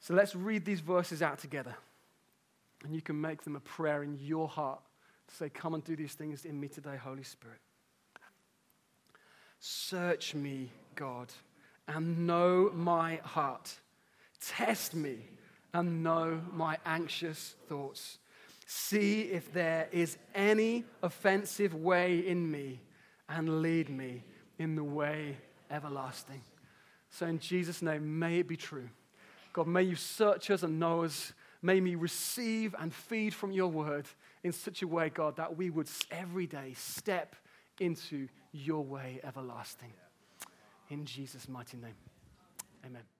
So 0.00 0.14
let's 0.14 0.34
read 0.34 0.64
these 0.64 0.80
verses 0.80 1.22
out 1.22 1.38
together. 1.38 1.74
And 2.84 2.94
you 2.94 3.00
can 3.00 3.20
make 3.20 3.42
them 3.42 3.56
a 3.56 3.60
prayer 3.60 4.02
in 4.02 4.18
your 4.20 4.48
heart 4.48 4.80
to 5.28 5.34
say, 5.34 5.48
Come 5.48 5.74
and 5.74 5.82
do 5.82 5.96
these 5.96 6.12
things 6.12 6.44
in 6.44 6.60
me 6.60 6.68
today, 6.68 6.96
Holy 7.02 7.22
Spirit. 7.22 7.58
Search 9.58 10.34
me, 10.34 10.70
God 10.94 11.32
and 11.88 12.26
know 12.26 12.70
my 12.74 13.16
heart. 13.24 13.78
Test 14.40 14.94
me 14.94 15.18
and 15.72 16.02
know 16.02 16.40
my 16.52 16.78
anxious 16.86 17.54
thoughts. 17.68 18.18
See 18.66 19.22
if 19.22 19.52
there 19.52 19.88
is 19.92 20.16
any 20.34 20.84
offensive 21.02 21.74
way 21.74 22.18
in 22.18 22.50
me 22.50 22.80
and 23.28 23.62
lead 23.62 23.88
me 23.88 24.22
in 24.58 24.76
the 24.76 24.84
way 24.84 25.36
everlasting. 25.70 26.42
So, 27.10 27.26
in 27.26 27.38
Jesus' 27.38 27.82
name, 27.82 28.18
may 28.18 28.40
it 28.40 28.48
be 28.48 28.56
true. 28.56 28.88
God, 29.52 29.68
may 29.68 29.82
you 29.82 29.94
search 29.94 30.50
us 30.50 30.62
and 30.62 30.80
know 30.80 31.04
us. 31.04 31.32
May 31.62 31.80
me 31.80 31.94
receive 31.94 32.74
and 32.78 32.92
feed 32.92 33.32
from 33.32 33.52
your 33.52 33.68
word 33.68 34.06
in 34.42 34.52
such 34.52 34.82
a 34.82 34.88
way, 34.88 35.08
God, 35.08 35.36
that 35.36 35.56
we 35.56 35.70
would 35.70 35.88
every 36.10 36.46
day 36.46 36.74
step 36.76 37.36
into 37.80 38.28
your 38.52 38.84
way 38.84 39.20
everlasting. 39.24 39.92
In 40.90 41.04
Jesus' 41.04 41.48
mighty 41.48 41.76
name. 41.78 41.94
Amen. 42.84 43.13